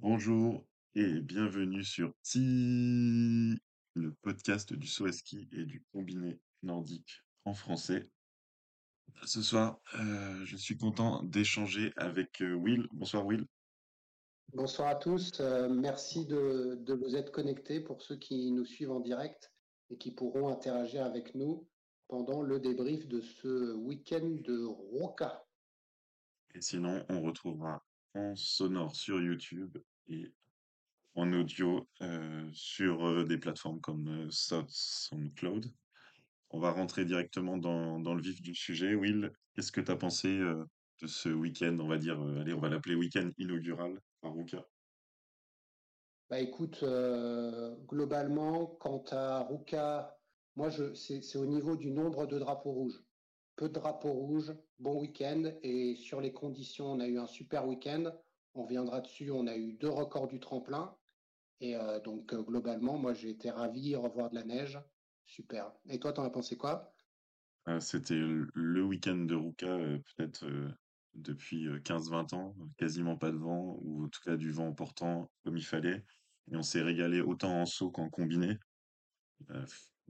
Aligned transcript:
Bonjour 0.00 0.64
et 0.94 1.20
bienvenue 1.20 1.82
sur 1.82 2.14
Ti, 2.22 3.58
le 3.94 4.12
podcast 4.22 4.72
du 4.72 4.86
saut 4.86 5.06
à 5.06 5.12
ski 5.12 5.48
et 5.50 5.64
du 5.64 5.82
combiné 5.92 6.38
nordique 6.62 7.24
en 7.44 7.52
français. 7.52 8.08
Ce 9.24 9.42
soir, 9.42 9.80
euh, 9.94 10.44
je 10.44 10.56
suis 10.56 10.76
content 10.76 11.24
d'échanger 11.24 11.92
avec 11.96 12.42
euh, 12.42 12.54
Will. 12.54 12.86
Bonsoir 12.92 13.26
Will. 13.26 13.44
Bonsoir 14.52 14.86
à 14.90 14.94
tous. 14.94 15.32
Euh, 15.40 15.68
merci 15.68 16.26
de, 16.26 16.78
de 16.80 16.94
vous 16.94 17.16
être 17.16 17.32
connectés 17.32 17.80
pour 17.80 18.00
ceux 18.00 18.16
qui 18.16 18.52
nous 18.52 18.64
suivent 18.64 18.92
en 18.92 19.00
direct 19.00 19.52
et 19.90 19.98
qui 19.98 20.12
pourront 20.12 20.46
interagir 20.46 21.04
avec 21.04 21.34
nous 21.34 21.66
pendant 22.06 22.42
le 22.42 22.60
débrief 22.60 23.08
de 23.08 23.20
ce 23.20 23.74
week-end 23.74 24.36
de 24.44 24.64
Roca. 24.64 25.44
Et 26.54 26.60
sinon, 26.60 27.04
on 27.08 27.20
retrouvera 27.20 27.84
en 28.14 28.36
sonore 28.36 28.94
sur 28.94 29.20
YouTube 29.20 29.76
en 31.18 31.32
audio 31.32 31.86
euh, 32.02 32.48
sur 32.52 33.04
euh, 33.06 33.24
des 33.24 33.38
plateformes 33.38 33.80
comme 33.80 34.08
euh, 34.08 34.28
SoundCloud. 34.30 35.72
On 36.50 36.60
va 36.60 36.70
rentrer 36.70 37.04
directement 37.04 37.58
dans, 37.58 38.14
le 38.14 38.22
vif 38.22 38.40
du 38.40 38.54
sujet. 38.54 38.94
Will, 38.94 39.32
qu'est-ce 39.54 39.72
que 39.72 39.80
tu 39.80 39.90
as 39.90 39.96
pensé 39.96 40.28
euh, 40.28 40.64
de 41.02 41.06
ce 41.06 41.28
week-end, 41.28 41.76
on 41.80 41.88
va 41.88 41.98
dire, 41.98 42.20
allez, 42.40 42.54
on 42.54 42.60
va 42.60 42.68
l'appeler 42.68 42.94
week-end 42.94 43.30
inaugural 43.36 44.00
à 44.22 44.28
Ruka? 44.28 44.64
Bah 46.30 46.40
écoute, 46.40 46.84
globalement, 47.86 48.66
quant 48.66 49.02
à 49.12 49.44
Ruka, 49.44 50.18
moi 50.56 50.70
c'est 50.70 51.22
c'est 51.22 51.38
au 51.38 51.46
niveau 51.46 51.76
du 51.76 51.90
nombre 51.90 52.26
de 52.26 52.38
drapeaux 52.38 52.72
rouges. 52.72 53.02
Peu 53.56 53.68
de 53.68 53.74
drapeaux 53.74 54.12
rouges, 54.12 54.52
bon 54.78 55.00
week-end 55.00 55.50
et 55.62 55.94
sur 55.96 56.20
les 56.20 56.32
conditions, 56.32 56.92
on 56.92 57.00
a 57.00 57.06
eu 57.06 57.18
un 57.18 57.26
super 57.26 57.66
week-end. 57.66 58.12
On 58.58 58.64
reviendra 58.64 59.00
dessus, 59.00 59.30
on 59.30 59.46
a 59.46 59.56
eu 59.56 59.74
deux 59.74 59.88
records 59.88 60.26
du 60.26 60.40
tremplin 60.40 60.92
et 61.60 61.76
euh, 61.76 62.00
donc 62.00 62.34
euh, 62.34 62.42
globalement, 62.42 62.98
moi 62.98 63.14
j'ai 63.14 63.30
été 63.30 63.50
ravi, 63.50 63.94
revoir 63.94 64.30
de 64.30 64.34
la 64.34 64.42
neige, 64.42 64.80
super. 65.26 65.70
Et 65.88 66.00
toi, 66.00 66.12
t'en 66.12 66.24
as 66.24 66.30
pensé 66.30 66.56
quoi? 66.56 66.92
Euh, 67.68 67.78
c'était 67.78 68.18
le 68.18 68.82
week-end 68.82 69.14
de 69.14 69.36
Ruka, 69.36 69.78
peut-être 70.16 70.44
depuis 71.14 71.68
euh, 71.68 71.78
15-20 71.78 72.34
ans, 72.34 72.56
quasiment 72.76 73.16
pas 73.16 73.30
de 73.30 73.36
vent, 73.36 73.78
ou 73.80 74.06
en 74.06 74.08
tout 74.08 74.22
cas 74.24 74.36
du 74.36 74.50
vent 74.50 74.72
portant 74.74 75.30
comme 75.44 75.56
il 75.56 75.64
fallait. 75.64 76.04
Et 76.50 76.56
on 76.56 76.62
s'est 76.62 76.82
régalé 76.82 77.20
autant 77.20 77.60
en 77.60 77.64
saut 77.64 77.92
qu'en 77.92 78.10
combiné. 78.10 78.58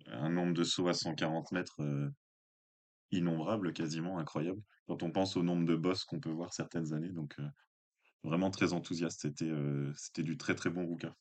Un 0.06 0.30
nombre 0.30 0.55
de 0.55 0.64
sauts 0.64 0.89
à 0.89 0.95
140 0.95 1.53
mètres 1.53 1.83
innombrable, 3.11 3.75
quasiment 3.75 4.19
incroyable, 4.19 4.62
quand 4.86 5.03
on 5.03 5.11
pense 5.11 5.36
au 5.36 5.42
nombre 5.42 5.67
de 5.67 5.77
bosses 5.77 6.05
qu'on 6.05 6.20
peut 6.20 6.30
voir 6.30 6.55
certaines 6.55 6.95
années. 6.95 7.11
Donc 7.11 7.36
vraiment 8.24 8.50
très 8.50 8.72
enthousiaste, 8.72 9.22
c'était 9.22 9.50
euh, 9.50 9.92
c'était 9.97 10.22
du 10.22 10.36
très 10.36 10.55
très 10.55 10.70
bon 10.70 10.86
Ruka. 10.86 11.14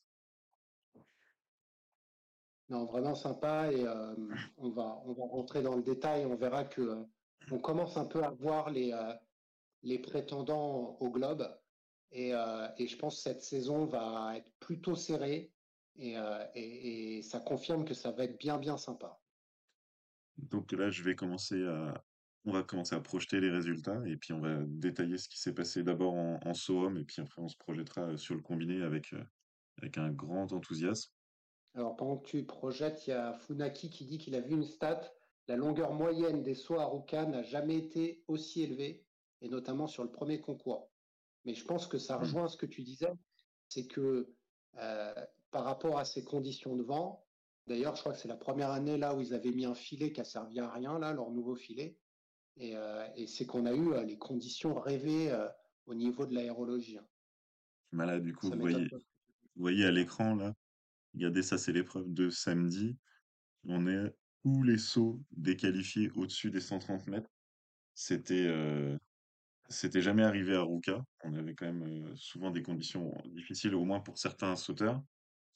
Non, 2.68 2.84
vraiment 2.84 3.14
sympa 3.14 3.72
et 3.72 3.86
euh, 3.86 4.14
on 4.58 4.70
va 4.70 5.00
on 5.04 5.12
va 5.12 5.24
rentrer 5.24 5.62
dans 5.62 5.76
le 5.76 5.82
détail. 5.82 6.26
On 6.26 6.36
verra 6.36 6.64
que 6.64 6.82
euh, 6.82 7.04
on 7.50 7.58
commence 7.58 7.96
un 7.96 8.04
peu 8.04 8.22
à 8.22 8.30
voir 8.30 8.70
les 8.70 8.92
euh, 8.92 9.14
les 9.82 9.98
prétendants 9.98 10.96
au 11.00 11.10
globe 11.10 11.48
et, 12.10 12.30
et 12.30 12.86
je 12.88 12.96
pense 12.96 13.16
que 13.16 13.22
cette 13.22 13.42
saison 13.42 13.84
va 13.84 14.36
être 14.36 14.50
plutôt 14.58 14.96
serrée 14.96 15.52
et, 15.96 16.16
et, 16.54 17.18
et 17.18 17.22
ça 17.22 17.38
confirme 17.38 17.84
que 17.84 17.94
ça 17.94 18.10
va 18.10 18.24
être 18.24 18.38
bien 18.40 18.58
bien 18.58 18.76
sympa. 18.76 19.20
Donc 20.38 20.72
là, 20.72 20.90
je 20.90 21.04
vais 21.04 21.14
commencer 21.14 21.64
à, 21.64 22.02
on 22.44 22.52
va 22.52 22.62
commencer 22.62 22.94
à 22.94 23.00
projeter 23.00 23.40
les 23.40 23.50
résultats 23.50 24.00
et 24.06 24.16
puis 24.16 24.32
on 24.32 24.40
va 24.40 24.62
détailler 24.66 25.18
ce 25.18 25.28
qui 25.28 25.38
s'est 25.38 25.54
passé 25.54 25.82
d'abord 25.82 26.14
en, 26.14 26.38
en 26.44 26.54
SOHOM 26.54 26.96
et 26.96 27.04
puis 27.04 27.20
après 27.20 27.42
on 27.42 27.48
se 27.48 27.56
projettera 27.56 28.12
euh, 28.12 28.16
sur 28.16 28.34
le 28.34 28.42
combiné 28.42 28.82
avec, 28.82 29.12
euh, 29.12 29.24
avec 29.78 29.98
un 29.98 30.10
grand 30.10 30.52
enthousiasme. 30.52 31.12
Alors 31.74 31.96
pendant 31.96 32.18
que 32.18 32.28
tu 32.28 32.44
projettes, 32.46 33.06
il 33.06 33.10
y 33.10 33.12
a 33.12 33.32
Funaki 33.34 33.90
qui 33.90 34.06
dit 34.06 34.18
qu'il 34.18 34.34
a 34.34 34.40
vu 34.40 34.52
une 34.54 34.64
stat. 34.64 35.12
La 35.46 35.56
longueur 35.56 35.92
moyenne 35.92 36.42
des 36.42 36.54
sauts 36.54 36.78
à 36.78 36.86
Ruka 36.86 37.26
n'a 37.26 37.42
jamais 37.42 37.76
été 37.76 38.24
aussi 38.28 38.62
élevée 38.62 39.06
et 39.40 39.48
notamment 39.48 39.86
sur 39.86 40.02
le 40.04 40.10
premier 40.10 40.40
concours. 40.40 40.90
Mais 41.44 41.54
je 41.54 41.64
pense 41.64 41.86
que 41.86 41.98
ça 41.98 42.16
Mm. 42.16 42.20
rejoint 42.20 42.48
ce 42.48 42.56
que 42.56 42.66
tu 42.66 42.82
disais, 42.82 43.12
c'est 43.68 43.86
que 43.86 44.34
euh, 44.78 45.14
par 45.50 45.64
rapport 45.64 45.98
à 45.98 46.04
ces 46.04 46.24
conditions 46.24 46.76
de 46.76 46.82
vent, 46.82 47.26
d'ailleurs, 47.66 47.94
je 47.96 48.00
crois 48.00 48.12
que 48.12 48.18
c'est 48.18 48.28
la 48.28 48.36
première 48.36 48.70
année 48.70 48.98
là 48.98 49.14
où 49.14 49.20
ils 49.20 49.34
avaient 49.34 49.52
mis 49.52 49.64
un 49.64 49.74
filet 49.74 50.12
qui 50.12 50.20
a 50.20 50.24
servi 50.24 50.60
à 50.60 50.70
rien, 50.70 50.98
là, 50.98 51.12
leur 51.12 51.30
nouveau 51.30 51.54
filet, 51.54 51.98
et, 52.58 52.76
euh, 52.76 53.06
et 53.16 53.26
c'est 53.26 53.46
qu'on 53.46 53.66
a 53.66 53.72
eu 53.72 53.92
euh, 53.92 54.04
les 54.04 54.18
conditions 54.18 54.78
rêvées 54.78 55.30
euh, 55.30 55.48
au 55.86 55.94
niveau 55.94 56.26
de 56.26 56.34
l'aérologie. 56.34 56.98
hein. 56.98 57.06
Voilà, 57.92 58.20
du 58.20 58.34
coup, 58.34 58.48
Ça 58.48 58.54
vous 58.54 58.60
voyez, 58.60 58.88
vous 58.90 59.00
voyez 59.56 59.84
à 59.86 59.90
l'écran 59.90 60.34
là, 60.34 60.54
regardez 61.14 61.42
ça, 61.42 61.56
c'est 61.56 61.72
l'épreuve 61.72 62.12
de 62.12 62.30
samedi. 62.30 62.96
On 63.64 63.86
est 63.86 64.12
tous 64.44 64.62
les 64.62 64.78
sauts 64.78 65.20
déqualifiés 65.30 66.10
au-dessus 66.14 66.50
des 66.50 66.60
130 66.60 67.06
mètres? 67.06 67.30
C'était 67.94 68.46
euh, 68.46 68.96
c'était 69.68 70.00
jamais 70.00 70.22
arrivé 70.22 70.54
à 70.54 70.62
Ruka. 70.62 71.04
On 71.24 71.34
avait 71.34 71.54
quand 71.54 71.66
même 71.66 72.06
euh, 72.06 72.14
souvent 72.14 72.50
des 72.50 72.62
conditions 72.62 73.12
difficiles, 73.26 73.74
au 73.74 73.84
moins 73.84 74.00
pour 74.00 74.18
certains 74.18 74.56
sauteurs. 74.56 75.02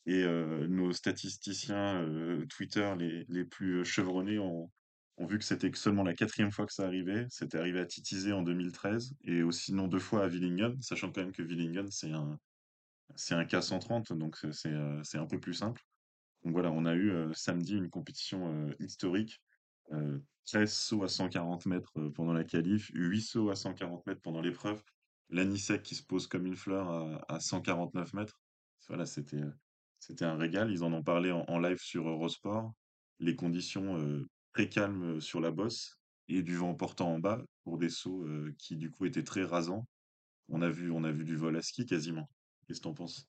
Et 0.07 0.25
euh, 0.25 0.67
nos 0.67 0.93
statisticiens 0.93 2.05
Twitter 2.49 2.93
les, 2.99 3.25
les 3.29 3.45
plus 3.45 3.85
chevronnés 3.85 4.39
ont, 4.41 4.73
ont 5.19 5.27
vu 5.27 5.39
que 5.39 5.45
c'était 5.45 5.71
seulement 5.75 6.03
la 6.03 6.15
quatrième 6.15 6.51
fois 6.51 6.67
que 6.67 6.73
ça 6.73 6.87
arrivait. 6.87 7.27
C'était 7.31 7.59
arrivé 7.59 7.81
à 7.81 7.87
Titizé 7.87 8.33
en 8.33 8.43
2013 8.43 9.15
et 9.25 9.43
aussi 9.43 9.75
non 9.75 9.89
deux 9.89 9.99
fois 9.99 10.25
à 10.25 10.29
Villingen, 10.29 10.81
sachant 10.81 11.13
quand 11.13 11.21
même 11.21 11.33
que 11.33 11.43
Villingen 11.43 11.91
c'est 11.91 12.13
un 12.13 12.39
c'est 13.15 13.35
un 13.35 13.45
cas 13.45 13.61
130, 13.61 14.13
donc 14.15 14.39
c'est 14.53 14.73
euh, 14.73 15.03
c'est 15.05 15.19
un 15.19 15.27
peu 15.27 15.39
plus 15.39 15.55
simple. 15.55 15.83
Donc 16.45 16.55
voilà, 16.55 16.71
on 16.73 16.85
a 16.87 16.95
eu 16.95 17.11
euh, 17.11 17.33
samedi 17.35 17.77
une 17.77 17.91
compétition 17.91 18.53
euh, 18.53 18.75
historique. 18.81 19.41
Euh, 19.93 20.19
13 20.47 20.73
sauts 20.73 21.05
à 21.05 21.09
140 21.09 21.67
mètres 21.67 21.93
pendant 22.15 22.33
la 22.33 22.43
qualif, 22.43 22.91
8 22.95 23.21
sauts 23.21 23.51
à 23.51 23.55
140 23.55 24.07
mètres 24.07 24.21
pendant 24.23 24.41
l'épreuve. 24.41 24.83
L'anisec 25.31 25.83
qui 25.83 25.95
se 25.95 26.03
pose 26.03 26.27
comme 26.27 26.47
une 26.47 26.57
fleur 26.57 26.91
à, 26.91 27.37
à 27.37 27.41
149 27.41 28.13
mètres. 28.15 28.41
Voilà, 28.89 29.07
c'était 29.07 29.43
c'était 30.01 30.25
un 30.25 30.37
régal. 30.37 30.73
Ils 30.73 30.83
en 30.83 30.93
ont 30.93 31.03
parlé 31.03 31.31
en, 31.31 31.59
live 31.61 31.79
sur 31.79 32.09
Eurosport. 32.09 32.73
Les 33.21 33.37
conditions 33.37 33.97
très 34.53 34.69
calmes 34.69 35.17
euh, 35.17 35.21
sur 35.21 35.41
la 35.41 35.51
bosse 35.51 35.99
et 36.29 36.43
du 36.43 36.57
vent 36.57 36.75
portant 36.75 37.13
en 37.13 37.19
bas 37.19 37.43
pour 37.65 37.79
des 37.79 37.91
sauts 37.91 38.25
euh, 38.25 38.55
qui 38.59 38.77
du 38.77 38.91
coup 38.91 39.07
étaient 39.07 39.25
très 39.25 39.45
rasants. 39.45 39.87
On 40.49 40.63
a 40.63 40.71
vu 40.71 40.91
on 40.91 41.05
a 41.05 41.11
vu 41.11 41.25
du 41.25 41.37
vol 41.37 41.57
à 41.57 41.63
ski 41.63 41.87
quasiment. 41.87 42.29
Qu'est-ce 42.67 42.81
que 42.81 42.85
t'en 42.85 42.95
penses? 42.95 43.29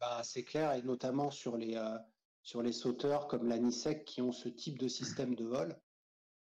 Bah, 0.00 0.20
c'est 0.22 0.44
clair, 0.44 0.72
et 0.72 0.82
notamment 0.82 1.30
sur 1.30 1.56
les, 1.56 1.76
euh, 1.76 1.98
sur 2.42 2.62
les 2.62 2.72
sauteurs 2.72 3.26
comme 3.26 3.48
l'ANISEC 3.48 4.04
qui 4.04 4.20
ont 4.20 4.32
ce 4.32 4.48
type 4.48 4.78
de 4.78 4.88
système 4.88 5.34
de 5.34 5.44
vol, 5.44 5.80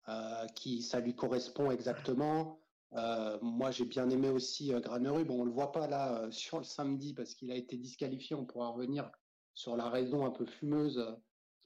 euh, 0.09 0.47
qui 0.55 0.83
ça 0.83 1.01
lui 1.01 1.15
correspond 1.15 1.71
exactement. 1.71 2.59
Moi, 3.43 3.71
j'ai 3.71 3.85
bien 3.85 4.09
aimé 4.11 4.31
aussi 4.31 4.73
euh, 4.73 4.81
Graneru. 4.81 5.25
Bon, 5.25 5.43
on 5.43 5.45
le 5.45 5.53
voit 5.53 5.73
pas 5.73 5.87
là 5.87 6.29
sur 6.31 6.59
le 6.59 6.65
samedi 6.65 7.13
parce 7.13 7.35
qu'il 7.35 7.53
a 7.53 7.55
été 7.55 7.77
disqualifié. 7.77 8.35
On 8.35 8.47
pourra 8.47 8.69
revenir 8.69 9.11
sur 9.55 9.77
la 9.77 9.89
raison 9.89 10.25
un 10.25 10.31
peu 10.31 10.47
fumeuse 10.47 11.17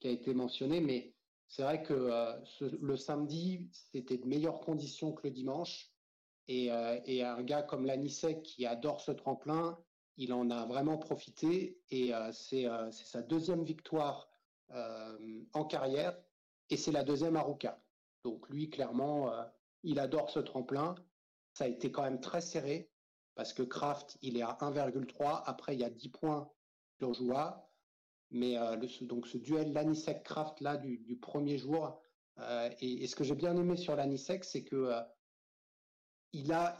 qui 0.00 0.08
a 0.08 0.10
été 0.10 0.34
mentionnée, 0.34 0.80
mais 0.80 1.13
c'est 1.48 1.62
vrai 1.62 1.82
que 1.82 1.94
euh, 1.94 2.32
le 2.80 2.96
samedi, 2.96 3.68
c'était 3.72 4.18
de 4.18 4.26
meilleures 4.26 4.60
conditions 4.60 5.12
que 5.12 5.28
le 5.28 5.30
dimanche. 5.30 5.90
Et, 6.48 6.70
euh, 6.72 6.98
un 7.06 7.42
gars 7.42 7.62
comme 7.62 7.86
Lanisek 7.86 8.42
qui 8.42 8.66
adore 8.66 9.00
ce 9.00 9.12
tremplin, 9.12 9.78
il 10.16 10.32
en 10.32 10.50
a 10.50 10.66
vraiment 10.66 10.98
profité 10.98 11.80
et 11.90 12.14
euh, 12.14 12.30
c'est 12.32 12.66
sa 12.90 13.22
deuxième 13.22 13.64
victoire 13.64 14.28
en 15.52 15.64
carrière 15.66 16.18
et 16.70 16.76
c'est 16.76 16.90
la 16.90 17.04
deuxième 17.04 17.36
à 17.36 17.42
Ruka. 17.42 17.80
Donc 18.24 18.48
lui, 18.48 18.68
clairement, 18.70 19.30
il 19.84 20.00
adore 20.00 20.30
ce 20.30 20.40
tremplin. 20.40 20.96
Ça 21.52 21.64
a 21.64 21.68
été 21.68 21.92
quand 21.92 22.02
même 22.02 22.20
très 22.20 22.40
serré 22.40 22.90
parce 23.36 23.52
que 23.52 23.62
Kraft, 23.62 24.18
il 24.22 24.36
est 24.36 24.42
à 24.42 24.56
1,3. 24.60 25.44
Après, 25.46 25.74
il 25.74 25.80
y 25.80 25.84
a 25.84 25.90
10 25.90 26.08
points 26.08 26.50
sur 26.98 27.14
Joua. 27.14 27.68
Mais 28.34 28.58
euh, 28.58 28.76
donc 29.02 29.28
ce 29.28 29.38
duel 29.38 29.72
Lanisek-Kraft 29.72 30.60
là 30.60 30.76
du, 30.76 31.16
premier 31.22 31.56
jour. 31.56 32.02
euh, 32.38 32.68
et, 32.80 33.06
ce 33.06 33.14
que 33.14 33.22
j'ai 33.22 33.36
bien 33.36 33.56
aimé 33.56 33.76
sur 33.76 33.94
Lanisek, 33.94 34.44
c'est 34.44 34.64
que 34.64 34.74
euh, 34.74 35.00
il 36.32 36.52
a, 36.52 36.76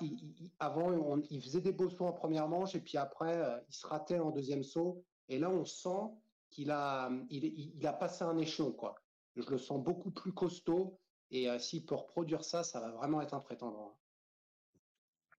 avant, 0.58 1.16
il 1.30 1.40
faisait 1.40 1.60
des 1.60 1.70
beaux 1.70 1.88
sauts 1.88 2.06
en 2.06 2.12
première 2.12 2.48
manche 2.48 2.74
et 2.74 2.80
puis 2.80 2.98
après, 2.98 3.40
il 3.68 3.72
se 3.72 3.86
ratait 3.86 4.18
en 4.18 4.32
deuxième 4.32 4.64
saut. 4.64 5.04
Et 5.28 5.38
là, 5.38 5.48
on 5.48 5.64
sent 5.64 6.10
qu'il 6.50 6.72
a, 6.72 7.08
il, 7.30 7.86
a 7.86 7.92
passé 7.92 8.24
un 8.24 8.36
échelon, 8.36 8.72
quoi. 8.72 8.96
Je 9.36 9.48
le 9.48 9.58
sens 9.58 9.80
beaucoup 9.80 10.10
plus 10.10 10.32
costaud 10.32 10.98
et 11.30 11.46
s'il 11.60 11.86
peut 11.86 11.94
reproduire 11.94 12.42
ça, 12.42 12.64
ça 12.64 12.80
va 12.80 12.90
vraiment 12.90 13.20
être 13.20 13.34
un 13.34 13.38
prétendant. 13.40 13.94
hein. 13.94 14.78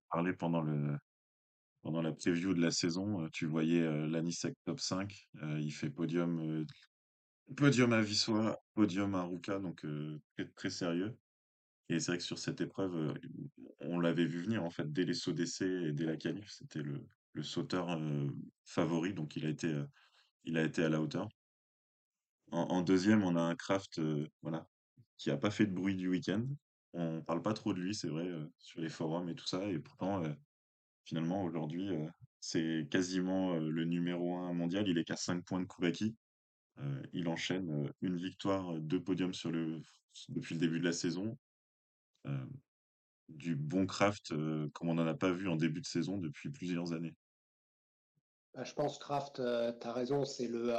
Parler 0.09 0.31
pendant 0.31 0.61
le 0.61 0.97
pendant 1.85 2.01
la 2.01 2.11
preview 2.11 2.55
de 2.55 2.61
la 2.61 2.71
saison, 2.71 3.21
euh, 3.21 3.29
tu 3.31 3.45
voyais 3.45 3.83
euh, 3.83 4.07
l'Anisec 4.07 4.55
top 4.65 4.79
5. 4.79 5.27
euh, 5.43 5.59
il 5.61 5.71
fait 5.71 5.91
podium 5.91 6.39
euh, 6.39 6.65
podium 7.55 7.93
à 7.93 8.01
Vissois, 8.01 8.59
podium 8.73 9.13
à 9.13 9.21
Ruka, 9.21 9.59
donc 9.59 9.85
euh, 9.85 10.19
très, 10.35 10.47
très 10.47 10.71
sérieux. 10.71 11.15
Et 11.89 11.99
c'est 11.99 12.07
vrai 12.07 12.17
que 12.17 12.23
sur 12.23 12.39
cette 12.39 12.59
épreuve, 12.59 12.95
euh, 12.95 13.13
on 13.81 13.99
l'avait 13.99 14.25
vu 14.25 14.41
venir 14.41 14.63
en 14.63 14.71
fait 14.71 14.91
dès 14.91 15.05
les 15.05 15.13
sauts 15.13 15.31
d'essai 15.31 15.67
et 15.67 15.91
dès 15.91 16.05
la 16.05 16.17
qualif, 16.17 16.49
c'était 16.49 16.81
le 16.81 17.05
le 17.33 17.43
sauteur 17.43 17.99
favori, 18.63 19.13
donc 19.13 19.35
il 19.35 19.45
a 19.45 19.49
été, 19.49 19.77
il 20.45 20.57
a 20.57 20.63
été 20.63 20.85
à 20.85 20.87
la 20.87 21.01
hauteur. 21.01 21.27
En, 22.49 22.81
deuxième, 22.81 23.25
on 23.25 23.35
a 23.35 23.41
un 23.41 23.55
Kraft, 23.55 23.99
voilà, 24.41 24.65
qui 25.17 25.31
a 25.31 25.35
pas 25.35 25.51
fait 25.51 25.65
de 25.65 25.73
bruit 25.73 25.97
du 25.97 26.07
week-end. 26.07 26.45
On 26.93 27.21
parle 27.21 27.41
pas 27.41 27.51
trop 27.51 27.73
de 27.73 27.81
lui, 27.81 27.93
c'est 27.93 28.07
vrai, 28.07 28.31
sur 28.57 28.79
les 28.79 28.87
forums 28.87 29.27
et 29.27 29.35
tout 29.35 29.45
ça, 29.45 29.65
et 29.67 29.79
pourtant, 29.79 30.23
finalement, 31.05 31.43
aujourd'hui, 31.43 31.89
c'est 32.41 32.87
quasiment 32.91 33.55
le 33.55 33.85
numéro 33.85 34.35
un 34.35 34.53
mondial. 34.53 34.87
Il 34.87 34.97
est 34.97 35.05
qu'à 35.05 35.15
5 35.15 35.45
points 35.45 35.61
de 35.61 35.65
Koubaki. 35.65 36.15
il 37.13 37.27
enchaîne 37.29 37.91
une 38.01 38.17
victoire, 38.17 38.79
deux 38.79 39.01
podiums 39.01 39.33
sur 39.33 39.51
le, 39.51 39.81
depuis 40.29 40.55
le 40.55 40.59
début 40.59 40.79
de 40.79 40.85
la 40.85 40.93
saison. 40.93 41.37
du 43.29 43.55
bon 43.55 43.85
craft 43.85 44.33
comme 44.73 44.89
on 44.89 44.95
n'en 44.95 45.07
a 45.07 45.15
pas 45.15 45.31
vu 45.31 45.47
en 45.47 45.55
début 45.55 45.81
de 45.81 45.85
saison 45.85 46.17
depuis 46.17 46.49
plusieurs 46.49 46.93
années. 46.93 47.15
Bah, 48.53 48.63
je 48.63 48.73
pense 48.73 48.97
Kraft, 48.99 49.35
tu 49.35 49.87
as 49.87 49.93
raison, 49.93 50.25
c'est 50.25 50.47
le. 50.47 50.73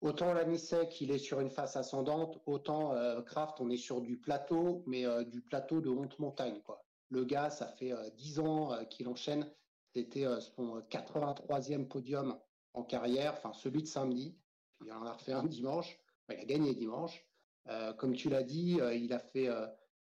autant 0.00 0.32
Lanisek, 0.32 1.00
il 1.00 1.10
est 1.10 1.18
sur 1.18 1.40
une 1.40 1.50
face 1.50 1.76
ascendante, 1.76 2.40
autant 2.46 2.94
Kraft, 3.24 3.60
on 3.60 3.70
est 3.70 3.76
sur 3.76 4.00
du 4.00 4.18
plateau, 4.18 4.82
mais 4.86 5.04
du 5.26 5.40
plateau 5.40 5.80
de 5.80 5.88
honte 5.88 6.18
montagne. 6.18 6.60
Quoi. 6.64 6.84
Le 7.10 7.24
gars, 7.24 7.50
ça 7.50 7.66
fait 7.66 7.92
10 8.16 8.40
ans 8.40 8.84
qu'il 8.90 9.08
enchaîne 9.08 9.50
c'était 9.94 10.26
euh, 10.26 10.40
son 10.40 10.80
83e 10.80 11.86
podium 11.86 12.38
en 12.74 12.84
carrière, 12.84 13.32
enfin 13.32 13.52
celui 13.52 13.82
de 13.82 13.88
samedi. 13.88 14.36
Il 14.84 14.92
en 14.92 15.04
a 15.04 15.12
refait 15.12 15.32
un 15.32 15.44
dimanche. 15.44 15.98
il 16.28 16.36
a 16.36 16.44
gagné 16.44 16.74
dimanche. 16.74 17.26
Euh, 17.68 17.92
comme 17.94 18.14
tu 18.14 18.28
l'as 18.28 18.44
dit, 18.44 18.80
euh, 18.80 18.94
il 18.94 19.12
a 19.12 19.18
fait 19.18 19.48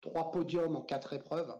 trois 0.01 0.31
podiums 0.31 0.75
en 0.75 0.81
quatre 0.81 1.13
épreuves. 1.13 1.55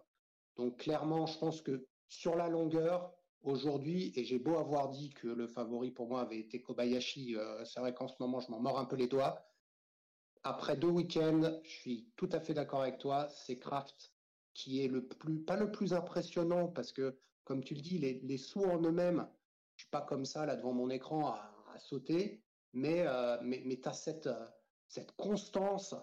Donc 0.56 0.78
clairement, 0.78 1.25
je 1.25 1.38
pense 1.38 1.62
que 1.62 1.88
sur 2.07 2.36
la 2.36 2.50
longueur, 2.50 3.13
aujourd'hui, 3.42 4.13
et 4.16 4.24
j'ai 4.24 4.40
beau 4.40 4.57
avoir 4.57 4.90
dit 4.90 5.10
que 5.10 5.28
le 5.28 5.48
favori 5.48 5.92
pour 5.92 6.07
moi 6.07 6.22
avait 6.22 6.40
été 6.40 6.62
Kobayashi, 6.62 7.36
c'est 7.66 7.80
vrai 7.80 7.94
qu'en 7.94 8.07
ce 8.07 8.16
moment, 8.19 8.40
je 8.40 8.50
m'en 8.51 8.60
mords 8.60 8.80
un 8.80 8.86
peu 8.86 8.95
les 8.95 9.07
doigts. 9.07 9.45
Après 10.44 10.75
deux 10.75 10.90
week-ends, 10.90 11.60
je 11.63 11.69
suis 11.69 12.12
tout 12.16 12.30
à 12.31 12.40
fait 12.40 12.54
d'accord 12.54 12.81
avec 12.81 12.98
toi, 12.98 13.28
c'est 13.30 13.57
Kraft 13.57 14.12
qui 14.54 14.84
est 14.84 14.88
le 14.88 15.06
plus, 15.06 15.40
pas 15.40 15.56
le 15.56 15.72
plus 15.72 15.94
impressionnant 15.94 16.68
parce 16.68 16.92
que 16.92 17.18
comme 17.44 17.64
tu 17.64 17.74
le 17.74 17.82
dis, 17.82 17.98
les, 18.00 18.38
sauts 18.38 18.66
en 18.66 18.82
eux-mêmes, 18.82 19.28
je 19.76 19.84
suis 19.84 19.90
pas 19.90 20.02
comme 20.02 20.26
ça 20.26 20.46
là 20.46 20.56
devant 20.56 20.74
mon 20.74 20.90
écran 20.90 21.28
à, 21.28 21.50
sauter, 21.80 22.42
mais, 22.74 23.04
euh, 23.08 23.38
mais, 23.42 23.64
mais 23.66 23.78
tu 23.82 23.90
as 23.90 23.94
cette, 23.94 24.28
euh, 24.28 24.46
cette 24.88 25.12
constance. 25.14 25.96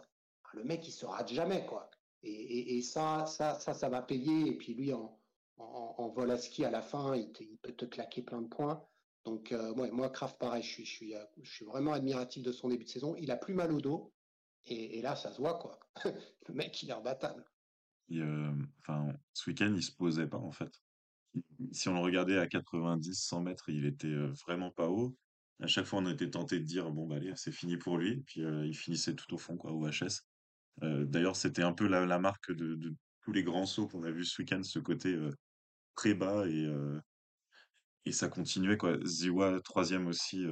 Le 0.52 0.64
mec, 0.64 0.86
il 0.86 0.90
se 0.90 1.06
rate 1.06 1.32
jamais, 1.32 1.64
quoi. 1.64 1.88
Et, 2.22 2.82
ça, 2.82 3.24
ça, 3.26 3.54
ça, 3.54 3.72
ça 3.72 3.88
va 3.88 4.02
payer. 4.02 4.48
Et 4.48 4.56
puis 4.56 4.74
lui, 4.74 4.92
en, 4.92 5.16
en, 5.58 6.08
vol 6.08 6.30
à 6.30 6.36
ski 6.36 6.64
à 6.64 6.70
la 6.70 6.82
fin, 6.82 7.14
il, 7.14 7.56
peut 7.62 7.72
te 7.72 7.84
claquer 7.84 8.22
plein 8.22 8.42
de 8.42 8.48
points. 8.48 8.84
Donc, 9.24 9.52
euh, 9.52 9.74
moi, 9.74 10.10
Kraft, 10.10 10.38
pareil, 10.38 10.62
je 10.62 10.68
suis, 10.68 10.84
je, 10.84 10.90
suis, 10.90 11.14
je 11.40 11.50
suis 11.50 11.64
vraiment 11.64 11.92
admiratif 11.92 12.42
de 12.42 12.52
son 12.52 12.68
début 12.68 12.84
de 12.84 12.90
saison. 12.90 13.14
Il 13.16 13.30
a 13.30 13.36
plus 13.36 13.54
mal 13.54 13.72
au 13.72 13.80
dos. 13.80 14.12
Et, 14.66 15.00
là, 15.00 15.16
ça 15.16 15.32
se 15.32 15.38
voit, 15.38 15.58
quoi. 15.58 15.78
le 16.04 16.54
mec, 16.54 16.82
il 16.82 16.90
est 16.90 16.94
imbattable. 16.94 17.44
Enfin, 18.80 19.12
ce 19.32 19.50
week-end, 19.50 19.72
il 19.74 19.82
se 19.82 19.92
posait 19.92 20.26
pas, 20.26 20.38
en 20.38 20.52
fait 20.52 20.72
si 21.72 21.88
on 21.88 21.94
le 21.94 22.00
regardait 22.00 22.38
à 22.38 22.46
90, 22.46 23.14
100 23.14 23.42
mètres, 23.42 23.68
il 23.68 23.86
était 23.86 24.14
vraiment 24.44 24.70
pas 24.70 24.88
haut. 24.88 25.16
À 25.60 25.66
chaque 25.66 25.86
fois, 25.86 26.00
on 26.00 26.08
était 26.08 26.30
tenté 26.30 26.58
de 26.58 26.64
dire 26.64 26.90
bon, 26.90 27.06
bah 27.06 27.16
allez, 27.16 27.32
c'est 27.36 27.52
fini 27.52 27.76
pour 27.76 27.98
lui. 27.98 28.22
Puis 28.22 28.40
il 28.40 28.74
finissait 28.74 29.14
tout 29.14 29.32
au 29.34 29.38
fond, 29.38 29.56
quoi, 29.56 29.72
au 29.72 29.88
HS. 29.88 30.22
D'ailleurs, 30.82 31.36
c'était 31.36 31.62
un 31.62 31.72
peu 31.72 31.86
la, 31.86 32.18
marque 32.18 32.52
de, 32.52 32.94
tous 33.22 33.32
les 33.32 33.42
grands 33.42 33.66
sauts 33.66 33.86
qu'on 33.86 34.02
a 34.04 34.10
vu 34.10 34.24
ce 34.24 34.40
week-end, 34.40 34.62
ce 34.62 34.78
côté 34.78 35.18
très 35.94 36.14
bas 36.14 36.46
et, 36.48 36.66
et 38.06 38.12
ça 38.12 38.28
continuait, 38.28 38.78
quoi. 38.78 38.96
Ziwa, 39.04 39.60
troisième 39.60 40.06
aussi 40.06 40.44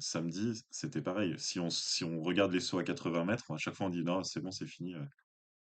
samedi, 0.00 0.62
c'était 0.70 1.02
pareil. 1.02 1.34
Si 1.38 1.58
on, 1.58 1.70
si 1.70 2.04
on 2.04 2.22
regarde 2.22 2.52
les 2.52 2.60
sauts 2.60 2.78
à 2.78 2.84
80 2.84 3.24
mètres, 3.24 3.50
à 3.50 3.56
chaque 3.56 3.74
fois, 3.74 3.86
on 3.86 3.90
dit 3.90 4.04
non, 4.04 4.22
c'est 4.22 4.40
bon, 4.40 4.50
c'est 4.50 4.66
fini. 4.66 4.94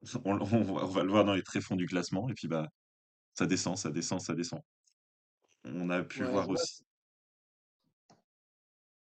On, 0.25 0.41
on, 0.41 0.87
va 0.87 1.03
le 1.03 1.11
voir 1.11 1.25
dans 1.25 1.35
les 1.35 1.43
tréfonds 1.43 1.77
du 1.77 1.87
classement. 1.87 2.29
Et 2.29 2.35
puis, 2.35 2.49
bah, 2.49 2.69
ça 3.35 3.47
descend, 3.47 3.77
ça 3.77 3.91
descend, 3.91 4.21
ça 4.21 4.35
descend. 4.35 4.61
On 5.65 5.91
a 5.91 6.03
pu 6.03 6.23
voir 6.25 6.49
aussi. 6.49 6.85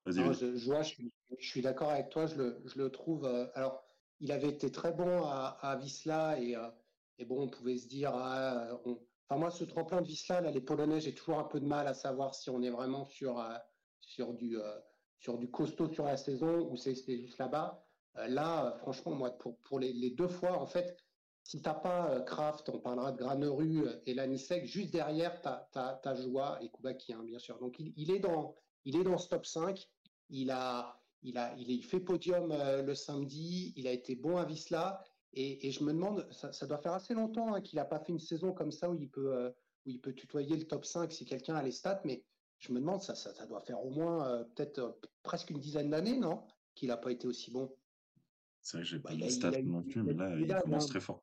Vas-y, 0.07 0.35
je, 0.35 0.67
vois, 0.67 0.83
je, 0.83 0.95
suis, 1.39 1.63
d'accord 1.63 1.91
avec 1.91 2.11
toi. 2.11 2.27
Je 2.27 2.37
le, 2.37 2.63
je 2.65 2.79
le 2.79 2.91
trouve. 2.91 3.25
Euh, 3.25 3.47
alors, 3.55 3.83
il 4.21 4.33
avait 4.33 4.49
été 4.49 4.71
très 4.71 4.93
bon 4.93 5.25
à, 5.25 5.59
à 5.61 5.77
Wisla 5.77 6.41
et, 6.41 6.57
euh, 6.57 6.69
et, 7.19 7.25
bon, 7.25 7.43
on 7.43 7.49
pouvait 7.49 7.77
se 7.77 7.89
dire. 7.89 8.13
Ah, 8.15 8.69
enfin, 8.85 9.39
moi, 9.39 9.51
ce 9.51 9.65
tremplin 9.65 10.01
de 10.01 10.07
Wisla, 10.07 10.41
là, 10.41 10.51
les 10.51 10.61
Polonais, 10.61 11.01
j'ai 11.01 11.15
toujours 11.15 11.39
un 11.39 11.45
peu 11.45 11.61
de 11.61 11.67
mal 11.67 11.87
à 11.87 11.95
savoir 11.95 12.35
si 12.35 12.51
on 12.51 12.63
est 12.63 12.71
vraiment 12.71 13.05
sur, 13.05 13.39
euh, 13.39 13.57
sur, 14.01 14.35
du, 14.35 14.59
sur 15.19 15.39
du 15.39 15.51
costaud 15.51 15.93
sur 15.93 16.05
la 16.05 16.17
saison 16.17 16.69
ou 16.71 16.77
c'est 16.77 16.95
juste 16.95 17.39
là-bas. 17.39 17.87
Là, 18.17 18.75
franchement, 18.79 19.13
moi, 19.13 19.31
pour, 19.31 19.57
pour 19.59 19.79
les, 19.79 20.11
deux 20.11 20.29
fois, 20.29 20.59
en 20.61 20.67
fait, 20.67 20.97
si 21.43 21.61
t'as 21.63 21.75
pas 21.75 22.11
euh, 22.11 22.21
Kraft, 22.21 22.69
on 22.69 22.79
parlera 22.79 23.13
de 23.13 23.19
Graneru 23.19 23.87
euh, 23.87 24.01
et 24.07 24.15
Lanisek, 24.15 24.67
juste 24.67 24.93
derrière, 24.93 25.41
tu 25.41 25.49
as, 25.49 26.15
Joie 26.15 26.59
et 26.63 26.69
Koubaki, 26.69 27.13
hein, 27.13 27.23
bien 27.25 27.39
sûr. 27.39 27.59
Donc, 27.59 27.77
il, 27.79 28.11
est 28.11 28.19
dans, 28.19 28.55
il 28.85 28.97
est 28.97 29.05
dans 29.05 29.19
ce 29.19 29.29
top 29.29 29.47
5. 29.47 29.89
Il, 30.29 30.51
a, 30.51 31.01
il, 31.23 31.39
a, 31.39 31.55
il, 31.57 31.83
fait 31.83 32.01
podium 32.01 32.53
euh, 32.53 32.83
le 32.83 32.95
samedi. 32.95 33.73
Il 33.77 33.87
a 33.87 33.93
été 33.93 34.15
bon 34.15 34.37
à 34.37 34.45
Visla. 34.45 35.03
Et, 35.33 35.71
je 35.71 35.83
me 35.85 35.93
demande, 35.93 36.29
ça, 36.33 36.67
doit 36.67 36.79
faire 36.79 36.93
assez 36.93 37.15
longtemps 37.15 37.55
hein, 37.55 37.61
qu'il 37.61 37.79
n'a 37.79 37.85
pas 37.85 38.01
fait 38.01 38.13
une 38.13 38.19
saison 38.19 38.53
comme 38.53 38.73
ça 38.73 38.91
où 38.91 38.95
il 38.95 39.09
peut, 39.09 39.53
où 39.87 39.91
il 39.91 40.01
peut 40.01 40.13
tutoyer 40.13 40.57
le 40.57 40.67
top 40.67 40.85
5 40.85 41.13
si 41.13 41.25
quelqu'un 41.25 41.55
a 41.55 41.63
les 41.63 41.71
stats. 41.71 42.01
Mais 42.05 42.25
je 42.59 42.73
me 42.73 42.81
demande, 42.81 43.03
ça, 43.03 43.15
ça, 43.15 43.47
doit 43.47 43.61
faire 43.61 43.85
au 43.85 43.91
moins 43.91 44.45
peut-être 44.55 44.99
presque 45.23 45.51
une 45.51 45.61
dizaine 45.61 45.91
d'années, 45.91 46.19
non 46.19 46.43
Qu'il 46.75 46.89
n'a 46.89 46.97
pas 46.97 47.13
été 47.13 47.29
aussi 47.29 47.53
bon. 47.53 47.73
C'est 48.63 48.77
vrai 48.77 48.85
que 48.85 48.91
j'ai 48.91 48.99
pas 49.01 49.13
les 49.13 49.31
stats 49.31 49.63
non 49.63 49.83
plus, 49.83 50.03
mais 50.03 50.15
là, 50.15 50.35
il 50.37 50.55
commence 50.63 50.87
très 50.87 51.01
fort. 51.01 51.23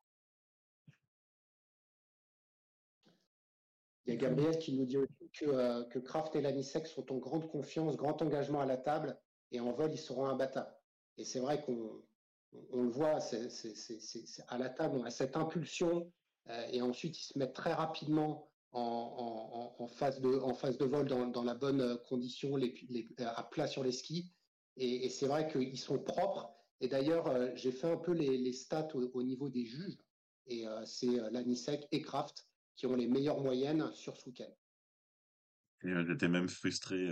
Il 4.06 4.14
y 4.14 4.16
a 4.16 4.20
Gabriel 4.20 4.58
qui 4.58 4.72
nous 4.72 4.86
dit 4.86 4.96
aussi 4.96 5.30
que, 5.38 5.44
euh, 5.44 5.84
que 5.84 5.98
Kraft 5.98 6.34
et 6.34 6.40
Lanisek 6.40 6.86
sont 6.86 7.12
en 7.12 7.18
grande 7.18 7.46
confiance, 7.46 7.96
grand 7.96 8.22
engagement 8.22 8.60
à 8.60 8.66
la 8.66 8.78
table, 8.78 9.18
et 9.52 9.60
en 9.60 9.72
vol, 9.72 9.92
ils 9.92 9.98
seront 9.98 10.26
imbattables. 10.26 10.74
Et 11.18 11.24
c'est 11.24 11.40
vrai 11.40 11.62
qu'on 11.62 12.02
on 12.72 12.82
le 12.82 12.88
voit, 12.88 13.20
c'est, 13.20 13.48
à 14.48 14.56
la 14.56 14.70
table, 14.70 14.96
on 14.96 15.04
a 15.04 15.10
cette 15.10 15.36
impulsion, 15.36 16.10
euh, 16.48 16.66
et 16.72 16.80
ensuite 16.80 17.20
ils 17.20 17.24
se 17.24 17.38
mettent 17.38 17.52
très 17.52 17.74
rapidement 17.74 18.48
en, 18.72 19.74
en, 19.78 19.86
phase, 19.86 20.20
de, 20.20 20.38
en 20.38 20.54
phase 20.54 20.78
de 20.78 20.84
vol 20.84 21.06
dans, 21.06 21.26
dans 21.26 21.44
la 21.44 21.54
bonne 21.54 21.98
condition, 22.08 22.56
les, 22.56 22.74
à 23.20 23.42
plat 23.42 23.66
sur 23.66 23.82
les 23.82 23.92
skis. 23.92 24.32
Et, 24.76 25.08
c'est 25.08 25.26
vrai 25.26 25.50
qu'ils 25.50 25.78
sont 25.78 25.98
propres. 25.98 26.54
Et 26.80 26.88
d'ailleurs, 26.88 27.26
euh, 27.26 27.50
j'ai 27.54 27.72
fait 27.72 27.90
un 27.90 27.96
peu 27.96 28.12
les, 28.12 28.52
stats 28.52 28.88
au, 28.94 29.22
niveau 29.22 29.48
des 29.48 29.64
juges, 29.64 29.98
et 30.46 30.64
c'est 30.86 31.30
Lanisek 31.30 31.86
et 31.92 32.00
Kraft 32.00 32.46
qui 32.76 32.86
ont 32.86 32.94
les 32.94 33.08
meilleures 33.08 33.40
moyennes 33.40 33.92
sur 33.92 34.16
ce 34.16 34.26
week-end. 34.26 34.50
J'étais 35.82 36.28
même 36.28 36.48
frustré 36.48 37.08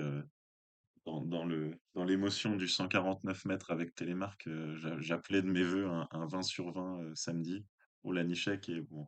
dans, 1.04 1.20
dans, 1.20 1.44
le, 1.44 1.72
dans 1.94 2.04
l'émotion 2.04 2.56
du 2.56 2.66
149 2.66 3.44
mètres 3.44 3.70
avec 3.70 3.94
Télémark. 3.94 4.48
J'appelais 4.98 5.42
de 5.42 5.50
mes 5.50 5.62
voeux 5.62 5.86
un, 5.86 6.26
20 6.26 6.42
sur 6.42 6.72
20 6.72 7.14
samedi 7.14 7.66
pour 8.00 8.12
l'Anichek 8.12 8.68
et 8.68 8.80
bon, 8.80 9.06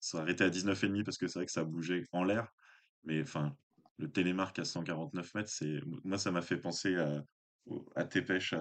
ça 0.00 0.20
arrêté 0.20 0.44
à 0.44 0.50
19,5 0.50 1.04
parce 1.04 1.18
que 1.18 1.26
c'est 1.26 1.38
vrai 1.38 1.46
que 1.46 1.52
ça 1.52 1.64
bougeait 1.64 2.04
en 2.12 2.24
l'air. 2.24 2.52
Mais 3.04 3.20
enfin, 3.22 3.56
le 3.98 4.10
Télémark 4.10 4.58
à 4.58 4.64
149 4.64 5.34
mètres, 5.34 5.52
moi 6.04 6.18
ça 6.18 6.30
m'a 6.30 6.42
fait 6.42 6.58
penser 6.58 6.96
à, 6.96 7.24
à 7.94 8.04
Tépêche 8.04 8.52
à, 8.52 8.60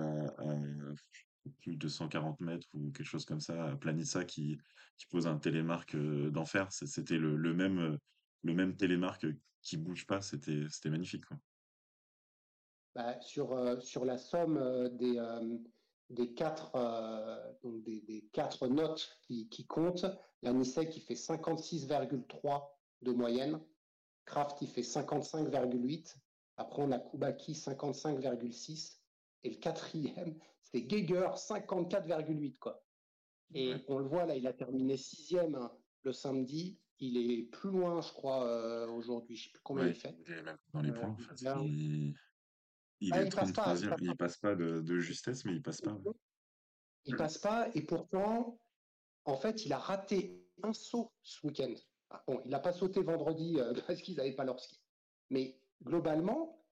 plus 1.50 1.76
de 1.76 1.88
140 1.88 2.40
mètres 2.42 2.68
ou 2.74 2.92
quelque 2.92 3.08
chose 3.08 3.26
comme 3.26 3.40
ça, 3.40 3.72
à 3.72 4.26
qui, 4.26 4.58
pose 5.10 5.28
un 5.28 5.38
télémarque 5.38 5.96
d'enfer. 5.96 6.72
C'était 6.72 7.18
le, 7.18 7.54
même, 7.54 7.98
le 8.44 8.54
même 8.54 8.76
télémarque 8.76 9.28
qui 9.62 9.78
bouge 9.78 10.06
pas. 10.06 10.22
C'était 10.22 10.90
magnifique. 10.90 11.26
Bah, 12.96 13.20
sur, 13.22 13.82
sur 13.82 14.06
la 14.06 14.18
somme 14.18 14.90
des, 14.94 16.34
quatre, 16.34 16.72
donc 17.64 17.84
des, 17.84 18.02
des, 18.02 18.22
quatre 18.32 18.68
notes 18.68 19.20
qui, 19.22 19.50
qui 19.50 19.66
comptent, 19.66 20.06
l'Anisek 20.42 20.90
qui 20.90 21.02
fait 21.02 21.16
56,3 21.16 22.64
de 23.02 23.12
moyenne, 23.12 23.60
Kraft 24.26 24.58
qui 24.58 24.68
fait 24.68 24.82
55,8, 24.82 26.16
après 26.58 26.82
on 26.82 26.92
a 26.92 27.00
Kubaki 27.00 27.54
55,6 27.54 28.98
et 29.44 29.50
le 29.50 29.56
quatrième 29.58 30.36
c'est 30.76 30.82
Geiger 30.82 31.30
54,8 31.36 32.58
quoi. 32.58 32.84
Et 33.54 33.76
on 33.88 34.00
le 34.00 34.06
voit 34.06 34.26
là, 34.26 34.36
il 34.36 34.46
a 34.46 34.54
terminé 34.54 34.98
sixième 34.98 35.56
hein, 35.56 35.72
le 36.04 36.12
samedi. 36.12 36.78
Il 37.00 37.18
est 37.18 37.44
plus 37.44 37.72
loin, 37.72 38.02
je 38.02 38.12
crois, 38.12 38.46
euh, 38.46 38.88
aujourd'hui. 38.88 39.36
Je 39.36 39.46
sais 39.46 39.50
plus 39.52 39.62
combien 39.64 39.88
il 39.88 39.96
fait. 39.96 40.18
Il 40.28 40.34
est 40.34 40.44
même 40.44 40.58
dans 40.74 40.82
les 40.82 40.90
euh, 40.90 40.94
points, 40.94 41.10
en 41.10 41.18
fait. 41.18 41.36
Il, 41.64 42.16
il 43.02 43.14
ah, 43.14 43.22
est 43.22 43.30
33e. 43.30 43.96
Il, 44.02 44.16
passe 44.16 44.38
pas 44.38 44.56
de, 44.56 44.82
de, 44.82 45.00
justesse, 45.00 45.44
mais 45.46 45.54
il 45.54 45.62
passe 45.62 45.82
pas. 45.82 45.98
Il 47.06 47.16
passe 47.16 47.38
pas, 47.38 47.70
et 47.76 47.82
pourtant, 47.82 48.60
en 49.26 49.38
fait, 49.38 49.66
il 49.66 49.74
a 49.74 49.78
raté 49.78 50.46
un 50.64 50.74
saut 50.74 51.14
ce 51.22 51.46
week-end. 51.46 51.74
Ah, 52.10 52.24
bon, 52.28 52.42
il 52.46 52.52
n'a 52.52 52.60
pas 52.60 52.74
sauté 52.74 53.02
vendredi 53.02 53.60
euh, 53.60 53.74
parce 53.88 54.02
qu'ils 54.02 54.16
n'avaient 54.16 54.36
pas 54.36 54.46
leur 54.46 54.60
ski. 54.60 54.80
Mais 55.30 55.60
globalement, 55.84 56.66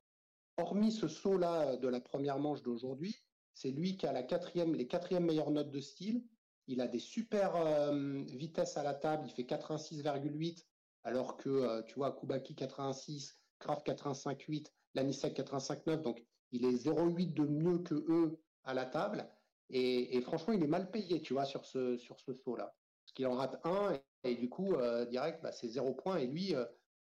hormis 0.57 0.91
ce 0.91 1.07
saut-là 1.07 1.77
de 1.77 1.87
la 1.87 1.99
première 1.99 2.39
manche 2.39 2.63
d'aujourd'hui, 2.63 3.22
c'est 3.53 3.71
lui 3.71 3.97
qui 3.97 4.05
a 4.07 4.11
la 4.13 4.23
quatrième, 4.23 4.73
les 4.75 4.87
quatrièmes 4.87 5.25
meilleures 5.25 5.51
notes 5.51 5.71
de 5.71 5.79
style. 5.79 6.23
Il 6.67 6.81
a 6.81 6.87
des 6.87 6.99
super 6.99 7.55
euh, 7.55 8.23
vitesses 8.27 8.77
à 8.77 8.83
la 8.83 8.93
table. 8.93 9.25
Il 9.27 9.31
fait 9.31 9.43
86,8, 9.43 10.65
alors 11.03 11.37
que, 11.37 11.49
euh, 11.49 11.81
tu 11.83 11.95
vois, 11.95 12.11
Kubaki 12.13 12.55
86, 12.55 13.37
Kraft 13.59 13.85
85,8, 13.85 14.67
Lanisek 14.95 15.37
85,9. 15.37 16.01
Donc, 16.01 16.23
il 16.51 16.65
est 16.65 16.85
0,8 16.85 17.33
de 17.33 17.43
mieux 17.45 17.79
que 17.79 17.95
eux 17.95 18.39
à 18.63 18.73
la 18.73 18.85
table. 18.85 19.29
Et, 19.69 20.21
franchement, 20.21 20.53
il 20.53 20.63
est 20.63 20.67
mal 20.67 20.91
payé, 20.91 21.21
tu 21.21 21.33
vois, 21.33 21.45
sur 21.45 21.65
ce, 21.65 21.97
sur 21.97 22.19
ce 22.19 22.33
saut-là. 22.33 22.75
Parce 23.03 23.13
qu'il 23.13 23.25
en 23.27 23.35
rate 23.35 23.59
un, 23.65 23.99
et, 24.23 24.35
du 24.35 24.47
coup, 24.47 24.75
euh, 24.75 25.05
direct, 25.05 25.41
bah, 25.41 25.51
c'est 25.51 25.67
0 25.67 25.93
points. 25.95 26.17
Et 26.17 26.27
lui, 26.27 26.53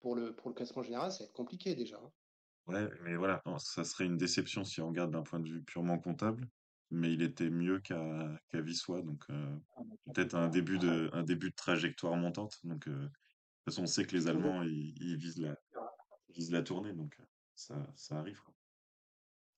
pour, 0.00 0.14
le, 0.14 0.34
pour 0.34 0.48
le 0.48 0.54
classement 0.54 0.82
général, 0.82 1.10
ça 1.12 1.18
va 1.18 1.24
être 1.24 1.32
compliqué 1.32 1.74
déjà. 1.74 1.96
hein. 1.96 2.12
Ouais, 2.66 2.88
mais 3.02 3.16
voilà, 3.16 3.42
non, 3.46 3.58
ça 3.58 3.84
serait 3.84 4.04
une 4.06 4.16
déception 4.16 4.64
si 4.64 4.80
on 4.80 4.88
regarde 4.88 5.10
d'un 5.12 5.22
point 5.22 5.40
de 5.40 5.48
vue 5.48 5.64
purement 5.64 5.98
comptable, 5.98 6.48
mais 6.90 7.12
il 7.12 7.22
était 7.22 7.50
mieux 7.50 7.80
qu'à 7.80 8.38
qu'à 8.48 8.60
Vissois, 8.60 9.02
donc 9.02 9.24
Ah, 9.76 9.82
bah, 9.84 9.94
peut-être 10.12 10.34
un 10.34 10.48
complètement. 10.48 10.48
début 10.48 10.78
de 10.78 11.10
un 11.12 11.22
début 11.24 11.50
de 11.50 11.54
trajectoire 11.56 12.16
montante. 12.16 12.58
Donc 12.64 12.88
de 12.88 13.06
toute 13.06 13.12
façon, 13.66 13.82
on 13.84 13.86
sait 13.86 14.06
que 14.06 14.16
les 14.16 14.26
Toujours. 14.26 14.30
Allemands 14.30 14.62
ils, 14.62 14.94
ils 15.02 15.16
visent 15.16 15.38
la 15.40 15.56
ils 16.28 16.34
visent 16.36 16.52
la 16.52 16.62
tournée, 16.62 16.94
donc 16.94 17.18
ça 17.54 17.92
ça 17.96 18.18
arrive 18.18 18.42
quoi. 18.42 18.54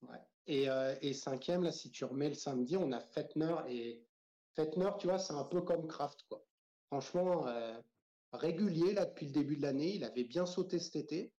Ouais. 0.01 0.19
Et, 0.47 0.69
euh, 0.69 0.95
et 1.01 1.13
cinquième, 1.13 1.63
là, 1.63 1.71
si 1.71 1.91
tu 1.91 2.05
remets 2.05 2.29
le 2.29 2.35
samedi, 2.35 2.77
on 2.77 2.91
a 2.91 2.99
Fettner. 2.99 3.55
Et 3.69 4.07
Fettner, 4.55 4.91
tu 4.99 5.07
vois, 5.07 5.19
c'est 5.19 5.33
un 5.33 5.43
peu 5.45 5.61
comme 5.61 5.87
Kraft, 5.87 6.23
quoi. 6.29 6.45
Franchement, 6.87 7.45
régulier, 8.33 8.93
là, 8.93 9.05
depuis 9.05 9.25
le 9.27 9.31
début 9.31 9.57
de 9.57 9.63
l'année. 9.63 9.95
Il 9.95 10.03
avait 10.03 10.23
bien 10.23 10.45
sauté 10.45 10.79
cet 10.79 10.95
été. 10.95 11.33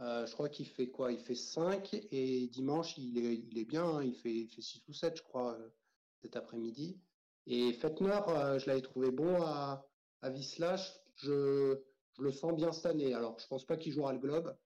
Euh, 0.00 0.26
je 0.26 0.32
crois 0.32 0.48
qu'il 0.48 0.66
fait 0.66 0.88
quoi? 0.88 1.12
Il 1.12 1.20
fait 1.20 1.34
5 1.34 1.94
et 2.10 2.48
dimanche, 2.48 2.96
il 2.98 3.18
est, 3.18 3.34
il 3.34 3.58
est 3.58 3.64
bien. 3.64 3.84
hein. 3.84 4.02
Il 4.04 4.14
fait, 4.14 4.46
fait 4.46 4.62
6 4.62 4.82
ou 4.88 4.92
7, 4.92 5.16
je 5.16 5.22
crois, 5.22 5.54
euh, 5.58 5.68
cet 6.22 6.36
après-midi. 6.36 7.00
Et 7.46 7.72
Fettner, 7.72 8.20
euh, 8.28 8.58
je 8.58 8.66
l'avais 8.66 8.82
trouvé 8.82 9.10
bon 9.10 9.42
à, 9.42 9.86
à 10.22 10.30
Wisla. 10.30 10.76
Je, 11.16 11.78
je 12.14 12.22
le 12.22 12.32
sens 12.32 12.54
bien 12.54 12.72
cette 12.72 12.86
année. 12.86 13.14
Alors, 13.14 13.38
je 13.38 13.46
pense 13.46 13.66
pas 13.66 13.76
qu'il 13.76 13.92
jouera 13.92 14.12
le 14.12 14.18
Globe, 14.18 14.56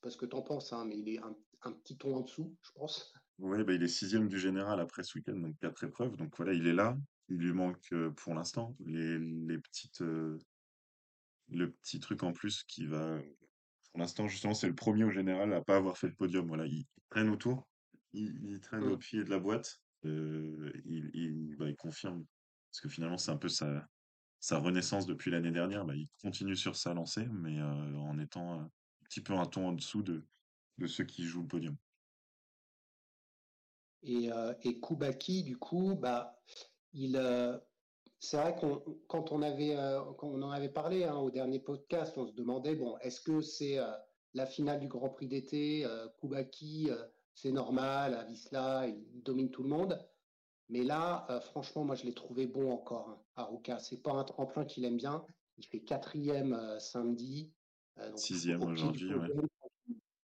parce 0.00 0.16
que 0.16 0.26
t'en 0.26 0.42
penses, 0.42 0.72
hein, 0.72 0.84
mais 0.86 0.98
il 0.98 1.08
est 1.08 1.18
un, 1.18 1.36
un 1.62 1.72
petit 1.72 1.96
ton 1.96 2.16
en 2.16 2.20
dessous, 2.20 2.56
je 2.62 2.70
pense. 2.72 3.12
Ouais, 3.38 3.62
bah, 3.64 3.72
il 3.74 3.82
est 3.82 3.88
sixième 3.88 4.28
du 4.28 4.38
général 4.38 4.80
après 4.80 5.02
ce 5.02 5.18
week-end, 5.18 5.36
donc 5.36 5.56
quatre 5.58 5.84
épreuves. 5.84 6.16
Donc 6.16 6.36
voilà, 6.36 6.52
il 6.54 6.66
est 6.66 6.74
là. 6.74 6.96
Il 7.28 7.38
lui 7.38 7.52
manque 7.52 7.92
euh, 7.92 8.10
pour 8.10 8.34
l'instant 8.34 8.74
les, 8.80 9.18
les 9.18 9.58
petites 9.58 10.02
le 11.48 11.70
petit 11.70 12.00
truc 12.00 12.22
en 12.22 12.32
plus 12.32 12.62
qui 12.64 12.86
va 12.86 13.18
pour 13.92 14.00
l'instant 14.00 14.28
justement 14.28 14.54
c'est 14.54 14.68
le 14.68 14.74
premier 14.74 15.04
au 15.04 15.10
général 15.10 15.52
à 15.52 15.62
pas 15.62 15.76
avoir 15.76 15.98
fait 15.98 16.08
le 16.08 16.14
podium. 16.14 16.46
Voilà, 16.48 16.66
il, 16.66 16.86
traîne 17.10 17.28
autour, 17.30 17.68
il, 18.12 18.38
il 18.44 18.60
traîne 18.60 18.88
au 18.88 18.96
Mm. 18.96 18.98
pied 18.98 19.24
de 19.24 19.30
la 19.30 19.38
boîte. 19.38 19.80
euh, 20.04 20.72
il, 20.84 21.10
il, 21.14 21.56
bah, 21.56 21.68
il 21.68 21.76
confirme 21.76 22.24
parce 22.70 22.80
que 22.80 22.88
finalement 22.88 23.18
c'est 23.18 23.30
un 23.30 23.36
peu 23.36 23.48
sa 23.48 23.86
sa 24.40 24.58
renaissance 24.58 25.06
depuis 25.06 25.30
l'année 25.30 25.52
dernière. 25.52 25.84
Bah, 25.84 25.94
il 25.96 26.08
continue 26.22 26.56
sur 26.56 26.74
sa 26.76 26.94
lancée, 26.94 27.26
mais 27.28 27.60
euh, 27.60 27.96
en 27.98 28.18
étant 28.18 28.60
euh, 28.60 28.64
un 28.64 28.70
petit 29.08 29.20
peu 29.22 29.34
un 29.34 29.46
ton 29.46 29.68
en 29.68 29.72
dessous 29.72 30.02
de 30.02 30.26
de 30.78 30.86
ceux 30.86 31.04
qui 31.04 31.24
jouent 31.24 31.42
le 31.42 31.48
podium. 31.48 31.76
Et, 34.02 34.32
euh, 34.32 34.54
et 34.62 34.80
Koubaki, 34.80 35.44
du 35.44 35.56
coup, 35.58 35.94
bah, 35.94 36.40
il, 36.92 37.16
c'est 38.22 38.36
vrai 38.36 38.54
qu'on, 38.54 38.80
quand 39.08 39.32
on 39.32 39.42
avait, 39.42 39.76
euh, 39.76 40.00
quand 40.16 40.28
on 40.28 40.40
en 40.42 40.52
avait 40.52 40.68
parlé 40.68 41.02
hein, 41.02 41.16
au 41.16 41.30
dernier 41.32 41.58
podcast, 41.58 42.16
on 42.16 42.26
se 42.26 42.32
demandait, 42.32 42.76
bon, 42.76 42.96
est-ce 42.98 43.20
que 43.20 43.40
c'est 43.40 43.78
euh, 43.78 43.90
la 44.32 44.46
finale 44.46 44.78
du 44.78 44.86
Grand 44.86 45.08
Prix 45.08 45.26
d'été, 45.26 45.84
euh, 45.84 46.06
Koubaki, 46.20 46.88
euh, 46.88 47.02
c'est 47.34 47.50
normal, 47.50 48.14
à 48.14 48.22
Visla, 48.22 48.86
il, 48.86 49.22
domine 49.24 49.50
tout 49.50 49.64
le 49.64 49.68
monde. 49.68 49.98
Mais 50.68 50.84
là, 50.84 51.26
franchement, 51.42 51.84
moi, 51.84 51.96
je 51.96 52.04
l'ai 52.04 52.14
trouvé 52.14 52.46
bon 52.46 52.70
encore, 52.70 53.08
hein, 53.10 53.20
Haruka. 53.36 53.78
C'est 53.78 54.02
pas 54.02 54.12
un 54.12 54.24
tremplin 54.24 54.64
qu'il 54.64 54.84
aime 54.84 54.96
bien. 54.96 55.26
Il 55.58 55.66
fait 55.66 55.80
quatrième 55.80 56.78
samedi, 56.78 57.52
donc 57.98 58.18
Sixième 58.18 58.62
aujourd'hui, 58.62 59.14
ouais. 59.14 59.28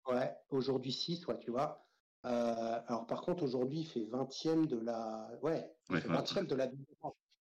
Ouais, 0.08 0.36
aujourd'hui 0.50 0.92
6, 0.92 1.26
ouais, 1.28 1.40
tu 1.40 1.50
vois. 1.50 1.86
Euh, 2.26 2.80
alors 2.88 3.06
par 3.06 3.22
contre, 3.22 3.44
aujourd'hui, 3.44 3.80
il 3.80 3.86
fait 3.86 4.04
vingtième 4.06 4.66
de 4.66 4.78
la. 4.78 5.30
Ouais, 5.42 5.72
Ouais, 5.90 6.02
fait 6.02 6.08
voilà. 6.08 6.22
vingtième 6.22 6.48
de 6.48 6.56
la. 6.56 6.68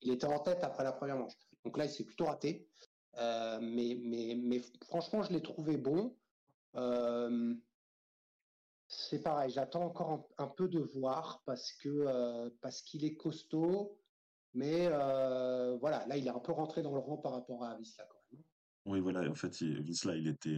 Il 0.05 0.13
était 0.13 0.27
en 0.27 0.39
tête 0.39 0.63
après 0.63 0.85
la 0.85 0.93
première 0.93 1.17
manche. 1.17 1.33
Donc 1.65 1.79
là, 1.79 1.87
il 1.87 1.91
s'est 1.91 2.05
plutôt 2.05 2.27
raté. 2.27 2.69
Euh, 3.17 3.59
mais, 3.61 3.99
mais, 4.03 4.39
mais 4.41 4.61
franchement, 4.85 5.23
je 5.23 5.33
l'ai 5.33 5.43
trouvé 5.43 5.77
bon. 5.77 6.17
Euh, 6.77 7.55
c'est 8.87 9.23
pareil, 9.23 9.51
j'attends 9.51 9.85
encore 9.85 10.29
un, 10.37 10.47
peu 10.47 10.69
de 10.69 10.81
voir 10.81 11.43
parce 11.47 11.73
que 11.73 11.89
euh, 11.89 12.51
parce 12.61 12.83
qu'il 12.83 13.05
est 13.05 13.17
costaud. 13.17 13.99
Mais 14.53 14.89
voilà, 14.89 16.07
là, 16.07 16.17
il 16.17 16.27
est 16.27 16.31
un 16.31 16.39
peu 16.39 16.53
rentré 16.53 16.83
dans 16.83 16.93
le 16.93 17.01
rang 17.01 17.17
par 17.17 17.33
rapport 17.33 17.65
à 17.65 17.77
Visla 17.77 18.05
quand 18.09 18.21
même. 18.31 18.43
Oui, 18.87 19.01
voilà, 19.01 19.29
en 19.29 19.35
fait, 19.35 19.61
il, 19.63 19.85
il 19.89 20.29
était 20.29 20.57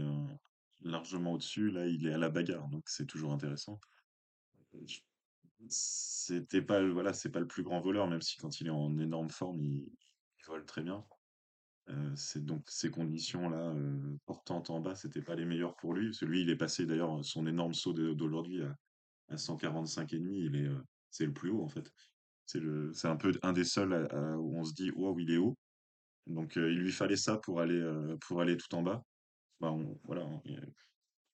largement 0.82 1.32
au-dessus. 1.32 1.70
Là, 1.70 1.86
il 1.86 2.06
est 2.06 2.12
à 2.12 2.18
la 2.18 2.28
bagarre, 2.28 2.68
donc 2.68 2.82
c'est 2.88 3.06
toujours 3.06 3.32
intéressant. 3.32 3.80
Je- 4.84 5.00
C'était 5.68 6.62
pas, 6.62 6.86
voilà, 6.88 7.12
c'est 7.12 7.30
pas 7.30 7.40
le 7.40 7.46
plus 7.46 7.62
grand 7.62 7.80
voleur, 7.80 8.08
même 8.08 8.22
si 8.22 8.36
quand 8.38 8.60
il 8.60 8.66
est 8.66 8.70
en 8.70 8.98
énorme 8.98 9.30
forme, 9.30 9.60
il, 9.60 9.86
vole 10.46 10.64
très 10.64 10.82
bien. 10.82 11.04
C'est 12.16 12.44
donc 12.44 12.64
ces 12.68 12.90
conditions-là, 12.90 13.74
portantes 14.26 14.70
en 14.70 14.80
bas, 14.80 14.94
c'était 14.94 15.22
pas 15.22 15.34
les 15.36 15.44
meilleures 15.44 15.76
pour 15.76 15.94
lui. 15.94 16.12
Celui, 16.14 16.42
il 16.42 16.50
est 16.50 16.56
passé 16.56 16.84
d'ailleurs 16.86 17.24
son 17.24 17.46
énorme 17.46 17.74
saut 17.74 17.92
d'aujourd'hui 17.92 18.62
à, 18.62 18.76
à 19.28 19.36
145 19.36 20.12
et 20.12 20.18
demi. 20.18 20.40
Il 20.40 20.56
est, 20.56 20.68
c'est 21.10 21.26
le 21.26 21.32
plus 21.32 21.50
haut 21.50 21.62
en 21.62 21.68
fait. 21.68 21.92
C'est 22.44 22.60
le, 22.60 22.92
c'est 22.92 23.08
un 23.08 23.16
peu 23.16 23.32
un 23.42 23.52
des 23.52 23.64
seuls 23.64 24.08
où 24.38 24.58
on 24.58 24.64
se 24.64 24.74
dit, 24.74 24.90
waouh, 24.92 25.18
il 25.20 25.30
est 25.30 25.36
haut. 25.36 25.56
Donc 26.26 26.56
il 26.56 26.78
lui 26.78 26.92
fallait 26.92 27.16
ça 27.16 27.38
pour 27.38 27.60
aller, 27.60 27.82
pour 28.20 28.40
aller 28.40 28.56
tout 28.56 28.74
en 28.74 28.82
bas. 28.82 29.02
Bah, 29.60 29.70
on- 29.72 29.98
voilà, 30.04 30.28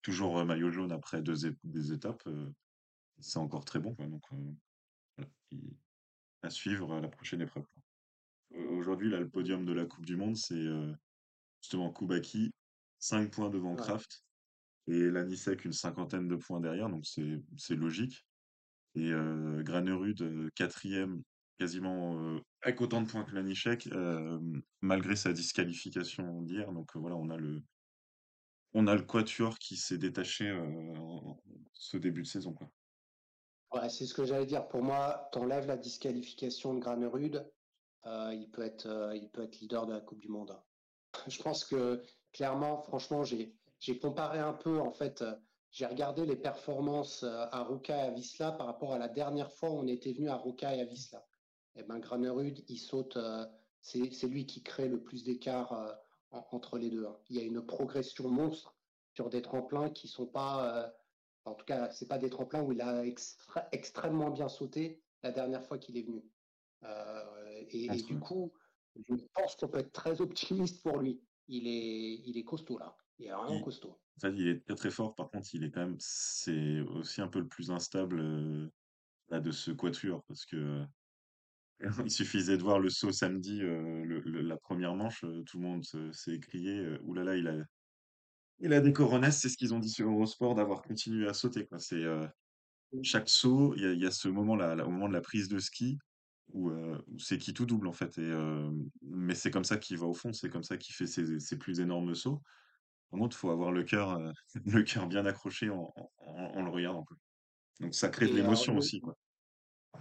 toujours 0.03 0.45
maillot 0.45 0.71
jaune 0.71 0.93
après 0.93 1.23
deux 1.23 1.51
des 1.65 1.93
étapes, 1.93 2.29
c'est 3.23 3.39
encore 3.39 3.65
très 3.65 3.79
bon, 3.79 3.95
quoi. 3.95 4.07
Donc 4.07 4.23
euh, 4.33 4.37
voilà, 5.17 5.31
à 6.43 6.51
suivre 6.51 6.93
à 6.95 7.01
la 7.01 7.09
prochaine 7.09 7.41
épreuve. 7.41 7.67
Aujourd'hui, 8.71 9.09
là, 9.11 9.19
le 9.21 9.29
podium 9.31 9.65
de 9.65 9.73
la 9.73 9.87
Coupe 9.87 10.05
du 10.05 10.17
Monde, 10.17 10.37
c'est 10.37 10.55
euh, 10.55 10.93
justement 11.63 11.91
Koubaki, 11.91 12.53
5 12.99 13.31
points 13.33 13.51
devant 13.51 13.75
Ouais. 13.75 13.77
Kraft, 13.77 14.25
et 14.89 15.11
Lanisek 15.11 15.65
une 15.65 15.73
cinquantaine 15.73 16.29
de 16.29 16.37
points 16.37 16.61
derrière, 16.61 16.91
donc 16.91 17.07
c'est 17.07 17.41
c'est 17.57 17.77
logique. 17.77 18.27
Et 18.95 19.11
euh, 19.13 19.63
Granerud, 19.63 20.51
quatrième, 20.55 21.23
quasiment 21.59 22.19
euh, 22.21 22.41
avec 22.63 22.81
autant 22.81 23.01
de 23.03 23.11
points 23.11 23.25
que 23.25 23.35
Lanisek, 23.35 23.89
malgré 24.83 25.17
sa 25.17 25.33
disqualification 25.33 26.43
d'hier. 26.43 26.73
Donc 26.73 26.95
voilà, 26.97 27.17
on 27.17 27.31
a 27.31 27.37
le, 27.39 27.63
on 28.75 28.87
a 28.87 28.95
le 28.95 29.03
quatuor 29.03 29.59
qui 29.59 29.77
s'est 29.77 29.99
détaché 29.99 30.51
en, 30.53 30.95
en 30.97 31.43
ce 31.73 31.97
début 31.97 32.23
de 32.23 32.27
saison, 32.27 32.53
quoi. 32.53 32.71
C'est 33.89 34.07
ce 34.07 34.15
que 34.15 34.25
j'allais 34.25 34.47
dire. 34.47 34.69
Pour 34.69 34.83
moi, 34.83 35.29
t'enlèves 35.33 35.67
la 35.67 35.77
disqualification 35.77 36.75
de 36.75 36.81
Granerud, 36.81 37.51
euh, 38.07 38.35
il 38.35 38.51
peut 38.51 38.63
être, 38.63 38.87
euh, 38.87 39.17
il 39.17 39.31
peut 39.31 39.43
être 39.43 39.61
leader 39.61 39.87
de 39.87 39.93
la 39.93 40.01
Coupe 40.01 40.21
du 40.21 40.29
Monde. 40.29 40.57
Je 41.27 41.43
pense 41.43 41.65
que 41.65 42.03
clairement, 42.33 42.83
franchement, 42.83 43.25
j'ai, 43.25 43.55
comparé 44.01 44.39
un 44.39 44.53
peu, 44.53 44.81
en 44.81 44.93
fait, 44.93 45.23
euh, 45.23 45.35
j'ai 45.71 45.87
regardé 45.87 46.27
les 46.27 46.37
performances 46.37 47.23
à 47.25 47.65
Ruka 47.65 47.97
et 47.97 48.09
à 48.09 48.11
Wisla 48.11 48.53
par 48.53 48.67
rapport 48.67 48.93
à 48.93 48.99
la 48.99 49.09
dernière 49.09 49.51
fois 49.51 49.71
où 49.71 49.79
on 49.79 49.87
était 49.87 50.13
venu 50.13 50.29
à 50.29 50.37
Ruka 50.37 50.75
et 50.75 50.81
à 50.81 50.85
Wisla. 50.85 51.27
Et 51.77 51.83
ben, 51.83 51.99
Granerud, 51.99 52.63
il 52.69 52.79
saute, 52.79 53.17
c'est, 53.81 54.27
lui 54.27 54.47
qui 54.47 54.63
crée 54.63 54.89
le 54.89 55.03
plus 55.03 55.25
d'écart 55.25 55.73
en- 56.31 56.47
entre 56.51 56.77
les 56.77 56.91
deux. 56.91 57.07
hein. 57.07 57.17
Il 57.31 57.37
y 57.37 57.41
a 57.41 57.45
une 57.45 57.65
progression 57.65 58.29
monstre 58.29 58.75
sur 59.15 59.31
des 59.31 59.41
tremplins 59.41 59.89
qui 59.89 60.09
sont 60.09 60.27
pas, 60.27 60.93
en 61.45 61.55
tout 61.55 61.65
cas, 61.65 61.91
c'est 61.91 62.09
pas 62.09 62.19
des 62.19 62.31
tremplins 62.31 62.63
où 62.63 62.73
il 62.73 62.81
a 62.81 63.05
extra- 63.05 63.69
extrêmement 63.73 64.31
bien 64.31 64.49
sauté 64.49 65.03
la 65.23 65.33
dernière 65.33 65.65
fois 65.65 65.79
qu'il 65.79 65.97
est 65.97 66.03
venu. 66.03 66.23
Euh, 66.85 67.65
et, 67.71 67.89
du 68.03 68.19
coup, 68.19 68.53
je 69.09 69.15
pense 69.35 69.57
qu'on 69.57 69.69
peut 69.69 69.79
être 69.79 69.93
très 69.93 70.21
optimiste 70.21 70.83
pour 70.83 70.99
lui. 70.99 71.23
Il 71.49 71.67
est, 71.67 72.15
il 72.27 72.37
est 72.39 72.45
costaud 72.45 72.79
là. 72.79 72.97
Il 73.19 73.27
est 73.27 73.33
vraiment 73.33 73.59
Il, 73.59 73.63
costaud. 73.65 73.91
en 73.91 74.21
fait, 74.21 74.33
il 74.37 74.49
est 74.49 74.65
très 74.65 74.75
très 74.75 74.91
fort, 74.91 75.15
par 75.15 75.31
contre, 75.31 75.49
il 75.55 75.65
est 75.65 75.71
quand 75.71 75.81
même, 75.81 75.97
c'est 75.99 76.81
aussi 76.81 77.21
un 77.21 77.29
peu 77.29 77.41
le 77.41 77.49
plus 77.49 77.71
instable 77.71 78.21
euh, 78.21 78.69
là, 79.29 79.41
de 79.41 79.51
ce 79.51 79.71
quatuor, 79.71 80.25
parce 80.27 80.45
que 80.47 80.57
euh, 80.57 80.85
il 82.05 82.11
suffisait 82.11 82.57
de 82.57 82.63
voir 82.63 82.79
le 82.79 82.91
saut 82.91 83.13
samedi, 83.13 83.59
le- 83.59 84.05
le- 84.05 84.43
la 84.43 84.57
première 84.57 84.95
manche, 84.95 85.21
tout 85.21 85.59
le 85.59 85.63
monde 85.63 85.85
se- 85.85 86.13
s'est 86.13 86.35
écrié, 86.35 86.79
euh, 86.79 86.99
oulala, 87.03 87.37
il 87.37 87.49
a, 87.49 87.65
il 88.63 88.73
a 88.73 88.81
des 88.81 88.93
coronesses, 88.93 89.41
c'est 89.41 89.49
ce 89.49 89.57
qu'ils 89.57 89.75
ont 89.75 89.79
dit 89.81 89.91
sur 89.91 90.09
Eurosport, 90.09 90.55
d'avoir 90.55 90.83
continué 90.83 91.29
à 91.29 91.35
sauter, 91.35 91.67
quoi. 91.67 91.79
C'est, 91.79 92.03
euh, 92.05 92.27
chaque 93.03 93.29
saut, 93.29 93.75
il 93.77 93.83
y 93.83 93.87
a, 93.87 93.93
il 93.93 94.01
y 94.01 94.07
a 94.07 94.11
ce 94.11 94.29
moment-là, 94.29 94.75
là, 94.77 94.87
au 94.87 94.91
moment 94.91 95.09
de 95.09 95.15
la 95.15 95.21
prise 95.23 95.49
de 95.49 95.59
ski, 95.59 95.99
où, 96.53 96.71
euh, 96.71 96.99
où 97.09 97.19
c'est 97.19 97.39
qui 97.39 97.55
tout 97.55 97.67
double 97.67 97.89
en 97.89 97.93
fait. 97.93 98.19
Et, 98.19 98.23
euh, 98.23 98.71
mais 99.03 99.35
c'est 99.35 99.51
comme 99.51 99.65
ça 99.65 99.79
qu'il 99.79 99.99
va 99.99 100.07
au 100.07 100.15
fond, 100.15 100.33
c'est 100.33 100.51
comme 100.51 100.63
ça 100.65 100.77
qu'il 100.79 100.95
fait 100.95 101.07
ses, 101.07 101.41
ses 101.41 101.59
plus 101.59 101.81
énormes 101.81 102.15
sauts. 102.15 102.43
Par 103.11 103.21
contre, 103.21 103.37
faut 103.37 103.51
avoir 103.51 103.73
le 103.73 103.85
cœur, 103.85 104.19
le 104.67 104.83
cœur 104.83 105.07
bien 105.09 105.27
accroché 105.27 105.71
en 105.71 105.93
en 105.97 106.11
en 106.19 106.55
en 106.59 106.63
le 106.63 106.71
regardant. 106.71 107.07
Donc 107.81 107.95
ça 107.95 108.09
crée 108.11 108.29
de 108.29 108.33
Et 108.33 108.35
l'émotion 108.35 108.77
aussi, 108.77 109.01
quoi. 109.01 109.17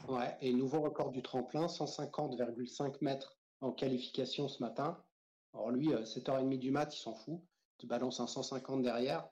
ouais, 0.07 0.37
et 0.41 0.53
nouveau 0.53 0.81
record 0.81 1.11
du 1.11 1.21
tremplin, 1.21 1.67
150,5 1.67 2.97
mètres 3.01 3.37
en 3.61 3.71
qualification 3.71 4.47
ce 4.47 4.61
matin. 4.61 5.03
Alors 5.53 5.71
lui, 5.71 5.93
euh, 5.93 6.03
7h30 6.05 6.57
du 6.59 6.71
mat, 6.71 6.95
il 6.95 6.99
s'en 6.99 7.13
fout. 7.15 7.41
Tu 7.81 7.87
balances 7.87 8.19
un 8.19 8.27
150 8.27 8.83
derrière. 8.83 9.27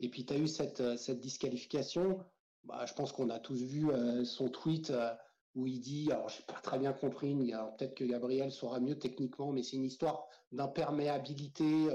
Et 0.00 0.10
puis 0.10 0.26
tu 0.26 0.34
as 0.34 0.36
eu 0.36 0.46
cette, 0.46 0.82
euh, 0.82 0.98
cette 0.98 1.18
disqualification. 1.18 2.22
Bah, 2.64 2.84
je 2.84 2.92
pense 2.92 3.10
qu'on 3.10 3.30
a 3.30 3.38
tous 3.38 3.62
vu 3.62 3.90
euh, 3.90 4.22
son 4.22 4.50
tweet 4.50 4.90
euh, 4.90 5.14
où 5.54 5.66
il 5.66 5.80
dit, 5.80 6.12
alors 6.12 6.28
j'ai 6.28 6.42
pas 6.42 6.60
très 6.60 6.78
bien 6.78 6.92
compris, 6.92 7.34
peut-être 7.34 7.94
que 7.94 8.04
Gabriel 8.04 8.52
saura 8.52 8.80
mieux 8.80 8.98
techniquement, 8.98 9.50
mais 9.50 9.62
c'est 9.62 9.76
une 9.76 9.86
histoire 9.86 10.28
d'imperméabilité 10.52 11.88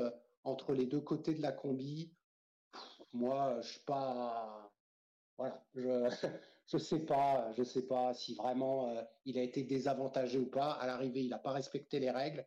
entre 0.44 0.74
les 0.74 0.88
deux 0.88 1.02
côtés 1.02 1.36
de 1.36 1.44
la 1.44 1.52
combi. 1.52 2.12
Moi, 3.14 3.62
je 3.62 3.68
suis 3.74 3.82
pas, 3.82 4.74
voilà, 5.38 5.64
je 5.76 6.10
je 6.66 6.78
sais 6.80 7.06
pas, 7.06 7.52
je 7.52 7.62
sais 7.62 7.86
pas 7.86 8.16
si 8.16 8.34
vraiment 8.34 8.92
il 9.26 9.38
a 9.38 9.44
été 9.44 9.62
désavantagé 9.62 10.40
ou 10.40 10.50
pas. 10.50 10.72
À 10.72 10.88
l'arrivée, 10.88 11.22
il 11.22 11.30
n'a 11.30 11.38
pas 11.38 11.52
respecté 11.52 12.00
les 12.00 12.10
règles 12.10 12.44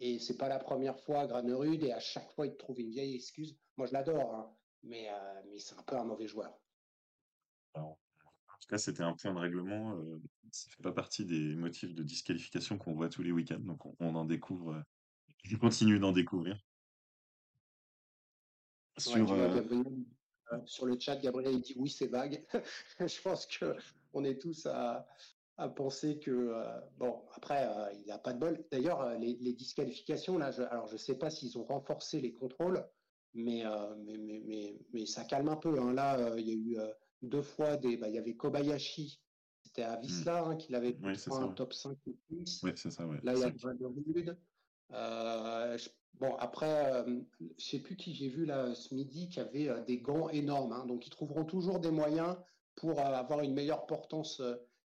et 0.00 0.18
c'est 0.18 0.36
pas 0.36 0.48
la 0.48 0.58
première 0.58 0.98
fois 0.98 1.20
à 1.20 1.26
Granerud 1.26 1.82
et 1.82 1.92
à 1.92 2.00
chaque 2.00 2.30
fois 2.32 2.46
il 2.46 2.56
trouve 2.56 2.80
une 2.80 2.90
vieille 2.90 3.14
excuse. 3.14 3.56
Moi, 3.76 3.86
je 3.86 3.92
l'adore, 3.92 4.34
hein, 4.34 4.54
mais 4.82 5.08
euh, 5.08 5.42
mais 5.50 5.58
c'est 5.58 5.78
un 5.78 5.82
peu 5.82 5.96
un 5.96 6.04
mauvais 6.04 6.26
joueur. 6.26 6.58
Alors, 7.74 7.90
en 7.90 8.58
tout 8.60 8.68
cas, 8.68 8.78
c'était 8.78 9.02
un 9.02 9.14
point 9.14 9.34
de 9.34 9.38
règlement, 9.38 9.94
heu, 9.96 10.20
ça 10.50 10.70
fait 10.70 10.82
pas 10.82 10.92
partie 10.92 11.24
des 11.24 11.54
motifs 11.56 11.94
de 11.94 12.02
disqualification 12.02 12.78
qu'on 12.78 12.94
voit 12.94 13.08
tous 13.08 13.22
les 13.22 13.32
week-ends, 13.32 13.60
donc 13.60 13.84
on 13.84 13.94
on 14.00 14.14
en 14.14 14.24
découvre, 14.24 14.72
heu, 14.72 14.82
je 15.44 15.56
continue 15.56 15.98
d'en 15.98 16.12
découvrir. 16.12 16.58
Sur, 18.98 19.26
Gabriel, 19.26 19.84
euh, 20.52 20.58
sur 20.64 20.86
le 20.86 20.98
chat, 20.98 21.16
Gabriel 21.16 21.54
il 21.54 21.60
dit 21.60 21.74
oui, 21.76 21.90
c'est 21.90 22.06
vague. 22.06 22.42
je 23.00 23.20
pense 23.20 23.46
que 23.46 23.76
on 24.14 24.24
est 24.24 24.40
tous 24.40 24.64
à, 24.66 25.06
à 25.58 25.68
penser 25.68 26.18
que 26.18 26.30
euh, 26.30 26.80
bon 26.98 27.22
après 27.34 27.66
euh, 27.66 27.92
il 27.94 28.06
n'a 28.06 28.18
pas 28.18 28.32
de 28.32 28.38
bol. 28.38 28.64
D'ailleurs 28.70 29.00
euh, 29.00 29.16
les, 29.16 29.36
les, 29.40 29.54
disqualifications 29.54 30.38
là, 30.38 30.50
je, 30.50 30.62
alors 30.62 30.86
je 30.86 30.96
sais 30.96 31.16
pas 31.16 31.30
s'ils 31.30 31.56
ont 31.58 31.64
renforcé 31.64 32.20
les 32.20 32.34
contrôles, 32.34 32.86
mais 33.34 33.64
euh, 33.64 33.94
mais, 34.04 34.18
mais, 34.18 34.42
mais, 34.44 34.78
mais 34.92 35.06
ça 35.06 35.24
calme 35.24 35.48
un 35.48 35.56
peu. 35.56 35.80
Hein. 35.80 35.92
Là 35.94 36.34
il 36.36 36.46
y 36.46 36.50
a 36.50 36.54
eu 36.54 36.90
deux 37.22 37.42
fois 37.42 37.76
des, 37.76 37.96
bah, 37.96 38.08
il 38.08 38.14
y 38.14 38.18
avait 38.18 38.36
Kobayashi, 38.36 39.20
c'était 39.62 39.82
à 39.82 39.96
Visla 39.96 40.44
hein, 40.44 40.56
qu'il 40.56 40.74
avait 40.74 40.96
ça, 41.16 41.34
un 41.34 41.48
ouais. 41.48 41.54
top 41.54 41.72
5 41.72 41.96
ou 42.06 42.16
6. 42.44 42.62
Ouais, 42.62 42.72
c'est 42.76 42.90
ça, 42.90 43.04
Là 43.22 43.32
il 43.34 43.40
y 43.40 43.44
a 43.44 43.50
5. 43.50 43.60
Vanderwood. 43.62 44.38
Je- 44.90 45.88
bon 46.14 46.34
après 46.36 47.04
je 47.58 47.64
sais 47.64 47.78
plus 47.78 47.96
qui 47.96 48.14
j'ai 48.14 48.28
vu 48.28 48.46
là 48.46 48.74
ce 48.74 48.94
midi 48.94 49.28
qui 49.28 49.40
avait 49.40 49.70
des 49.86 50.00
gants 50.00 50.28
énormes. 50.28 50.72
Hein. 50.72 50.86
donc 50.86 51.06
ils 51.06 51.10
trouveront 51.10 51.44
toujours 51.44 51.78
des 51.80 51.90
moyens 51.90 52.36
pour 52.74 53.00
avoir 53.00 53.40
une 53.40 53.54
meilleure 53.54 53.86
portance 53.86 54.42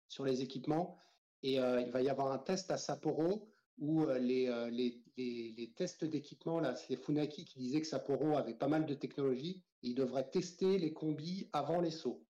sur 0.09 0.25
les 0.25 0.41
équipements. 0.41 0.97
Et 1.41 1.61
euh, 1.61 1.79
il 1.79 1.91
va 1.91 2.01
y 2.01 2.09
avoir 2.09 2.33
un 2.33 2.37
test 2.37 2.69
à 2.71 2.77
Sapporo 2.77 3.47
où 3.77 4.03
euh, 4.03 4.19
les, 4.19 4.49
euh, 4.49 4.69
les, 4.69 5.01
les, 5.15 5.53
les, 5.57 5.71
tests 5.71 6.03
d'équipement, 6.03 6.59
là, 6.59 6.75
c'est 6.75 6.97
Funaki 6.97 7.45
qui 7.45 7.59
disait 7.59 7.79
que 7.79 7.87
Sapporo 7.87 8.35
avait 8.35 8.53
pas 8.53 8.67
mal 8.67 8.85
de 8.85 8.93
technologie. 8.93 9.63
Il 9.81 9.95
devrait 9.95 10.29
tester 10.29 10.77
les 10.77 10.91
combis 10.91 11.49
avant 11.53 11.79
les 11.79 11.91
sauts. 11.91 12.25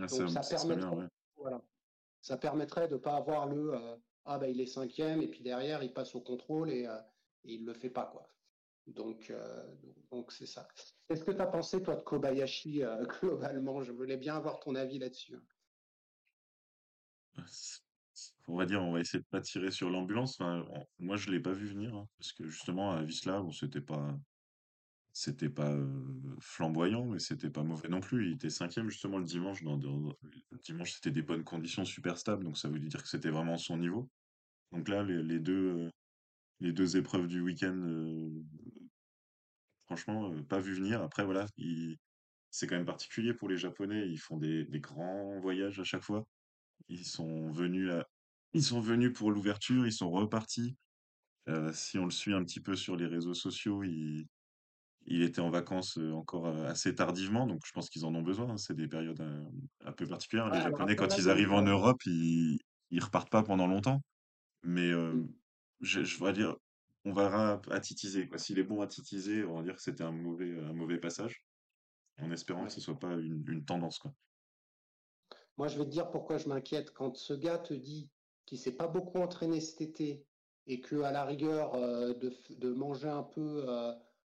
Ah, 0.00 0.08
ça 0.08 0.18
Donc 0.20 0.30
ça 0.30 0.42
ça 0.42 0.56
serait 0.56 0.76
bien, 0.76 0.88
permettrait, 0.88 1.04
ouais. 1.04 1.10
voilà, 1.36 1.62
ça 2.22 2.38
permettrait 2.38 2.88
de 2.88 2.94
ne 2.94 2.98
pas 2.98 3.16
avoir 3.16 3.46
le 3.46 3.74
ah 4.24 4.38
ben 4.38 4.48
il 4.48 4.58
est 4.58 4.66
cinquième 4.66 5.20
et 5.20 5.28
puis 5.28 5.42
derrière 5.42 5.82
il 5.82 5.92
passe 5.92 6.14
au 6.14 6.20
contrôle 6.22 6.70
et, 6.70 6.88
et 7.44 7.54
il 7.54 7.64
le 7.66 7.74
fait 7.74 7.90
pas 7.90 8.06
quoi. 8.06 8.34
Donc 8.86 9.30
euh, 9.30 9.74
donc 10.10 10.30
c'est 10.32 10.46
ça. 10.46 10.68
Qu'est-ce 11.08 11.24
que 11.24 11.30
tu 11.30 11.40
as 11.40 11.46
pensé 11.46 11.82
toi 11.82 11.96
de 11.96 12.02
Kobayashi 12.02 12.82
euh, 12.82 13.04
globalement? 13.20 13.82
Je 13.82 13.92
voulais 13.92 14.16
bien 14.16 14.36
avoir 14.36 14.60
ton 14.60 14.74
avis 14.74 14.98
là-dessus. 14.98 15.38
On 18.46 18.56
va 18.56 18.66
dire, 18.66 18.82
on 18.82 18.92
va 18.92 19.00
essayer 19.00 19.20
de 19.20 19.28
pas 19.28 19.40
tirer 19.40 19.70
sur 19.70 19.90
l'ambulance. 19.90 20.38
Moi, 20.98 21.16
je 21.16 21.30
l'ai 21.30 21.40
pas 21.40 21.52
vu 21.52 21.66
venir, 21.66 21.94
hein, 21.94 22.08
parce 22.18 22.32
que 22.32 22.48
justement 22.48 22.92
à 22.92 23.02
Wisla, 23.02 23.40
bon, 23.40 23.50
c'était 23.50 23.80
pas 23.80 24.16
c'était 25.16 25.48
pas, 25.48 25.72
flamboyant, 26.40 27.06
mais 27.06 27.20
c'était 27.20 27.48
pas 27.48 27.62
mauvais 27.62 27.88
non 27.88 28.00
plus. 28.00 28.26
Il 28.26 28.34
était 28.34 28.50
cinquième 28.50 28.90
justement 28.90 29.18
le 29.18 29.24
dimanche 29.24 29.62
le 29.62 30.58
dimanche, 30.64 30.92
c'était 30.92 31.12
des 31.12 31.22
bonnes 31.22 31.44
conditions 31.44 31.84
super 31.84 32.18
stables, 32.18 32.44
donc 32.44 32.58
ça 32.58 32.68
veut 32.68 32.80
dire 32.80 33.02
que 33.02 33.08
c'était 33.08 33.30
vraiment 33.30 33.56
son 33.56 33.78
niveau. 33.78 34.10
Donc 34.72 34.88
là, 34.88 35.02
les 35.04 35.22
les 35.22 35.38
2, 35.38 35.86
heu, 35.86 35.90
les 36.60 36.72
2 36.72 36.96
épreuves 36.96 37.28
du 37.28 37.40
week-end, 37.40 37.80
franchement, 39.86 40.32
pas 40.44 40.58
vu 40.60 40.74
venir. 40.74 41.00
Après 41.02 41.24
voilà, 41.24 41.46
c'est 42.50 42.66
quand 42.66 42.76
même 42.76 42.86
particulier 42.86 43.34
pour 43.34 43.48
les 43.48 43.56
Japonais, 43.56 44.08
ils 44.08 44.18
font 44.18 44.36
des 44.38 44.66
grands 44.80 45.38
voyages 45.40 45.78
à 45.80 45.84
chaque 45.84 46.02
fois. 46.02 46.26
Ils 46.88 47.04
sont 47.06 47.50
venus 47.52 47.90
à 47.92 48.06
ils 48.54 48.62
sont 48.64 48.80
venus 48.80 49.12
pour 49.12 49.32
l'ouverture, 49.32 49.86
ils 49.86 49.92
sont 49.92 50.10
repartis. 50.12 50.76
Heu, 51.48 51.72
si 51.74 51.98
on 51.98 52.04
le 52.06 52.10
suit 52.12 52.34
un 52.34 52.44
petit 52.44 52.60
peu 52.60 52.76
sur 52.76 52.96
les 52.96 53.06
réseaux 53.06 53.34
sociaux, 53.34 53.84
il 53.84 54.26
il 55.06 55.22
était 55.22 55.40
en 55.40 55.50
vacances, 55.50 55.98
heu, 55.98 56.12
encore, 56.14 56.46
heu, 56.48 56.66
assez 56.66 56.94
tardivement, 56.94 57.46
donc 57.46 57.60
je 57.66 57.72
pense 57.72 57.90
qu'ils 57.90 58.04
en 58.06 58.14
ont 58.14 58.22
besoin, 58.22 58.50
hein. 58.52 58.56
C'est 58.58 58.74
des 58.76 58.88
périodes, 58.88 59.20
un 59.84 59.92
peu 59.92 60.06
particulières. 60.06 60.50
Ouais, 60.50 60.52
Les 60.52 60.60
alors 60.60 60.62
Japonais, 60.62 60.96
après 60.96 60.96
quand 60.96 61.08
là 61.08 61.18
ils 61.18 61.28
arrivent 61.30 61.52
en 61.52 61.62
Europe, 61.62 61.98
ils 62.06 62.58
ils 62.90 63.02
repartent 63.04 63.30
pas 63.30 63.42
pendant 63.42 63.66
longtemps. 63.66 64.00
Mais, 64.64 64.90
hem, 64.90 65.28
je 65.80 66.02
je 66.04 66.24
vais 66.24 66.32
dire, 66.32 66.56
on 67.04 67.12
verra 67.12 67.60
à 67.70 67.80
titiser, 67.80 68.28
quoi. 68.28 68.38
S'il 68.38 68.58
est 68.58 68.64
bon 68.64 68.80
à 68.82 68.86
titiser, 68.88 69.44
on 69.44 69.56
va 69.58 69.62
dire 69.64 69.76
que 69.76 69.82
c'était 69.82 70.04
un 70.04 70.12
mauvais, 70.12 70.58
un 70.60 70.72
mauvais 70.74 70.98
passage, 71.00 71.46
en 72.20 72.30
espérant 72.32 72.66
que 72.66 72.72
ce 72.72 72.80
ouais. 72.80 72.82
soit 72.82 72.98
pas 72.98 73.14
une 73.14 73.44
une 73.48 73.64
tendance, 73.66 73.98
quoi. 74.00 74.12
Moi, 75.56 75.68
je 75.68 75.78
vais 75.78 75.84
te 75.84 75.90
dire 75.90 76.10
pourquoi 76.10 76.38
je 76.38 76.48
m'inquiète. 76.48 76.92
Quand 76.92 77.16
ce 77.16 77.34
gars 77.34 77.58
te 77.58 77.74
dit 77.74 78.10
qu'il 78.46 78.58
s'est 78.58 78.76
pas 78.76 78.88
beaucoup 78.88 79.18
entraîné 79.18 79.60
cet 79.60 79.80
été 79.80 80.26
et 80.66 80.80
que 80.80 81.02
à 81.02 81.12
la 81.12 81.24
rigueur 81.24 81.74
euh, 81.74 82.14
de, 82.14 82.72
manger 82.72 83.08
un 83.08 83.22
peu 83.22 83.64
euh, 83.68 83.92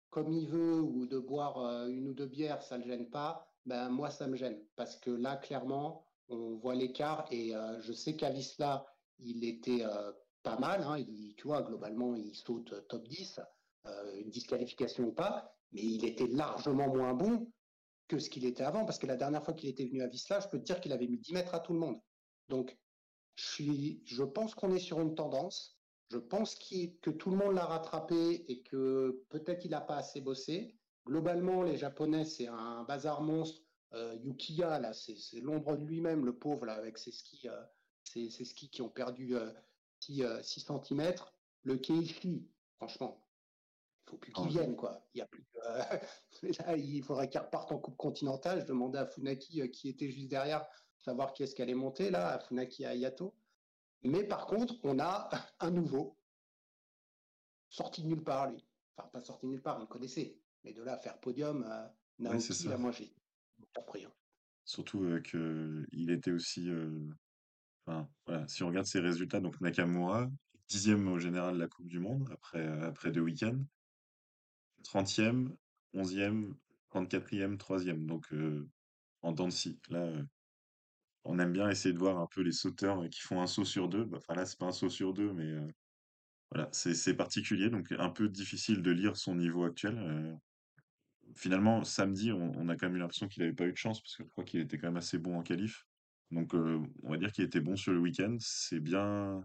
comme 0.09 0.31
il 0.31 0.47
veut 0.47 0.79
ou 0.79 1.05
de 1.05 1.19
boire 1.19 1.57
euh, 1.57 1.87
une 1.87 2.09
ou 2.09 2.13
deux 2.13 2.27
bières, 2.27 2.61
ça 2.61 2.77
le 2.77 2.83
gêne 2.83 3.09
pas. 3.09 3.51
Ben 3.65 3.89
moi, 3.89 4.09
ça 4.09 4.27
me 4.27 4.35
gêne 4.35 4.59
parce 4.75 4.95
que 4.95 5.11
là, 5.11 5.35
clairement, 5.35 6.05
on 6.29 6.55
voit 6.55 6.75
l'écart 6.75 7.25
et 7.31 7.53
je 7.81 7.91
sais 7.91 8.15
qu'à 8.15 8.29
Visla, 8.29 8.85
il 9.19 9.43
était 9.43 9.83
pas 10.43 10.57
mal. 10.57 10.83
Hein, 10.83 11.03
tu 11.37 11.47
vois, 11.47 11.63
globalement, 11.63 12.15
il 12.15 12.33
saute 12.35 12.87
top 12.87 13.07
10, 13.07 13.41
euh, 13.85 14.19
une 14.19 14.29
disqualification 14.29 15.05
ou 15.05 15.11
pas, 15.11 15.55
mais 15.71 15.81
il 15.81 16.05
était 16.05 16.27
largement 16.27 16.87
moins 16.87 17.13
bon 17.13 17.51
que 18.09 18.19
ce 18.19 18.29
qu'il 18.29 18.45
était 18.45 18.63
avant, 18.63 18.83
parce 18.83 18.99
que 18.99 19.07
la 19.07 19.15
dernière 19.15 19.43
fois 19.43 19.53
qu'il 19.53 19.69
était 19.69 19.85
venu 19.85 20.01
à 20.01 20.07
Visla, 20.07 20.41
je 20.41 20.47
peux 20.49 20.59
te 20.59 20.65
dire 20.65 20.81
qu'il 20.81 20.91
avait 20.91 21.07
mis 21.07 21.19
10 21.19 21.33
mètres 21.33 21.55
à 21.55 21.59
tout 21.59 21.73
le 21.73 21.79
monde. 21.79 22.01
Donc, 22.49 22.77
je, 23.35 23.45
suis, 23.45 24.03
je 24.05 24.23
pense 24.23 24.55
qu'on 24.55 24.73
est 24.73 24.79
sur 24.79 24.99
une 24.99 25.15
tendance. 25.15 25.79
Je 26.09 26.17
pense 26.17 26.55
qu 26.55 26.97
que 27.01 27.11
tout 27.11 27.29
le 27.29 27.37
monde 27.37 27.53
l'a 27.53 27.65
rattrapé 27.65 28.43
et 28.51 28.63
que 28.63 29.23
peut-être 29.29 29.63
il 29.63 29.71
n'a 29.71 29.79
pas 29.79 29.97
assez 29.97 30.21
bossé. 30.21 30.75
Globalement, 31.05 31.61
les 31.61 31.77
Japonais, 31.77 32.25
c'est 32.25 32.47
un 32.47 32.83
bazar 32.83 33.21
monstre. 33.21 33.61
Euh, 33.93 34.15
Yukiya, 34.23 34.79
là, 34.79 34.91
c'est 34.93 35.39
l'ombre 35.39 35.77
de 35.77 35.85
lui-même, 35.85 36.25
le 36.25 36.37
pauvre, 36.37 36.65
là, 36.65 36.73
avec 36.73 36.97
ses 36.97 37.11
skis, 37.11 37.47
euh, 37.47 37.63
qui 38.71 38.81
ont 38.81 38.89
perdu 38.89 39.35
euh, 39.35 39.51
6, 39.99 40.23
euh, 40.23 40.41
6 40.41 40.65
cm. 40.65 41.13
Le 41.63 41.77
Keishi, 41.77 42.47
franchement, 42.77 43.23
faut 44.09 44.17
plus 44.17 44.31
qu'ils 44.33 44.45
Oh, 44.45 44.49
viennent, 44.49 44.75
quoi. 44.75 45.05
Il 45.13 45.19
y 45.19 45.21
a 45.21 45.25
plus. 45.25 45.45
Euh, 45.65 45.83
là, 46.67 46.75
il 46.77 47.03
faudrait 47.03 47.29
qu'ils 47.29 47.39
repartent 47.39 47.71
en 47.71 47.79
Coupe 47.79 47.97
continentale. 47.97 48.61
Je 48.61 48.65
demandais 48.65 48.99
à 48.99 49.05
Funaki 49.05 49.61
euh, 49.61 49.67
qui 49.67 49.89
était 49.89 50.09
juste 50.09 50.29
derrière, 50.29 50.65
savoir 50.97 51.33
qui 51.33 51.43
est-ce 51.43 51.55
qu'elle 51.55 51.69
est 51.69 51.75
montée, 51.75 52.09
là, 52.09 52.29
à 52.29 52.39
Funaki 52.39 52.85
à 52.85 52.89
Ayato. 52.89 53.35
Mais 54.03 54.23
par 54.23 54.45
contre, 54.45 54.75
on 54.83 54.99
a 54.99 55.29
un 55.59 55.71
nouveau, 55.71 56.17
sorti 57.69 58.03
de 58.03 58.07
nulle 58.07 58.23
part, 58.23 58.49
lui. 58.51 58.65
Enfin, 58.97 59.09
pas 59.09 59.21
sorti 59.21 59.45
de 59.45 59.51
nulle 59.51 59.61
part, 59.61 59.77
on 59.77 59.81
le 59.81 59.87
connaissait. 59.87 60.37
Mais 60.63 60.73
de 60.73 60.83
là 60.83 60.93
à 60.93 60.97
faire 60.97 61.19
podium, 61.19 61.63
euh, 61.63 61.85
ouais, 61.85 62.29
Naoki, 62.29 62.53
ça. 62.53 62.69
là, 62.69 62.77
moi, 62.77 62.91
j'ai 62.91 63.13
surpris. 63.73 64.05
Hein. 64.05 64.13
Surtout, 64.65 65.03
heu, 65.03 65.21
qu'il 65.21 66.11
était 66.11 66.31
aussi, 66.31 66.69
Enfin, 67.85 68.07
voilà, 68.27 68.47
si 68.47 68.61
on 68.63 68.67
regarde 68.67 68.85
ses 68.85 68.99
résultats, 68.99 69.39
donc 69.39 69.59
Nakamura, 69.61 70.29
dixième 70.67 71.07
au 71.07 71.17
général 71.17 71.55
de 71.55 71.59
la 71.59 71.67
Coupe 71.67 71.87
du 71.87 71.99
Monde 71.99 72.29
après, 72.31 72.67
après 72.83 73.11
2 73.11 73.21
week-ends. 73.21 73.63
30e, 74.91 75.49
11e, 75.93 76.53
34e, 76.91 77.57
3e, 77.57 78.05
donc 78.05 78.33
en 79.21 79.31
dents 79.31 79.47
de 79.47 79.51
scie. 79.51 79.79
Là, 79.89 80.11
on 81.23 81.37
aime 81.37 81.51
bien 81.51 81.69
essayer 81.69 81.93
de 81.93 81.99
voir 81.99 82.17
un 82.17 82.27
peu 82.27 82.41
les 82.41 82.51
sauteurs, 82.51 83.07
qui 83.09 83.19
font 83.21 83.41
un 83.41 83.47
saut 83.47 83.65
sur 83.65 83.87
2. 83.89 84.05
Bah, 84.05 84.17
enfin 84.17 84.33
là, 84.33 84.45
c'est 84.45 84.57
pas 84.57 84.67
un 84.67 84.71
saut 84.71 84.89
sur 84.89 85.13
2, 85.13 85.33
mais 85.33 85.53
voilà, 86.51 86.69
c'est 86.71 87.13
particulier, 87.13 87.69
donc 87.69 87.91
un 87.91 88.09
peu 88.09 88.29
difficile 88.29 88.81
de 88.81 88.91
lire 88.91 89.15
son 89.15 89.35
niveau 89.35 89.65
actuel. 89.65 90.39
Finalement, 91.35 91.83
samedi, 91.83 92.31
on 92.31 92.69
a 92.69 92.75
quand 92.75 92.87
même 92.87 92.95
eu 92.95 92.99
l'impression 92.99 93.27
qu'il 93.27 93.43
avait 93.43 93.53
pas 93.53 93.65
eu 93.65 93.71
de 93.71 93.77
chance 93.77 94.01
parce 94.01 94.15
que 94.15 94.23
je 94.23 94.29
crois 94.29 94.43
qu'il 94.43 94.59
était 94.61 94.79
quand 94.79 94.87
même 94.87 94.97
assez 94.97 95.19
bon 95.19 95.37
en 95.37 95.43
qualif. 95.43 95.85
Donc 96.31 96.53
on 96.55 97.09
va 97.09 97.17
dire 97.17 97.31
qu'il 97.31 97.43
était 97.43 97.61
bon 97.61 97.75
sur 97.75 97.93
le 97.93 97.99
week-end. 97.99 98.35
C'est 98.39 98.79
bien 98.79 99.43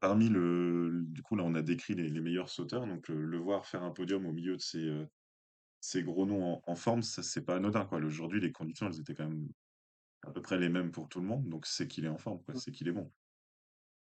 Parmi 0.00 0.28
le 0.28 1.02
du 1.06 1.22
coup, 1.22 1.36
là, 1.36 1.44
on 1.44 1.54
a 1.54 1.62
décrit 1.62 1.94
les 1.94 2.08
les 2.08 2.20
meilleurs 2.20 2.48
sauteurs, 2.48 2.86
donc 2.86 3.10
heu, 3.10 3.14
le 3.14 3.38
voir 3.38 3.66
faire 3.66 3.82
un 3.82 3.90
podium 3.90 4.26
au 4.26 4.32
milieu 4.32 4.56
de 4.56 4.60
ces, 4.62 4.84
heu, 4.86 5.08
ces 5.80 6.02
gros 6.04 6.26
noms 6.26 6.44
en, 6.56 6.62
en 6.66 6.76
forme, 6.76 7.02
ça 7.02 7.22
c'est 7.22 7.44
pas 7.44 7.56
anodin 7.56 7.86
quoi. 7.86 7.98
Aujourd'hui, 8.00 8.40
les 8.40 8.52
conditions, 8.52 8.86
elles 8.88 9.00
étaient 9.00 9.14
quand 9.14 9.28
même 9.28 9.48
à 10.26 10.32
peu 10.32 10.42
près 10.42 10.58
les 10.58 10.68
mêmes 10.70 10.92
pour 10.92 11.08
tout 11.08 11.20
le 11.20 11.26
monde, 11.26 11.48
donc 11.48 11.66
c'est 11.66 11.88
qu'il 11.88 12.04
est 12.06 12.08
en 12.08 12.18
forme, 12.18 12.42
quoi. 12.44 12.54
C'est 12.56 12.72
qu'il 12.72 12.88
est 12.88 12.92
bon. 12.92 13.12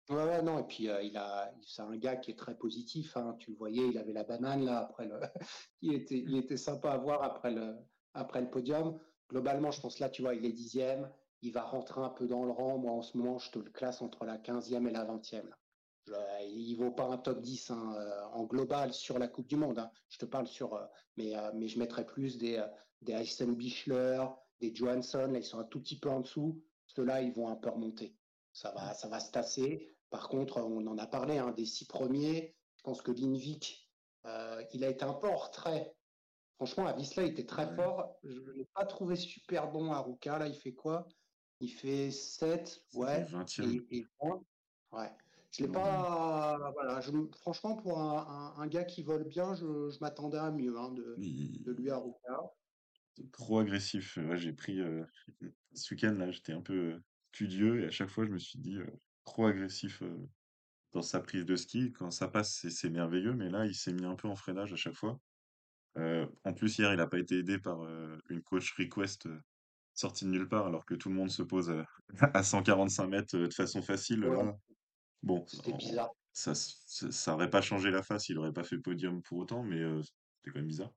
Ouais, 0.09 0.23
ouais, 0.23 0.41
non, 0.43 0.59
et 0.59 0.63
puis 0.67 0.83
il 0.85 1.17
a, 1.17 1.51
c'est 1.63 1.81
un 1.81 1.97
gars 1.97 2.15
qui 2.17 2.31
est 2.31 2.35
très 2.37 2.55
positif. 2.57 3.17
Hein. 3.17 3.35
Tu 3.39 3.51
le 3.51 3.57
voyais, 3.57 3.87
il 3.87 3.97
avait 3.97 4.13
la 4.13 4.23
banane 4.23 4.63
là 4.63 4.79
après 4.79 5.07
le, 5.07 5.19
il 5.81 5.93
était, 5.93 6.19
il 6.19 6.35
était 6.37 6.57
sympa 6.57 6.91
à 6.91 6.97
voir 6.97 7.23
après 7.23 7.51
le, 7.51 7.77
après 8.13 8.41
le 8.41 8.49
podium. 8.51 8.99
Globalement, 9.29 9.71
je 9.71 9.81
pense 9.81 9.99
là, 9.99 10.09
tu 10.09 10.21
vois, 10.21 10.35
il 10.35 10.45
est 10.45 10.51
dixième. 10.53 11.11
Il 11.41 11.51
va 11.53 11.63
rentrer 11.63 12.01
un 12.01 12.09
peu 12.09 12.27
dans 12.27 12.43
le 12.45 12.51
rang. 12.51 12.77
Moi, 12.77 12.91
en 12.91 13.01
ce 13.01 13.17
moment, 13.17 13.39
je 13.39 13.49
te 13.51 13.59
le 13.59 13.71
classe 13.71 14.01
entre 14.01 14.25
la 14.25 14.37
quinzième 14.37 14.87
et 14.87 14.91
la 14.91 15.05
vingtième. 15.05 15.47
Là. 15.49 15.57
Il 16.43 16.75
vaut 16.75 16.91
pas 16.91 17.05
un 17.05 17.17
top 17.17 17.41
10 17.41 17.71
hein, 17.71 17.93
euh, 17.97 18.23
en 18.33 18.43
global 18.45 18.93
sur 18.93 19.17
la 19.19 19.27
Coupe 19.27 19.47
du 19.47 19.55
Monde. 19.55 19.79
Hein. 19.79 19.91
Je 20.09 20.17
te 20.17 20.25
parle 20.25 20.47
sur, 20.47 20.73
euh, 20.75 20.85
mais, 21.17 21.35
euh, 21.35 21.51
mais 21.53 21.67
je 21.67 21.79
mettrais 21.79 22.05
plus 22.05 22.37
des, 22.37 22.57
euh, 22.57 22.67
des 23.01 23.13
Aysen 23.13 23.55
Bichler, 23.55 24.23
des 24.59 24.73
Johansson. 24.75 25.27
Là, 25.31 25.39
ils 25.39 25.43
sont 25.43 25.59
un 25.59 25.63
tout 25.65 25.79
petit 25.81 25.99
peu 25.99 26.09
en 26.09 26.19
dessous. 26.21 26.61
Ceux-là, 26.87 27.21
ils 27.21 27.33
vont 27.33 27.47
un 27.49 27.55
peu 27.55 27.69
remonter. 27.69 28.15
Ça 28.53 28.71
va, 28.71 28.93
ça 28.93 29.07
va 29.07 29.19
se 29.19 29.31
tasser. 29.31 29.95
Par 30.09 30.29
contre, 30.29 30.57
on 30.61 30.85
en 30.87 30.97
a 30.97 31.07
parlé, 31.07 31.37
hein, 31.39 31.51
des 31.51 31.65
six 31.65 31.85
premiers. 31.85 32.55
Je 32.77 32.83
pense 32.83 33.01
que 33.01 33.11
Linvik, 33.11 33.91
euh, 34.25 34.63
il 34.73 34.83
a 34.83 34.89
été 34.89 35.03
un 35.03 35.13
peu 35.13 35.27
en 35.27 35.35
retrait. 35.35 35.95
Franchement, 36.55 36.85
à 36.87 36.93
Visla, 36.93 37.23
il 37.23 37.31
était 37.31 37.45
très 37.45 37.65
Ouais. 37.67 37.75
fort. 37.75 38.17
Je 38.23 38.39
ne 38.39 38.51
l'ai 38.53 38.65
pas 38.73 38.85
trouvé 38.85 39.15
super 39.17 39.69
bon 39.71 39.91
à 39.91 39.99
Ruka. 39.99 40.37
Là, 40.39 40.47
il 40.47 40.55
fait 40.55 40.73
quoi? 40.73 41.07
Il 41.59 41.69
fait 41.69 42.11
7, 42.11 42.67
C'était 42.67 42.97
ouais, 42.97 43.23
20e. 43.25 43.85
et, 43.91 43.97
et 43.97 44.05
20. 44.21 44.41
Ouais. 44.93 45.11
Je 45.57 45.63
l'ai 45.63 45.71
pas. 45.71 46.71
Voilà, 46.73 46.99
je, 47.01 47.11
franchement, 47.39 47.75
pour 47.75 47.99
un, 47.99 48.53
un, 48.57 48.61
un, 48.61 48.67
gars 48.67 48.83
qui 48.83 49.03
vole 49.03 49.23
bien, 49.23 49.53
je, 49.55 49.89
je 49.89 49.97
m'attendais 50.01 50.37
à 50.37 50.51
mieux 50.51 50.77
hein, 50.77 50.91
de, 50.91 51.15
lui 51.71 51.89
à 51.89 52.01
est 53.17 53.31
trop 53.31 53.59
agressif. 53.59 54.17
Ouais, 54.17 54.37
j'ai 54.37 54.53
pris 54.53 54.81
euh, 54.81 55.03
ce 55.73 55.93
week-end 55.93 56.13
là, 56.13 56.31
j'étais 56.31 56.53
un 56.53 56.61
peu 56.61 57.01
studieux 57.33 57.81
et 57.81 57.85
à 57.85 57.91
chaque 57.91 58.09
fois 58.09 58.25
je 58.25 58.31
me 58.31 58.39
suis 58.39 58.59
dit 58.59 58.77
euh, 58.77 58.87
trop 59.23 59.45
agressif 59.45 60.01
euh, 60.01 60.27
dans 60.93 61.01
sa 61.01 61.19
prise 61.19 61.45
de 61.45 61.55
ski. 61.55 61.93
Quand 61.93 62.11
ça 62.11 62.27
passe, 62.27 62.67
c'est 62.69 62.89
merveilleux, 62.89 63.33
mais 63.33 63.49
là, 63.49 63.65
il 63.65 63.75
s'est 63.75 63.93
mis 63.93 64.05
un 64.05 64.15
peu 64.15 64.27
en 64.27 64.35
freinage 64.35 64.73
à 64.73 64.77
chaque 64.77 64.95
fois. 64.95 65.19
En 65.97 66.53
plus, 66.53 66.77
hier, 66.77 66.91
il 66.91 66.97
n'a 66.97 67.07
pas 67.07 67.19
été 67.19 67.37
aidé 67.39 67.57
par 67.57 67.81
une 68.29 68.41
coach 68.43 68.73
request 68.77 69.29
sortie 69.93 70.25
de 70.25 70.29
nulle 70.29 70.49
part, 70.49 70.67
alors 70.67 70.85
que 70.85 70.93
tout 70.93 71.07
le 71.07 71.15
monde 71.15 71.29
se 71.29 71.41
pose 71.41 71.73
à 72.33 72.43
145 72.43 73.07
mètres 73.07 73.37
de 73.37 73.53
façon 73.53 73.81
facile. 73.81 74.25
Ouais, 74.25 74.43
Là, 74.43 74.57
bon, 75.25 75.43
c'était 75.47 75.73
bizarre. 75.73 76.11
ça, 76.31 76.55
ça, 76.55 77.11
ça 77.11 77.33
aurait 77.33 77.49
pas 77.49 77.61
changé 77.61 77.91
la 77.91 78.03
face, 78.03 78.29
il 78.29 78.37
aurait 78.37 78.53
pas 78.53 78.63
fait 78.63 78.77
podium 78.77 79.21
pour 79.21 79.39
autant, 79.39 79.63
mais 79.63 79.81
euh, 79.81 80.01
c'était 80.01 80.51
quand 80.51 80.59
même 80.59 80.67
bizarre. 80.67 80.93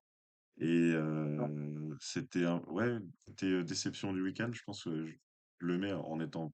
Et 0.61 0.93
euh, 0.93 1.95
c'était 2.01 2.45
un, 2.45 2.61
ouais, 2.67 2.99
c'était 3.27 3.47
euh, 3.47 3.65
déception 3.65 4.13
du 4.13 4.23
week-end. 4.23 4.51
Je 4.53 4.63
pense 4.65 4.85
que 4.85 5.07
je 5.07 5.17
le 5.59 5.79
mets 5.79 5.93
en 5.93 6.21
étant, 6.21 6.53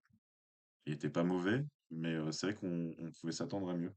il 0.87 0.94
était 0.94 1.10
pas 1.10 1.24
mauvais, 1.24 1.64
mais 1.90 2.16
c'est 2.32 2.46
vrai 2.46 2.54
qu'on 2.54 2.94
on 2.98 3.10
pouvait 3.12 3.32
s'attendre 3.32 3.70
à 3.70 3.74
mieux. 3.74 3.92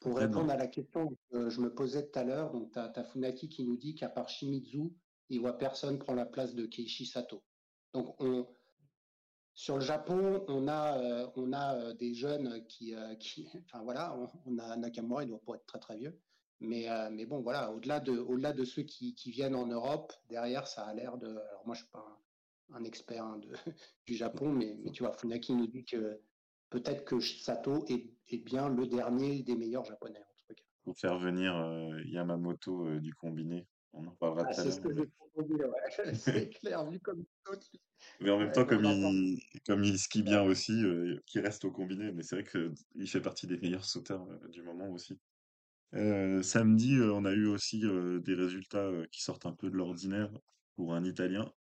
Pour 0.00 0.12
Après, 0.12 0.26
répondre 0.26 0.50
à 0.50 0.56
la 0.56 0.66
question 0.66 1.14
que 1.30 1.50
je 1.50 1.60
me 1.60 1.74
posais 1.74 2.08
tout 2.08 2.18
à 2.18 2.24
l'heure, 2.24 2.50
donc 2.52 2.72
tu 2.72 2.78
as, 2.78 3.04
Funaki 3.04 3.50
qui 3.50 3.64
nous 3.64 3.76
dit 3.76 3.94
qu'à 3.94 4.08
part 4.08 4.30
Shimizu, 4.30 4.90
il 5.28 5.40
voit 5.40 5.58
personne 5.58 5.98
prendre 5.98 6.18
la 6.18 6.26
place 6.26 6.54
de 6.54 6.64
Keiichi 6.64 7.04
Sato. 7.04 7.44
Donc 7.92 8.18
on, 8.18 8.48
sur 9.54 9.76
le 9.76 9.82
Japon, 9.82 10.44
on 10.48 10.68
a, 10.68 10.98
euh, 10.98 11.26
on 11.36 11.52
a 11.52 11.74
euh, 11.74 11.94
des 11.94 12.14
jeunes 12.14 12.64
qui, 12.66 12.94
euh, 12.94 13.14
enfin 13.64 13.82
voilà, 13.82 14.16
on, 14.46 14.58
a 14.58 14.76
Nakamura, 14.76 15.24
il 15.24 15.28
doit 15.28 15.40
pas 15.44 15.54
être 15.54 15.66
très 15.66 15.78
très 15.78 15.96
vieux, 15.96 16.18
mais, 16.60 16.88
mais 17.10 17.26
bon 17.26 17.40
voilà, 17.40 17.72
au-delà 17.72 18.00
de, 18.00 18.18
au-delà 18.18 18.52
de 18.52 18.64
ceux 18.64 18.82
qui, 18.82 19.14
qui, 19.14 19.30
viennent 19.30 19.54
en 19.54 19.66
Europe, 19.66 20.12
derrière 20.28 20.66
ça 20.66 20.84
a 20.84 20.94
l'air 20.94 21.18
de, 21.18 21.28
alors 21.28 21.62
moi 21.66 21.74
je 21.74 21.82
suis 21.82 21.90
pas 21.90 22.04
un, 22.72 22.84
expert 22.84 23.24
hein, 23.24 23.40
du 24.06 24.14
Japon, 24.14 24.52
mais, 24.52 24.76
mais 24.82 24.90
tu 24.92 25.02
vois, 25.02 25.12
Funaki 25.12 25.54
nous 25.54 25.66
dit 25.66 25.84
que 25.84 26.20
peut-être 26.70 27.04
que 27.04 27.18
Sato 27.20 27.84
est, 27.88 28.10
est, 28.28 28.38
bien 28.38 28.68
le 28.68 28.86
dernier 28.86 29.42
des 29.42 29.56
meilleurs 29.56 29.84
japonais 29.84 30.20
en 30.20 30.34
tout 30.36 30.54
cas. 30.54 30.62
pour 30.84 30.96
faire 30.96 31.18
venir 31.18 31.52
Yamamoto 32.06 32.98
du 33.00 33.14
combiné. 33.14 33.66
On 33.92 34.06
en 34.06 34.14
parlera 34.16 34.44
Ah, 34.44 34.54
tout 34.54 34.60
à 34.60 34.64
c'est 34.64 34.70
ce 34.70 34.80
que 34.80 34.88
Mais... 34.88 35.02
j'ai 35.02 35.06
proposé, 35.06 35.54
ouais. 35.54 36.14
c'est 36.14 36.48
clair, 36.50 36.88
vu 36.90 37.00
comme 37.00 37.24
d'autres. 37.46 37.70
mais 38.20 38.30
en 38.30 38.38
même 38.38 38.52
temps, 38.52 38.64
comme 38.66 38.84
il, 38.84 39.40
comme 39.66 39.84
il 39.84 39.98
skie 39.98 40.22
bien 40.22 40.42
aussi, 40.42 40.72
euh, 40.84 41.18
qu'il 41.26 41.40
reste 41.40 41.64
au 41.64 41.70
combiné. 41.70 42.12
Mais 42.12 42.22
c'est 42.22 42.40
vrai 42.40 42.44
qu'il 42.44 43.08
fait 43.08 43.20
partie 43.20 43.46
des 43.46 43.58
meilleurs 43.58 43.84
sauteurs 43.84 44.26
euh, 44.30 44.48
du 44.48 44.62
moment 44.62 44.88
aussi. 44.90 45.18
Euh, 45.94 46.42
samedi, 46.42 46.94
euh, 46.96 47.12
on 47.12 47.24
a 47.24 47.32
eu 47.32 47.46
aussi 47.46 47.80
des 47.80 48.34
résultats 48.34 48.90
qui 49.10 49.22
sortent 49.22 49.46
un 49.46 49.52
peu 49.52 49.70
de 49.70 49.76
l'ordinaire 49.76 50.30
pour 50.76 50.94
un 50.94 51.04
Italien. 51.04 51.52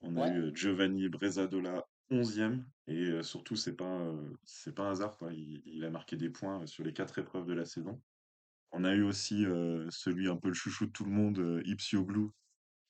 On 0.00 0.16
a 0.16 0.28
Ouais, 0.28 0.28
eu 0.28 0.54
Giovanni 0.54 1.08
Bresadola, 1.08 1.84
11e. 2.10 2.64
Et 2.86 3.22
surtout, 3.22 3.56
c'est 3.56 3.74
pas, 3.74 4.14
c'est 4.44 4.74
pas 4.74 4.84
un 4.84 4.90
hasard, 4.92 5.16
quoi. 5.16 5.32
Il, 5.32 5.62
il 5.64 5.84
a 5.84 5.90
marqué 5.90 6.16
des 6.16 6.30
points 6.30 6.66
sur 6.66 6.84
les 6.84 6.92
quatre 6.92 7.18
épreuves 7.18 7.46
de 7.46 7.54
la 7.54 7.64
saison. 7.64 8.02
On 8.76 8.82
a 8.82 8.92
eu 8.92 9.02
aussi 9.02 9.46
euh, 9.46 9.86
celui 9.90 10.28
un 10.28 10.36
peu 10.36 10.48
le 10.48 10.54
chouchou 10.54 10.86
de 10.86 10.90
tout 10.90 11.04
le 11.04 11.10
monde, 11.12 11.38
euh, 11.38 11.62
Ipsioglu, 11.64 12.30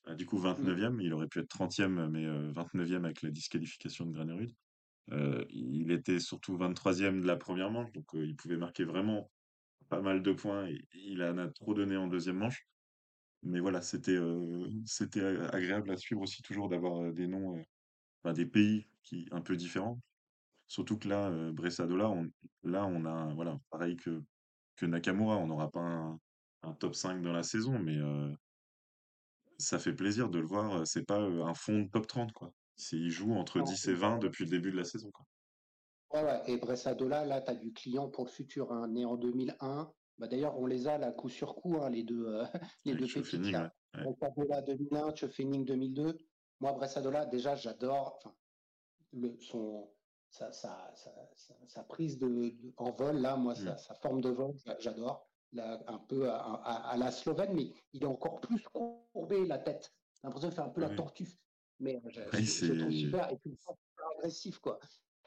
euh, 0.08 0.14
du 0.14 0.24
coup 0.24 0.38
mm. 0.38 0.54
29e. 0.54 1.02
Il 1.02 1.12
aurait 1.12 1.28
pu 1.28 1.40
être 1.40 1.54
30e, 1.54 2.08
mais 2.08 2.24
euh, 2.24 2.50
29e 2.52 3.04
avec 3.04 3.20
la 3.20 3.30
disqualification 3.30 4.06
de 4.06 4.12
Granerud. 4.12 4.50
Euh, 5.12 5.44
il 5.50 5.92
était 5.92 6.20
surtout 6.20 6.56
23e 6.56 7.20
de 7.20 7.26
la 7.26 7.36
première 7.36 7.70
manche, 7.70 7.92
donc 7.92 8.06
il 8.14 8.34
pouvait 8.34 8.56
marquer 8.56 8.84
vraiment 8.84 9.30
pas 9.90 10.00
mal 10.00 10.22
de 10.22 10.32
points 10.32 10.66
et 10.66 10.82
il 10.94 11.22
en 11.22 11.36
a 11.36 11.48
trop 11.48 11.74
donné 11.74 11.98
en 11.98 12.06
deuxième 12.08 12.38
manche. 12.38 12.66
Mais 13.42 13.60
voilà, 13.60 13.82
c'était 13.82 14.18
c'était 14.86 15.20
agréable 15.52 15.90
à 15.90 15.98
suivre 15.98 16.22
aussi 16.22 16.40
toujours 16.40 16.70
d'avoir 16.70 17.12
des 17.12 17.26
noms, 17.26 17.62
des 18.24 18.46
pays 18.46 18.86
qui 19.02 19.28
un 19.32 19.42
peu 19.42 19.54
différents. 19.54 20.00
Surtout 20.66 20.96
que 20.96 21.08
là, 21.08 21.30
Bressadola, 21.52 22.08
on, 22.08 22.30
là 22.62 22.86
on 22.86 23.04
a 23.04 23.34
voilà 23.34 23.60
pareil 23.68 23.96
que 23.96 24.22
que 24.76 24.86
Nakamura, 24.86 25.36
on 25.36 25.46
n'aura 25.46 25.70
pas 25.70 25.80
un, 25.80 26.20
un 26.62 26.72
top 26.74 26.94
5 26.94 27.22
dans 27.22 27.32
la 27.32 27.42
saison, 27.42 27.78
mais 27.78 27.96
euh, 27.96 28.32
ça 29.58 29.78
fait 29.78 29.92
plaisir 29.92 30.30
de 30.30 30.38
le 30.38 30.46
voir. 30.46 30.86
C'est 30.86 31.04
pas 31.04 31.20
euh, 31.20 31.44
un 31.44 31.54
fond 31.54 31.82
de 31.82 31.88
top 31.88 32.06
30 32.06 32.32
quoi. 32.32 32.52
C'est 32.76 32.96
il 32.96 33.10
joue 33.10 33.34
entre 33.34 33.58
Non, 33.58 33.64
10 33.64 33.88
et 33.88 33.94
20 33.94 34.18
depuis 34.18 34.44
le 34.44 34.50
début 34.50 34.72
de 34.72 34.76
la 34.76 34.84
saison 34.84 35.10
quoi. 35.12 35.24
Ouais. 36.14 36.42
Et 36.46 36.58
Bressadola, 36.58 37.24
là, 37.24 37.40
tu 37.40 37.50
as 37.50 37.56
du 37.56 37.72
client 37.72 38.08
pour 38.08 38.24
le 38.24 38.30
futur, 38.30 38.72
hein, 38.72 38.86
né 38.88 39.04
en 39.04 39.16
2001. 39.16 39.92
Bah, 40.18 40.28
D'ailleurs, 40.28 40.56
on 40.58 40.66
les 40.66 40.86
a 40.86 40.96
là, 40.96 41.10
coup 41.10 41.28
sur 41.28 41.56
coup, 41.56 41.76
hein, 41.80 41.90
les, 41.90 42.04
deux, 42.04 42.26
euh, 42.26 42.44
les 42.84 42.92
Avec 42.92 43.04
deux 43.04 43.12
pépites 43.12 43.44
ouais. 43.46 43.50
là. 43.50 43.72
Ouais, 43.94 44.04
Bressadola 44.04 44.62
2001, 44.62 45.14
Chefening 45.16 45.64
2002. 45.64 46.16
Moi, 46.60 46.72
Bressadola, 46.72 47.26
déjà, 47.26 47.56
j'adore 47.56 48.20
son, 49.40 49.90
sa, 50.34 51.82
prise 51.88 52.18
de, 52.18 52.28
de- 52.28 52.72
en 52.76 52.90
vol, 52.90 53.18
là, 53.18 53.36
moi, 53.36 53.54
Mm. 53.54 53.76
sa, 53.78 53.94
forme 53.94 54.20
de 54.20 54.30
vol, 54.30 54.54
j'a- 54.64 54.78
j'adore. 54.78 55.28
Un 55.56 55.98
peu 56.08 56.28
à, 56.28 56.38
à- 56.38 56.90
à 56.90 56.96
la 56.96 57.12
Slovène, 57.12 57.54
mais 57.54 57.72
il 57.92 58.02
est 58.02 58.06
encore 58.06 58.40
plus 58.40 58.60
courbé 58.72 59.46
la 59.46 59.58
tête. 59.58 59.92
J'ai 60.16 60.26
l'impression 60.26 60.48
de 60.48 60.54
faire 60.54 60.64
un 60.64 60.70
peu 60.70 60.80
la 60.80 60.90
tortue. 60.90 61.28
Mais 61.78 61.96
euh, 61.96 62.00
je, 62.10 62.20
Ouais, 62.22 62.42
je, 62.42 62.66
je 62.66 62.72
trouve 62.80 62.90
super 62.92 63.30
et 63.30 63.36
puis 63.38 63.56
super 63.56 64.06
agressif, 64.18 64.58
quoi. 64.58 64.80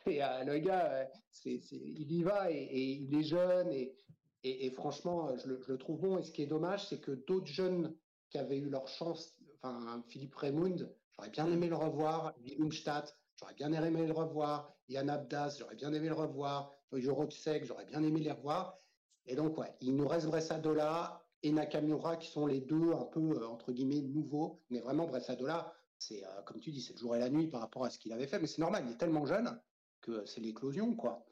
Et 0.06 0.22
euh, 0.22 0.44
le 0.44 0.58
gars, 0.60 0.92
euh, 0.92 1.06
il 1.46 2.12
y 2.12 2.24
va 2.24 2.52
et, 2.52 2.56
et 2.58 2.84
il 3.04 3.16
est 3.16 3.24
jeune 3.24 3.72
et, 3.72 3.96
et, 4.44 4.66
et 4.66 4.72
franchement, 4.72 5.36
je 5.38 5.48
le, 5.48 5.62
je 5.62 5.72
le, 5.72 5.78
trouve 5.78 6.00
bon. 6.02 6.18
Et 6.18 6.24
ce 6.24 6.32
qui 6.34 6.42
est 6.44 6.48
dommage, 6.48 6.88
c'est 6.88 7.00
que 7.00 7.12
d'autres 7.12 7.48
jeunes 7.48 7.96
qui 8.30 8.38
avaient 8.38 8.58
eu 8.58 8.70
leur 8.70 8.88
chance, 8.90 9.38
enfin 9.62 10.04
Philippe 10.10 10.36
Raymond, 10.36 10.90
j'aurais 11.12 11.30
bien 11.30 11.50
aimé 11.50 11.68
le 11.70 11.76
revoir, 11.76 12.34
Willumstadt, 12.42 13.18
j'aurais 13.40 13.54
bien 13.54 13.72
aimé 13.72 14.06
le 14.06 14.14
revoir, 14.14 14.77
Yann 14.90 15.10
Abdas, 15.10 15.58
j'aurais 15.60 15.76
bien 15.76 15.92
aimé 15.94 16.08
le 16.08 16.14
revoir, 16.14 16.72
Jorotsek, 16.94 17.66
j'aurais 17.66 17.86
bien 17.86 18.02
aimé 18.04 18.22
les 18.22 18.32
revoir. 18.32 18.80
Et 19.26 19.36
donc, 19.36 19.58
il 19.82 19.96
nous 19.96 20.08
reste 20.08 20.28
Bressadola 20.28 21.22
et 21.44 21.52
Nakamura 21.52 22.16
qui 22.18 22.32
sont 22.32 22.48
les 22.48 22.62
deux 22.62 22.94
un 22.94 23.06
peu, 23.06 23.20
euh, 23.20 23.48
entre 23.48 23.72
guillemets, 23.72 24.02
nouveaux. 24.02 24.64
Mais 24.70 24.80
vraiment, 24.80 25.06
Bressadola, 25.06 25.74
c'est, 25.98 26.24
euh, 26.24 26.42
comme 26.46 26.60
tu 26.60 26.72
dis, 26.72 26.82
c'est 26.82 26.94
le 26.94 27.00
jour 27.00 27.16
et 27.16 27.20
la 27.20 27.30
nuit 27.30 27.48
par 27.48 27.62
rapport 27.62 27.84
à 27.84 27.90
ce 27.90 28.00
qu'il 28.00 28.14
avait 28.14 28.28
fait. 28.28 28.40
Mais 28.40 28.48
c'est 28.48 28.62
normal, 28.62 28.86
il 28.88 28.94
est 28.94 28.98
tellement 28.98 29.26
jeune 29.26 29.60
que 30.02 30.26
c'est 30.26 30.42
l'éclosion, 30.42 30.96
quoi. 30.96 31.26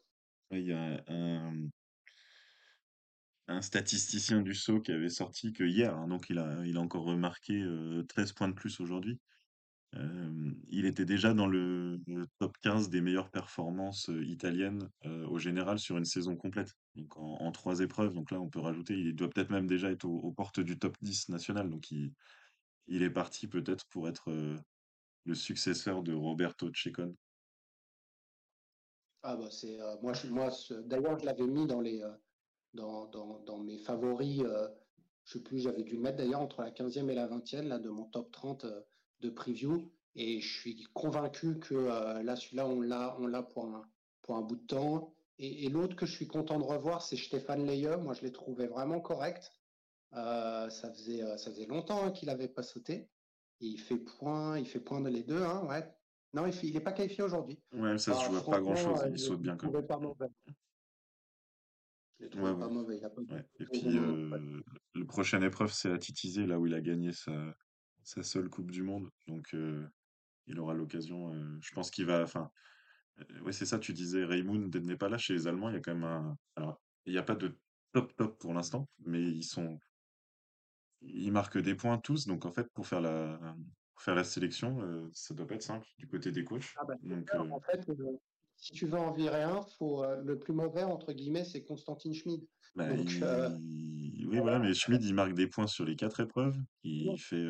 Il 0.52 0.66
y 0.66 0.74
a 0.74 1.04
un, 1.08 1.70
statisticien 3.62 4.42
du 4.42 4.54
saut 4.54 4.82
qui 4.82 4.92
avait 4.92 5.10
sorti 5.10 5.54
que 5.54 5.64
hier, 5.64 5.96
hein, 5.96 6.08
donc 6.08 6.30
il 6.30 6.38
a, 6.38 6.64
il 6.66 6.78
a 6.78 6.82
encore 6.82 7.06
remarqué 7.06 7.62
euh, 7.62 8.04
13 8.04 8.34
points 8.34 8.48
de 8.48 8.54
plus 8.54 8.80
aujourd'hui. 8.80 9.20
Il 10.70 10.86
était 10.86 11.06
déjà 11.06 11.34
dans 11.34 11.48
le, 11.48 12.02
top 12.40 12.58
15 12.62 12.90
des 12.90 13.02
meilleures 13.02 13.30
performances 13.30 14.10
italiennes 14.24 14.90
au 15.30 15.38
général 15.38 15.80
sur 15.80 15.98
une 15.98 16.06
saison 16.06 16.36
complète. 16.36 16.74
Donc 16.96 17.16
en, 17.18 17.36
en 17.36 17.52
trois 17.52 17.80
épreuves, 17.80 18.14
donc 18.14 18.32
là 18.32 18.40
on 18.40 18.50
peut 18.50 18.60
rajouter, 18.60 18.94
il 18.94 19.16
doit 19.16 19.30
peut-être 19.30 19.52
même 19.52 19.68
déjà 19.68 19.92
être 19.92 20.06
aux, 20.06 20.32
portes 20.32 20.60
du 20.60 20.78
top 20.78 20.98
10 21.02 21.30
national. 21.30 21.70
Donc 21.70 21.92
il, 21.92 22.14
est 22.88 23.10
parti 23.10 23.48
peut-être 23.48 23.86
pour 23.88 24.10
être 24.10 24.32
le 25.26 25.36
successeur 25.36 26.04
de 26.04 26.14
Roberto 26.14 26.70
Ceccone. 26.74 27.16
Ah 29.24 29.36
bah 29.38 29.50
c'est 29.50 29.78
moi 30.04 30.14
je 30.14 30.28
moi 30.28 30.50
d'ailleurs 30.86 31.18
je 31.18 31.26
l'avais 31.26 31.48
mis 31.48 31.66
dans 31.66 31.82
les 31.82 32.04
dans, 32.74 33.64
mes 33.64 33.80
favoris 33.80 34.44
je 35.26 35.34
sais 35.34 35.42
plus, 35.42 35.60
j'avais 35.60 35.84
dû 35.84 35.96
le 35.96 36.02
mettre 36.02 36.18
d'ailleurs 36.18 36.42
entre 36.42 36.62
la 36.62 36.72
15e 36.72 37.10
et 37.10 37.16
la 37.16 37.28
20e 37.28 37.68
là, 37.68 37.80
de 37.80 37.90
mon 37.90 38.06
top 38.06 38.32
30 38.32 38.66
de 39.26 39.30
preview. 39.30 39.92
Et 40.16 40.40
je 40.40 40.60
suis 40.60 40.88
convaincu 40.94 41.60
que 41.60 41.76
là, 41.76 42.36
celui-là, 42.36 42.68
on 42.68 42.82
l'a, 42.82 43.18
on 43.20 43.28
l'a 43.28 43.44
pour 43.44 43.66
un, 43.66 43.86
pour 44.22 44.38
un 44.38 44.42
bout 44.42 44.56
de 44.56 44.66
temps. 44.66 45.14
Et, 45.40 45.68
l'autre 45.68 45.98
que 45.98 46.06
je 46.06 46.14
suis 46.14 46.28
content 46.28 46.58
de 46.58 46.64
revoir, 46.64 47.02
c'est 47.02 47.18
Stéphane 47.18 47.66
Leye. 47.66 47.98
Moi, 48.02 48.14
je 48.14 48.22
l'ai 48.22 48.32
trouvé 48.32 48.68
vraiment 48.68 49.02
correct. 49.02 49.52
ça 50.14 50.70
faisait, 50.94 51.38
ça 51.38 51.52
faisait 51.52 51.66
longtemps 51.66 52.06
hein, 52.06 52.12
qu'il 52.12 52.28
n'avait 52.30 52.48
pas 52.48 52.64
sauté. 52.64 53.10
il 53.60 53.78
fait 53.78 53.98
point, 53.98 54.58
il 54.58 54.66
fait 54.66 54.80
point 54.80 55.02
de 55.02 55.10
les 55.10 55.24
deux, 55.24 55.44
hein, 55.44 55.66
ouais. 55.68 55.84
Non, 56.36 56.46
il 56.48 56.74
n'est 56.74 56.82
pas 56.82 56.92
qualifié 56.92 57.24
aujourd'hui. 57.24 57.58
Ouais, 57.72 57.98
ça 57.98 58.14
se 58.14 58.26
joue 58.26 58.42
pas 58.44 58.60
grand-chose. 58.60 59.00
Il 59.10 59.20
saute 59.20 59.42
bien 59.42 59.56
quand 59.56 59.72
même. 59.72 59.82
Je 59.82 59.88
pas 59.88 60.00
mauvais. 60.00 60.30
Et 63.60 63.66
puis, 63.66 63.98
euh, 63.98 64.62
le 64.94 65.06
prochaine 65.06 65.44
épreuve, 65.44 65.72
c'est 65.72 65.92
à 65.92 65.98
Titizé, 65.98 66.46
là 66.46 66.60
où 66.60 66.66
il 66.66 66.74
a 66.74 66.82
gagné 66.82 67.14
sa, 67.14 67.32
sa 68.06 68.24
seule 68.24 68.50
Coupe 68.50 68.72
du 68.72 68.84
Monde. 68.84 69.10
Donc, 69.28 69.54
euh, 69.54 69.86
il 70.48 70.60
aura 70.60 70.74
l'occasion. 70.74 71.34
Euh, 71.34 71.58
je 71.60 71.74
pense 71.74 71.92
qu'il 71.92 72.06
va. 72.06 72.24
Enfin, 72.24 72.50
ouais, 73.42 73.52
c'est 73.52 73.66
ça, 73.66 73.80
tu 73.80 73.92
disais, 73.92 74.24
Raymond 74.24 74.70
n'est 74.70 74.96
pas 74.96 75.10
là 75.10 75.18
chez 75.18 75.34
les 75.34 75.48
Allemands. 75.48 75.70
Il 75.70 75.74
y 75.74 75.78
a 75.78 75.82
quand 75.82 75.94
même 75.94 76.06
un. 76.06 76.38
Alors, 76.56 76.82
il 77.06 77.12
n'y 77.12 77.20
a 77.20 77.24
pas 77.24 77.36
de 77.36 77.58
top 77.92 78.16
top 78.16 78.40
pour 78.40 78.54
l'instant, 78.54 78.88
mais 79.00 79.22
ils 79.22 79.44
sont. 79.44 79.78
Ils 81.02 81.32
marquent 81.32 81.58
des 81.58 81.76
points 81.76 81.98
tous. 81.98 82.26
Donc, 82.26 82.46
en 82.46 82.52
fait, 82.52 82.72
pour 82.74 82.88
faire 82.88 83.02
la, 83.02 83.38
pour 83.94 84.02
faire 84.02 84.16
la 84.16 84.24
sélection, 84.24 85.10
ça 85.12 85.34
doit 85.34 85.46
pas 85.46 85.56
être 85.56 85.64
simple 85.64 85.88
du 85.98 86.08
côté 86.08 86.32
des 86.32 86.44
coachs. 86.44 86.74
Ah 86.78 86.86
bah, 86.86 86.96
donc, 87.04 87.30
en 87.52 87.60
fait, 87.60 87.86
si 88.58 88.74
tu 88.74 88.86
veux 88.88 88.98
en 88.98 89.12
virer 89.12 89.44
un, 89.44 89.62
faut, 89.78 90.04
euh, 90.04 90.22
le 90.24 90.40
plus 90.40 90.54
mauvais, 90.54 90.84
entre 90.84 91.12
guillemets, 91.14 91.44
c'est 91.44 91.64
Constantine 91.64 92.14
Schmid. 92.14 92.46
Bah, 92.76 92.86
euh, 92.86 93.50
oui, 94.28 94.40
voilà, 94.40 94.60
mais 94.60 94.74
Schmid, 94.74 95.04
il 95.04 95.14
marque 95.14 95.34
des 95.34 95.48
points 95.48 95.68
sur 95.68 95.86
les 95.86 95.96
quatre 95.96 96.20
épreuves. 96.20 96.58
Il 96.84 97.18
fait 97.18 97.46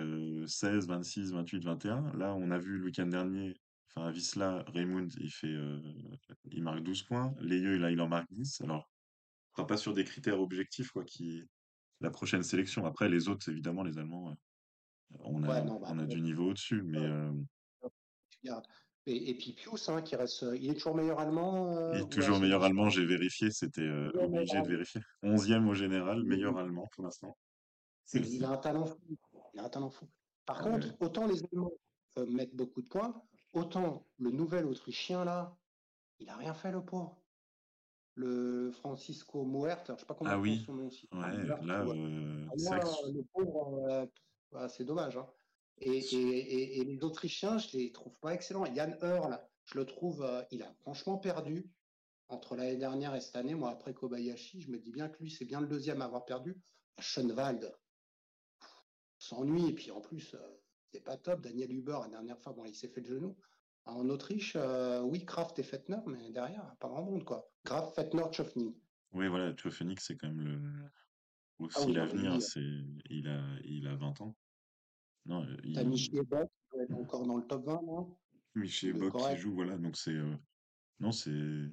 16, 0.48 0.88
26, 0.88 1.32
28, 1.32 1.64
21. 1.64 2.14
Là, 2.14 2.34
on 2.36 2.52
a 2.52 2.58
vu 2.58 2.78
le 2.78 2.86
week-end 2.86 3.08
dernier, 3.08 3.54
enfin, 3.90 4.08
à 4.08 4.12
Visla, 4.12 4.64
Raymond, 4.68 5.08
il 5.20 5.32
fait, 5.32 5.48
euh, 5.48 5.80
il 6.52 6.64
marque 6.64 6.84
12 6.84 7.04
points. 7.04 7.34
Leyeux, 7.40 7.78
là, 7.78 7.92
il 7.92 8.02
en 8.02 8.08
marque 8.08 8.32
10. 8.32 8.62
Alors, 8.62 8.90
on 9.52 9.56
sera 9.58 9.68
pas 9.68 9.78
sur 9.78 9.94
des 9.94 10.04
critères 10.04 10.40
objectifs, 10.40 10.92
quoi, 10.92 11.04
qui, 11.04 11.44
la 12.02 12.10
prochaine 12.10 12.44
sélection. 12.44 12.86
Après, 12.86 13.10
les 13.10 13.30
autres, 13.30 13.50
évidemment, 13.50 13.84
les 13.84 13.98
Allemands, 13.98 14.36
on 15.20 15.44
a, 15.44 15.62
bah, 15.62 15.80
on 15.88 16.00
a 16.00 16.06
du 16.06 16.22
niveau 16.22 16.50
au-dessus, 16.50 16.82
mais, 16.84 17.08
et, 19.08 19.36
puis 19.36 19.54
Pius, 19.54 19.90
hein, 19.90 20.02
qui 20.02 20.16
reste, 20.16 20.46
il 20.56 20.72
est 20.72 20.74
toujours 20.74 20.96
meilleur 20.96 21.20
allemand. 21.20 21.78
Euh, 21.78 21.94
il 21.94 22.02
est 22.02 22.10
toujours 22.10 22.40
meilleur 22.40 22.64
allemand, 22.64 22.90
j'ai 22.90 23.06
vérifié, 23.06 23.52
c'était 23.52 23.82
euh, 23.82 24.12
obligé 24.16 24.60
de 24.62 24.68
vérifier. 24.68 25.02
Onzième 25.22 25.68
au 25.68 25.76
général, 25.76 26.24
meilleur 26.24 26.58
allemand 26.58 26.88
pour 26.92 27.04
l'instant. 27.04 27.38
Il 28.14 28.44
a 28.44 28.50
un 28.50 28.58
talent 28.58 28.86
fou. 28.86 28.98
Il 29.54 29.60
a 29.60 29.66
un 29.66 29.70
talent 29.70 29.90
fou. 29.90 30.08
Par 30.46 30.60
ah 30.60 30.64
contre, 30.64 30.88
autant 31.02 31.28
les 31.28 31.44
Allemands 31.52 31.72
euh, 32.18 32.26
mettent 32.28 32.56
beaucoup 32.56 32.82
de 32.82 32.88
points, 32.88 33.22
autant 33.54 34.08
le 34.18 34.32
nouvel 34.32 34.66
Autrichien 34.66 35.24
là, 35.24 35.56
il 36.20 36.30
a 36.30 36.36
rien 36.36 36.54
fait 36.54 36.72
le 36.72 36.84
pauvre. 36.84 37.22
Le 38.16 38.72
Francisco 38.72 39.46
Muert, 39.46 39.84
je 39.88 40.00
sais 40.00 40.06
pas 40.06 40.16
comment 40.16 40.32
ah 40.32 40.40
oui. 40.40 40.64
son 40.66 40.74
nom 40.74 40.88
aussi. 40.88 41.08
Ouais, 41.12 41.46
là, 41.64 41.84
le 41.84 43.22
pauvre, 43.34 44.10
bah, 44.52 44.70
c'est 44.70 44.86
dommage. 44.86 45.18
Hein. 45.18 45.28
Et, 45.80 46.84
les 46.84 47.04
Autrichiens, 47.04 47.58
je 47.58 47.78
les 47.78 47.92
trouve 47.92 48.18
pas 48.20 48.34
excellents. 48.34 48.66
Yann 48.66 48.98
Hurl, 49.02 49.40
je 49.66 49.78
le 49.78 49.86
trouve, 49.86 50.24
euh, 50.24 50.42
il 50.52 50.64
a 50.64 50.74
franchement 50.82 51.18
perdu 51.18 51.70
entre 52.30 52.56
l'année 52.56 52.78
dernière 52.78 53.14
et 53.16 53.22
cette 53.22 53.36
année. 53.36 53.56
Moi, 53.56 53.70
après 53.70 53.94
Kobayashi, 53.94 54.62
je 54.62 54.72
me 54.72 54.80
dis 54.80 54.92
bien 54.92 55.10
que 55.10 55.22
lui, 55.22 55.30
c'est 55.30 55.46
bien 55.46 55.62
le 55.62 55.68
deuxième 55.68 56.02
à 56.02 56.06
avoir 56.06 56.26
perdu. 56.26 56.58
Schoenwald 57.00 57.76
s'ennuie. 59.18 59.70
Et 59.70 59.74
puis 59.74 59.92
en 59.92 60.02
plus, 60.02 60.34
euh, 60.34 60.62
c'est 60.92 61.04
pas 61.04 61.18
top. 61.18 61.42
Daniel 61.42 61.72
Huber, 61.72 62.00
la 62.04 62.10
dernière 62.10 62.40
fois, 62.40 62.54
bon, 62.54 62.66
il 62.66 62.76
s'est 62.76 62.90
fait 62.90 63.02
le 63.02 63.08
genou. 63.08 63.38
En 63.86 64.10
Autriche, 64.10 64.54
euh, 64.56 65.02
oui, 65.02 65.26
Kraft 65.26 65.60
et 65.60 65.64
Fettner, 65.64 66.00
mais 66.08 66.32
derrière, 66.32 66.76
pas 66.80 66.88
grand 66.88 67.04
monde, 67.04 67.24
quoi. 67.24 67.52
Kraft, 67.66 67.94
Fettner, 67.94 68.24
Tchofning. 68.32 68.74
Oui, 69.12 69.28
voilà, 69.28 69.54
Tchofning, 69.54 69.98
c'est 70.00 70.16
quand 70.16 70.28
même 70.28 70.42
le... 70.42 70.60
Ah 71.60 71.64
aussi 71.64 71.94
l'avenir. 71.94 72.42
C'est... 72.42 72.66
Il, 73.10 73.28
a... 73.28 73.42
il 73.64 73.88
a 73.88 73.96
20 73.96 74.22
ans. 74.22 74.36
Non, 75.26 75.44
euh, 75.44 75.56
T'as 75.74 75.82
il... 75.82 75.90
Michi 75.90 76.12
Bock 76.12 76.50
qui 76.72 76.80
être 76.80 76.94
encore 76.94 77.26
dans 77.26 77.38
le 77.38 77.44
top 77.44 77.66
20, 77.66 77.82
non? 77.84 78.16
Michi 78.56 78.94
Bock 78.94 79.16
qui 79.18 79.38
joue, 79.38 79.54
voilà. 79.54 79.78
Donc 79.78 79.98
c'est. 79.98 80.12
Euh, 80.12 80.36
non, 81.00 81.12
c'est. 81.12 81.72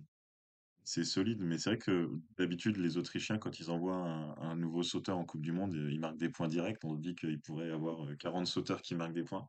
C'est 0.85 1.05
solide, 1.05 1.39
mais 1.41 1.59
c'est 1.59 1.71
vrai 1.71 1.79
que 1.79 2.11
d'habitude, 2.37 2.77
les 2.77 2.97
Autrichiens, 2.97 3.39
quand 3.39 3.61
ils 3.61 3.71
envoient 3.71 4.35
un, 4.41 4.57
nouveau 4.57 4.83
sauteur 4.83 5.17
en 5.17 5.25
Coupe 5.25 5.43
du 5.43 5.53
Monde, 5.53 5.75
ils 5.75 6.01
marquent 6.01 6.19
des 6.19 6.29
points 6.29 6.49
directs. 6.49 6.83
On 6.83 6.97
dit 6.97 7.15
qu'il 7.15 7.41
pourrait 7.41 7.71
avoir 7.71 8.09
40 8.19 8.43
euh, 8.43 8.45
sauteurs 8.47 8.83
qui 8.83 8.97
marquent 8.97 9.15
des 9.15 9.23
points. 9.23 9.49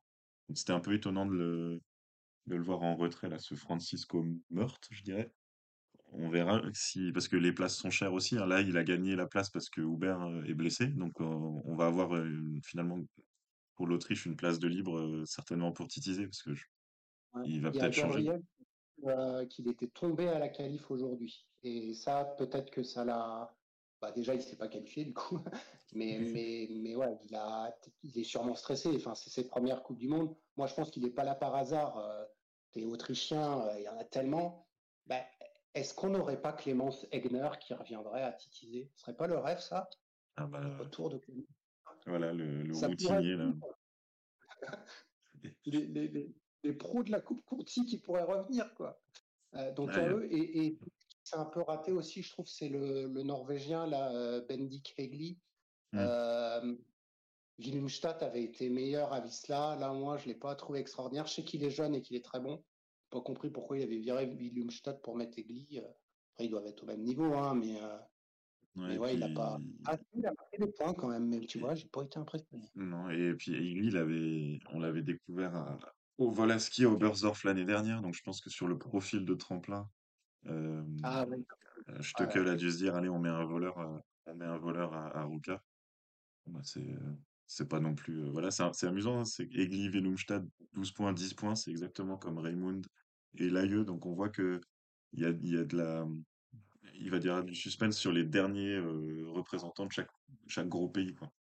C'était 0.54 0.74
un 0.74 0.80
peu 0.80 0.94
étonnant 0.94 1.26
de 1.26 1.34
le, 1.34 1.82
de 2.46 2.56
le 2.56 2.62
voir 2.62 2.84
en 2.84 2.96
retrait, 2.96 3.30
là, 3.30 3.40
ce 3.40 3.56
Francisco 3.56 4.24
Meurthe, 4.52 4.88
je 4.92 5.02
dirais. 5.02 5.34
On 6.12 6.30
verra 6.30 6.62
si, 6.72 7.12
parce 7.12 7.28
que 7.28 7.36
les 7.36 7.52
places 7.52 7.78
sont 7.78 7.90
chères 7.90 8.14
aussi. 8.14 8.38
Hein. 8.38 8.46
Là, 8.46 8.62
il 8.62 8.78
a 8.78 8.84
gagné 8.84 9.16
la 9.16 9.26
place 9.26 9.50
parce 9.50 9.72
que 9.72 9.82
Hubert 9.82 10.44
est 10.46 10.54
blessé. 10.54 10.86
Donc, 10.86 11.20
on 11.20 11.76
va 11.76 11.88
avoir 11.88 12.12
finalement 12.64 13.00
pour 13.84 13.90
l'Autriche 13.90 14.26
une 14.26 14.38
place 14.38 14.60
de 14.60 14.70
libre, 14.70 14.98
euh, 14.98 15.26
certainement 15.26 15.74
pour 15.74 15.90
titiser, 15.90 16.26
parce 16.26 16.42
que 16.42 16.52
il 17.44 17.60
va 17.60 17.70
peut-être 17.70 17.92
changer. 17.92 18.32
Euh, 19.06 19.46
qu'il 19.48 19.68
était 19.68 19.90
tombé 19.90 20.30
à 20.30 20.40
la 20.40 20.48
qualif 20.48 20.90
aujourd'hui. 20.90 21.46
Et 21.64 21.94
ça, 21.94 22.24
peut-être 22.38 22.72
que 22.72 22.82
ça 22.82 23.04
l'a. 23.04 23.54
Bah, 24.00 24.14
déjà, 24.14 24.36
il 24.36 24.38
ne 24.38 24.42
s'est 24.42 24.56
pas 24.56 24.70
qualifié 24.70 25.04
du 25.04 25.14
coup, 25.14 25.38
mais, 25.94 26.18
mais, 26.18 26.70
mais 26.72 26.96
ouais, 26.96 27.18
il, 27.26 27.36
a, 27.36 27.76
il 28.04 28.18
est 28.18 28.24
sûrement 28.24 28.56
stressé. 28.56 28.90
Enfin, 28.96 29.16
c'est 29.16 29.30
ses 29.30 29.50
premières 29.50 29.84
Coupes 29.84 29.98
du 29.98 30.08
Monde. 30.08 30.34
Moi, 30.56 30.68
je 30.68 30.76
pense 30.76 30.90
qu'il 30.90 31.04
n'est 31.04 31.10
pas 31.10 31.26
là 31.26 31.36
par 31.36 31.54
hasard. 31.54 31.98
Euh, 31.98 32.24
les 32.76 32.86
Autrichiens, 32.86 33.70
il 33.76 33.84
y 33.84 33.90
en 33.90 33.98
a 33.98 34.06
tellement. 34.06 34.66
Bah, 35.08 35.20
est-ce 35.74 35.94
qu'on 35.94 36.12
n'aurait 36.12 36.40
pas 36.40 36.54
Clémence 36.54 37.06
Egner 37.12 37.50
qui 37.60 37.74
reviendrait 37.74 38.24
à 38.24 38.32
titiser 38.32 38.90
Ce 38.96 39.02
serait 39.02 39.18
pas 39.18 39.28
le 39.28 39.38
rêve, 39.40 39.60
ça? 39.60 39.90
Ah 40.38 40.48
bah, 40.48 40.62
Retour 40.80 41.10
de 41.10 41.18
Clémence 41.18 41.63
voilà, 42.06 42.34
le, 42.34 42.64
le 42.64 42.76
routinier, 42.76 43.36
là. 43.36 43.54
les, 45.66 45.86
les, 45.88 46.34
les, 46.64 46.74
pros 46.74 47.04
de 47.04 47.12
la 47.12 47.22
Coupe 47.22 47.44
Conti 47.46 47.86
qui 47.86 47.98
pourraient 47.98 48.24
revenir, 48.24 48.74
quoi. 48.76 49.00
Euh, 49.56 49.72
donc, 49.74 49.92
eux, 49.92 50.28
et, 50.32 50.66
et 50.66 50.80
c'est 51.24 51.38
un 51.38 51.46
peu 51.46 51.62
raté 51.62 51.92
aussi, 51.92 52.22
je 52.22 52.32
trouve, 52.32 52.48
c'est 52.48 52.70
le, 52.70 53.08
le, 53.08 53.24
Norvégien, 53.24 53.88
là, 53.88 54.14
euh, 54.14 54.46
Bendik 54.48 54.94
Hegli. 54.98 55.40
Mmh. 55.92 56.00
Euh, 56.00 56.76
avait 58.20 58.44
été 58.44 58.70
meilleur 58.70 59.14
à 59.14 59.22
Visla. 59.22 59.78
Là, 59.80 59.94
moi, 59.94 60.18
je 60.18 60.24
ne 60.24 60.34
l'ai 60.34 60.40
pas 60.40 60.56
trouvé 60.56 60.80
extraordinaire. 60.80 61.28
Je 61.28 61.36
sais 61.36 61.44
qu'il 61.44 61.64
est 61.64 61.70
jeune 61.70 61.94
et 61.94 62.02
qu'il 62.02 62.18
est 62.18 62.26
très 62.26 62.40
bon. 62.40 62.64
Pas 63.12 63.22
compris 63.22 63.52
pourquoi 63.52 63.78
il 63.78 63.84
avait 63.84 64.00
viré 64.00 64.26
Willemstad 64.26 65.02
pour 65.02 65.16
mettre 65.16 65.38
Hegli. 65.38 65.78
Après, 65.78 66.46
ils 66.46 66.50
doivent 66.50 66.66
être 66.66 66.84
au 66.84 66.88
même 66.88 67.04
niveau, 67.04 67.32
hein, 67.36 67.54
mais 67.54 67.80
mais 68.76 68.98
ouais, 68.98 69.16
il 69.16 69.24
a 69.24 69.30
pas. 69.30 69.60
Ah, 69.86 69.98
il 70.16 70.26
a 70.26 70.34
marqué 70.34 70.58
des 70.58 70.72
points 70.72 70.94
quand 70.94 71.10
même, 71.10 71.28
mais 71.28 71.42
tu 71.42 71.60
vois, 71.60 71.76
j'ai 71.76 71.88
pas 71.88 72.04
été 72.04 72.18
impressionné. 72.18 72.64
Non, 72.76 73.10
et 73.10 73.34
puis 73.36 73.52
lui, 73.52 73.88
il 73.88 73.98
avait, 73.98 74.60
on 74.72 74.80
l'avait 74.80 75.04
découvert 75.04 75.78
au 76.18 76.32
Volaski, 76.32 76.86
au 76.86 76.98
Bersdorf 76.98 77.44
l'année 77.44 77.66
dernière, 77.66 78.02
donc 78.02 78.14
je 78.14 78.22
pense 78.24 78.42
que 78.42 78.50
sur 78.50 78.68
le 78.68 78.78
profil 78.78 79.26
de 79.26 79.34
tremplin, 79.34 79.90
euh, 80.48 80.84
ah, 81.04 81.26
oui. 81.30 81.46
Stöckel 82.02 82.48
a 82.48 82.56
dû 82.56 82.72
se 82.72 82.78
dire, 82.78 82.96
allez, 82.96 83.10
on 83.10 83.20
met 83.20 83.30
un 83.30 83.46
voleur, 83.46 84.02
on 84.26 84.36
met 84.36 84.46
un 84.46 84.58
voleur 84.58 84.94
à, 84.94 85.18
à 85.18 85.24
Ruka. 85.24 85.62
Bah, 86.48 86.60
c'est, 86.64 86.96
c'est 87.48 87.70
pas 87.70 87.80
non 87.80 87.96
plus, 87.96 88.30
voilà, 88.30 88.50
c'est 88.52 88.88
amusant, 88.88 89.20
hein, 89.20 89.26
c'est 89.26 89.48
Egli, 89.54 89.90
Velumstad, 89.90 90.48
12 90.74 90.92
points, 90.92 91.14
10 91.14 91.34
points, 91.36 91.56
c'est 91.56 91.72
exactement 91.72 92.18
comme 92.18 92.40
Raymond 92.40 92.82
et 93.36 93.50
Laïeux, 93.50 93.86
donc 93.86 94.06
on 94.06 94.14
voit 94.14 94.30
que 94.30 94.60
il 95.14 95.22
y 95.22 95.26
a, 95.26 95.30
y 95.30 95.58
a 95.58 95.64
de 95.64 95.78
la, 95.78 96.08
il 96.94 97.10
va 97.12 97.20
dire 97.20 97.44
du 97.44 97.56
suspense 97.56 97.98
sur 97.98 98.12
les 98.12 98.24
derniers 98.24 98.76
euh, 98.76 99.30
représentants 99.32 99.86
de 99.86 99.92
chaque, 99.92 100.10
chaque 100.48 100.68
gros 100.68 100.90
pays. 100.90 101.14
Quoi. 101.14 101.32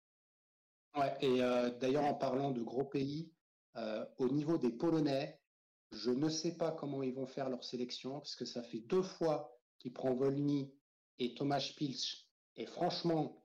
Ouais, 0.95 1.15
et 1.21 1.41
euh, 1.41 1.69
d'ailleurs, 1.79 2.05
en 2.05 2.13
parlant 2.13 2.51
de 2.51 2.61
gros 2.61 2.85
pays, 2.85 3.31
euh, 3.75 4.05
au 4.17 4.29
niveau 4.29 4.57
des 4.57 4.71
Polonais, 4.71 5.39
je 5.91 6.11
ne 6.11 6.29
sais 6.29 6.57
pas 6.57 6.71
comment 6.71 7.03
ils 7.03 7.13
vont 7.13 7.25
faire 7.25 7.49
leur 7.49 7.63
sélection, 7.63 8.19
parce 8.19 8.35
que 8.35 8.45
ça 8.45 8.63
fait 8.63 8.79
deux 8.79 9.01
fois 9.01 9.57
qu'ils 9.79 9.93
prennent 9.93 10.17
Volny 10.17 10.73
et 11.19 11.33
Thomas 11.35 11.73
Pilch, 11.77 12.27
et 12.55 12.65
franchement, 12.65 13.35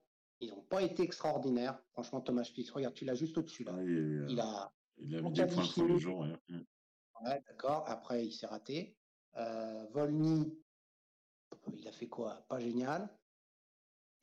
ils 0.41 0.51
n'ont 0.51 0.63
pas 0.63 0.83
été 0.83 1.03
extraordinaires. 1.03 1.79
Franchement, 1.93 2.21
Thomas 2.21 2.49
Pilch, 2.55 2.71
regarde, 2.71 2.95
tu 2.95 3.05
l'as 3.05 3.15
juste 3.15 3.37
au-dessus 3.39 3.65
là. 3.65 3.73
Ah, 3.77 3.83
il, 3.83 4.41
a, 4.41 4.73
il 4.99 5.17
a 5.17 5.23
mis 5.23 5.33
des 5.33 5.47
points 5.47 5.65
le 5.65 5.69
premier 5.69 5.99
jour. 5.99 6.21
Ouais, 6.21 6.57
ouais 7.25 7.43
d'accord. 7.49 7.85
Après, 7.87 8.25
il 8.27 8.33
s'est 8.33 8.47
raté. 8.47 8.97
Volny, 9.93 10.57
il 11.77 11.87
a 11.89 11.93
fait 11.93 12.09
quoi? 12.09 12.45
Pas 12.49 12.61
génial. 12.61 13.09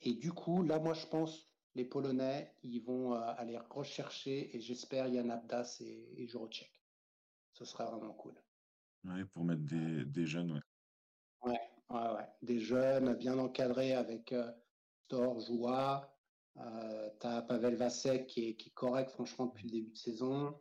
Et 0.01 0.13
du 0.13 0.31
coup, 0.31 0.63
là, 0.63 0.79
moi, 0.79 0.93
je 0.93 1.05
pense, 1.07 1.49
les 1.75 1.85
Polonais, 1.85 2.53
ils 2.63 2.79
vont 2.79 3.13
euh, 3.13 3.33
aller 3.37 3.57
rechercher, 3.69 4.55
et 4.55 4.61
j'espère, 4.61 5.07
Yann 5.07 5.31
Abdas 5.31 5.77
et, 5.81 6.23
et 6.23 6.27
Ce 7.53 7.65
serait 7.65 7.85
vraiment 7.85 8.13
cool. 8.13 8.35
Ouais, 9.03 9.25
pour 9.25 9.43
mettre 9.43 9.63
des, 9.63 10.05
des 10.05 10.25
jeunes, 10.25 10.51
ouais. 10.51 10.61
Ouais, 11.43 11.59
ouais, 11.89 12.15
ouais. 12.15 12.27
Des 12.41 12.59
jeunes 12.59 13.15
bien 13.15 13.37
encadrés 13.37 13.93
avec 13.93 14.31
euh, 14.31 14.51
Thor, 15.07 15.39
Joua. 15.39 16.11
Euh, 16.57 17.09
as 17.23 17.41
Pavel 17.41 17.75
Vasek 17.75 18.27
qui 18.27 18.49
est, 18.49 18.55
qui 18.55 18.69
est, 18.69 18.73
correct, 18.73 19.11
franchement, 19.11 19.47
depuis 19.47 19.65
le 19.65 19.71
début 19.71 19.91
de 19.91 19.97
saison. 19.97 20.57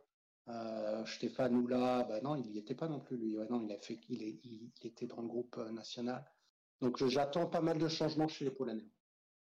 Euh, 0.47 1.05
Stéphane 1.05 1.55
Oula, 1.55 2.03
bah 2.03 2.19
non, 2.21 2.35
il 2.35 2.51
n'y 2.51 2.57
était 2.57 2.75
pas 2.75 2.87
non 2.87 2.99
plus, 2.99 3.17
lui. 3.17 3.37
Ouais, 3.37 3.47
non, 3.49 3.61
il, 3.61 3.71
a 3.71 3.79
fait, 3.79 3.99
il, 4.09 4.21
est, 4.21 4.39
il, 4.43 4.71
était 4.83 5.07
dans 5.07 5.21
le 5.21 5.27
groupe 5.27 5.57
national. 5.71 6.23
Donc, 6.81 7.03
j'attends 7.05 7.47
pas 7.47 7.61
mal 7.61 7.77
de 7.77 7.87
changements 7.87 8.27
chez 8.27 8.45
les 8.45 8.51
Polonais. 8.51 8.89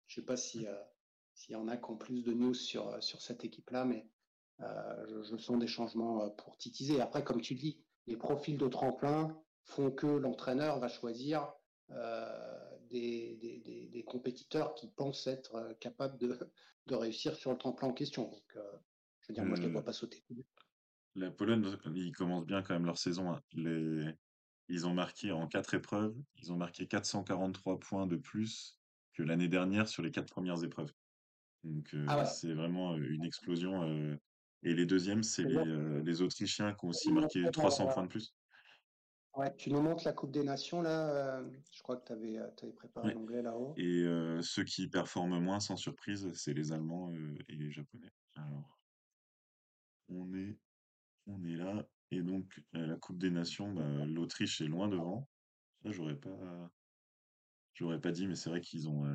Je 0.08 0.20
ne 0.20 0.24
sais 0.24 0.26
pas 0.26 0.38
s'il 0.38 0.68
euh, 0.68 0.76
y 1.50 1.56
en 1.56 1.68
a 1.68 1.78
qui 1.78 1.90
ont 1.90 1.98
plus 1.98 2.24
de 2.24 2.34
news 2.34 2.54
sur, 2.54 3.02
sur 3.04 3.22
cette 3.22 3.44
équipe-là, 3.46 3.86
mais 3.86 4.08
euh, 4.62 5.06
je, 5.08 5.24
je, 5.24 5.38
sens 5.38 5.60
des 5.60 5.68
changements 5.68 6.24
euh, 6.24 6.30
pour 6.30 6.58
titiser. 6.58 7.00
Après, 7.00 7.24
comme 7.24 7.42
tu 7.42 7.56
dis, 7.56 7.82
les 8.08 8.18
profils 8.18 8.58
de 8.58 8.68
tremplin 8.68 9.40
font 9.64 9.92
que 9.92 10.08
l'entraîneur 10.08 10.80
va 10.80 10.88
choisir 10.88 11.54
euh, 11.92 12.60
des, 12.90 13.38
des, 13.38 13.90
des, 13.92 14.04
compétiteurs 14.04 14.74
qui 14.74 14.88
pensent 14.88 15.28
être 15.28 15.56
euh, 15.56 15.74
capables 15.76 16.18
de, 16.18 16.38
de, 16.88 16.96
réussir 16.96 17.36
sur 17.36 17.52
le 17.52 17.58
tremplin 17.58 17.88
en 17.88 17.94
question. 17.94 18.24
Donc, 18.24 18.44
euh, 18.56 18.62
je 19.22 19.28
veux 19.28 19.34
dire, 19.36 19.46
moi, 19.46 19.56
je 19.56 19.62
ne 19.62 19.68
les 19.68 19.74
vois 19.74 19.84
pas 19.84 19.94
sauter. 19.94 20.24
La 21.16 21.30
Pologne, 21.30 21.64
ils 21.96 22.12
commencent 22.12 22.48
bien 22.48 22.64
quand 22.64 22.74
même 22.74 22.86
leur 22.86 22.98
saison. 22.98 23.32
Hein. 23.32 23.42
Les... 23.54 24.06
Ils 24.70 24.88
ont 24.88 24.94
marqué 24.94 25.32
en 25.32 25.48
quatre 25.48 25.74
épreuves, 25.74 26.16
ils 26.38 26.52
ont 26.52 26.58
marqué 26.58 26.88
443 26.88 27.80
points 27.80 28.08
de 28.08 28.16
plus 28.16 28.78
que 29.14 29.24
l'année 29.24 29.48
dernière 29.48 29.88
sur 29.88 30.04
les 30.04 30.12
quatre 30.12 30.30
premières 30.30 30.64
épreuves. 30.64 30.94
Donc, 31.64 31.94
euh, 31.94 32.06
ah 32.08 32.20
ouais. 32.20 32.26
c'est 32.26 32.54
vraiment 32.54 32.96
une 32.96 33.26
explosion. 33.26 33.84
Euh... 33.84 34.16
Et 34.64 34.74
les 34.74 34.86
deuxièmes, 34.86 35.24
c'est 35.24 35.44
les, 35.44 35.56
euh, 35.56 36.04
les, 36.04 36.22
Autrichiens 36.22 36.74
qui 36.74 36.86
ont 36.86 36.90
aussi 36.90 37.12
marqué 37.12 37.50
300 37.50 37.88
points 37.88 38.04
de 38.04 38.10
plus. 38.10 38.34
Ouais, 39.36 39.56
tu 39.56 39.72
nous 39.72 39.82
montres 39.82 40.04
la 40.06 40.14
Coupe 40.14 40.32
des 40.32 40.44
Nations, 40.44 40.82
là. 40.82 41.42
je 41.72 41.82
crois 41.82 41.98
que 41.98 42.06
tu 42.06 42.12
avais, 42.12 42.38
avais, 42.38 42.74
préparé 42.74 43.10
ouais. 43.10 43.14
l'anglais 43.14 43.42
là-haut. 43.42 43.74
Et 43.78 44.04
euh, 44.04 44.42
ceux 44.42 44.64
qui 44.64 44.88
performent 44.88 45.40
moins, 45.40 45.60
sans 45.60 45.78
surprise, 45.78 46.30
c'est 46.34 46.54
les 46.54 46.72
Allemands 46.72 47.12
euh, 47.12 47.36
et 47.48 47.56
les 47.56 47.72
Japonais. 47.72 48.12
Alors, 48.36 48.80
on 50.10 50.34
est, 50.34 50.58
on 51.28 51.44
est 51.46 51.56
là. 51.56 51.88
Et 52.12 52.22
donc, 52.22 52.62
la 52.74 52.96
Coupe 52.96 53.20
des 53.20 53.32
Nations, 53.32 53.72
bah, 53.72 54.06
l'Autriche 54.06 54.62
est 54.62 54.68
loin 54.68 54.88
devant. 54.88 55.28
Ça, 55.84 55.92
j'aurais 55.92 56.16
pas, 56.16 56.72
j'aurais 57.74 58.02
pas 58.02 58.12
dit, 58.12 58.28
mais 58.28 58.36
c'est 58.36 58.50
vrai 58.50 58.62
qu'ils 58.62 58.90
ont, 58.90 59.06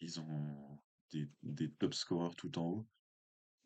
ils 0.00 0.20
ont 0.20 0.80
des, 1.12 1.28
des 1.42 1.70
top 1.70 1.94
scorers 1.94 2.34
tout 2.34 2.58
en 2.58 2.66
haut. 2.66 2.88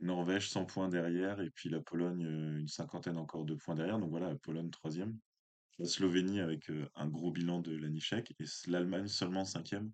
Norvège 0.00 0.48
100 0.48 0.66
points 0.66 0.88
derrière, 0.88 1.40
et 1.40 1.50
puis 1.50 1.68
la 1.68 1.80
Pologne 1.80 2.22
une 2.22 2.68
cinquantaine 2.68 3.16
encore 3.16 3.44
de 3.44 3.54
points 3.54 3.74
derrière. 3.74 3.98
Donc 3.98 4.10
voilà, 4.10 4.34
Pologne 4.36 4.70
troisième 4.70 5.18
la 5.78 5.86
Slovénie 5.86 6.40
avec 6.40 6.70
un 6.96 7.08
gros 7.08 7.30
bilan 7.30 7.60
de 7.60 7.74
l'Anichek 7.76 8.34
et 8.38 8.44
l'Allemagne 8.66 9.06
seulement 9.06 9.44
cinquième. 9.44 9.92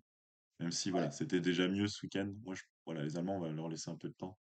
Même 0.59 0.71
si 0.71 0.89
voilà, 0.89 1.11
c'était 1.11 1.41
déjà 1.41 1.67
mieux 1.67 1.87
ce 1.87 2.03
week-end. 2.03 2.31
Moi, 2.43 2.55
je, 2.55 2.63
voilà, 2.85 3.03
les 3.03 3.17
Allemands, 3.17 3.37
on 3.37 3.41
va 3.41 3.51
leur 3.51 3.69
laisser 3.69 3.91
un 3.91 3.97
peu 3.97 4.09
de 4.09 4.13
temps. 4.13 4.37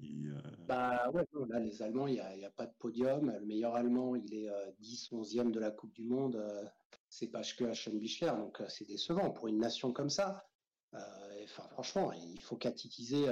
Et, 0.00 0.26
euh... 0.26 0.40
Bah 0.66 1.10
ouais, 1.10 1.26
là, 1.48 1.58
les 1.60 1.82
Allemands, 1.82 2.06
il 2.06 2.14
n'y 2.14 2.20
a, 2.20 2.48
a, 2.48 2.50
pas 2.50 2.66
de 2.66 2.74
podium. 2.78 3.32
Le 3.38 3.46
meilleur 3.46 3.74
Allemand, 3.74 4.14
il 4.14 4.34
est 4.34 4.48
euh, 4.50 4.70
10, 4.80 5.12
11e 5.12 5.50
de 5.50 5.60
la 5.60 5.70
Coupe 5.70 5.92
du 5.94 6.04
Monde. 6.04 6.36
Euh, 6.36 6.64
c'est 7.08 7.28
pas 7.28 7.42
que 7.42 7.64
Aschenbichler, 7.64 8.32
donc 8.36 8.62
c'est 8.68 8.86
décevant 8.86 9.30
pour 9.30 9.46
une 9.48 9.58
nation 9.58 9.92
comme 9.92 10.10
ça. 10.10 10.44
Enfin, 10.92 11.68
franchement, 11.68 12.12
il 12.12 12.40
faut 12.40 12.56
qu'Atitiser, 12.56 13.26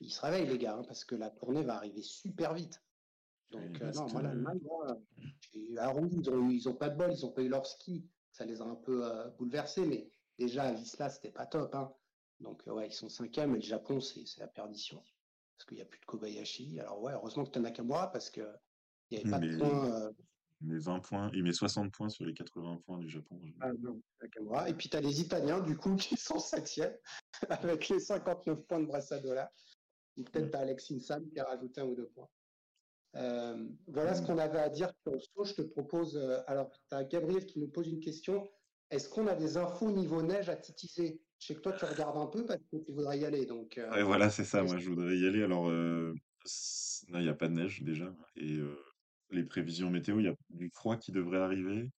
il 0.00 0.10
se 0.10 0.20
réveille, 0.20 0.46
les 0.46 0.58
gars, 0.58 0.76
hein, 0.76 0.84
parce 0.86 1.04
que 1.04 1.14
la 1.14 1.30
tournée 1.30 1.62
va 1.62 1.76
arriver 1.76 2.02
super 2.02 2.54
vite. 2.54 2.82
Donc, 3.50 3.80
euh, 3.80 3.92
non, 3.92 4.08
moi, 4.10 4.22
l'Allemagne, 4.22 4.60
alors 5.78 6.00
ils 6.10 6.30
ont, 6.30 6.50
ils 6.50 6.68
ont 6.68 6.74
pas 6.74 6.88
de 6.88 6.96
bol, 6.96 7.12
ils 7.12 7.24
ont 7.24 7.30
pas 7.30 7.42
eu 7.42 7.48
leur 7.48 7.66
ski. 7.66 8.04
Ça 8.32 8.44
les 8.44 8.60
a 8.60 8.64
un 8.64 8.74
peu 8.74 9.04
euh, 9.04 9.28
bouleversés, 9.38 9.86
mais 9.86 10.10
déjà, 10.38 10.64
à 10.64 10.72
l'Isla, 10.72 11.08
c'était 11.08 11.30
pas 11.30 11.46
top. 11.46 11.74
Hein. 11.74 11.92
Donc, 12.40 12.62
euh, 12.66 12.72
ouais, 12.72 12.88
ils 12.88 12.92
sont 12.92 13.08
cinquième, 13.08 13.52
et 13.52 13.58
le 13.58 13.64
Japon, 13.64 14.00
c'est 14.00 14.24
la 14.38 14.48
perdition. 14.48 15.02
Parce 15.56 15.66
qu'il 15.66 15.76
n'y 15.76 15.82
a 15.82 15.86
plus 15.86 16.00
de 16.00 16.04
Kobayashi. 16.04 16.78
Alors, 16.80 17.00
ouais, 17.02 17.12
heureusement 17.12 17.44
que 17.44 17.50
tu 17.50 17.58
as 17.58 17.62
Nakamura, 17.62 18.12
parce 18.12 18.30
qu'il 18.30 18.46
n'y 19.10 19.18
avait 19.18 19.30
pas 19.30 19.38
mais, 19.38 19.48
de 19.48 19.58
points. 19.58 20.12
Mais 20.62 20.78
20 20.78 21.00
points, 21.00 21.30
il 21.34 21.42
met 21.42 21.52
60 21.52 21.92
points 21.92 22.08
sur 22.08 22.24
les 22.24 22.34
80 22.34 22.82
points 22.86 22.98
du 22.98 23.08
Japon. 23.08 23.40
Ah, 23.60 23.72
non, 23.78 24.00
Nakamura. 24.22 24.68
Et 24.68 24.74
puis, 24.74 24.88
tu 24.88 24.96
as 24.96 25.00
les 25.00 25.20
Italiens, 25.20 25.60
du 25.60 25.76
coup, 25.76 25.96
qui 25.96 26.16
sont 26.16 26.38
septième, 26.38 26.94
avec 27.48 27.88
les 27.88 28.00
59 28.00 28.66
points 28.66 28.80
de 28.80 28.86
Brassadola. 28.86 29.50
Peut-être 30.16 30.50
tu 30.50 30.56
as 30.56 30.60
Alex 30.60 30.90
Insam 30.90 31.28
qui 31.28 31.38
a 31.38 31.44
rajouté 31.44 31.80
un 31.80 31.84
ou 31.84 31.94
deux 31.94 32.08
points. 32.08 32.28
Euh, 33.16 33.68
voilà 33.86 34.14
ce 34.14 34.22
qu'on 34.22 34.38
avait 34.38 34.58
à 34.58 34.68
dire 34.68 34.90
sur 35.02 35.12
le 35.12 35.20
saut. 35.20 35.44
Je 35.44 35.54
te 35.54 35.62
propose. 35.62 36.16
Euh, 36.16 36.40
alors, 36.46 36.70
tu 36.70 36.94
as 36.94 37.04
Gabriel 37.04 37.46
qui 37.46 37.58
nous 37.58 37.68
pose 37.68 37.88
une 37.88 38.00
question. 38.00 38.48
Est-ce 38.90 39.08
qu'on 39.08 39.26
a 39.26 39.34
des 39.34 39.56
infos 39.56 39.90
niveau 39.90 40.22
neige 40.22 40.48
à 40.48 40.56
titiser? 40.56 41.20
Je 41.38 41.46
sais 41.46 41.54
que 41.54 41.60
toi, 41.60 41.72
tu 41.72 41.84
regardes 41.84 42.16
un 42.16 42.26
peu 42.26 42.44
parce 42.44 42.60
que 42.72 42.76
tu 42.78 42.92
voudrais 42.92 43.18
y 43.18 43.24
aller. 43.24 43.46
Donc, 43.46 43.76
euh, 43.78 43.90
ouais, 43.90 44.02
voilà, 44.02 44.30
c'est 44.30 44.44
ça. 44.44 44.62
Moi, 44.62 44.78
je 44.78 44.88
voudrais 44.88 45.16
y 45.16 45.26
aller. 45.26 45.42
Alors, 45.42 45.68
euh, 45.68 46.14
là, 47.08 47.20
il 47.20 47.24
n'y 47.24 47.28
a 47.28 47.34
pas 47.34 47.48
de 47.48 47.54
neige 47.54 47.82
déjà. 47.82 48.14
Et 48.36 48.54
euh, 48.56 48.76
les 49.30 49.44
prévisions 49.44 49.90
météo, 49.90 50.18
il 50.20 50.26
y 50.26 50.28
a 50.28 50.34
du 50.50 50.70
froid 50.70 50.96
qui 50.96 51.12
devrait 51.12 51.38
arriver. 51.38 51.90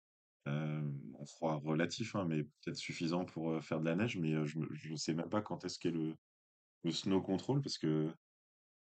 Euh, 0.47 0.81
un 1.19 1.25
froid 1.25 1.55
relatif, 1.55 2.15
hein, 2.15 2.25
mais 2.27 2.43
peut-être 2.43 2.77
suffisant 2.77 3.25
pour 3.25 3.61
faire 3.63 3.79
de 3.79 3.85
la 3.85 3.95
neige. 3.95 4.17
Mais 4.17 4.33
je 4.45 4.91
ne 4.91 4.95
sais 4.95 5.13
même 5.13 5.29
pas 5.29 5.41
quand 5.41 5.65
est-ce 5.65 5.77
qu'est 5.77 5.91
le, 5.91 6.15
le 6.83 6.91
snow 6.91 7.21
control 7.21 7.61
parce 7.61 7.77
que 7.77 8.09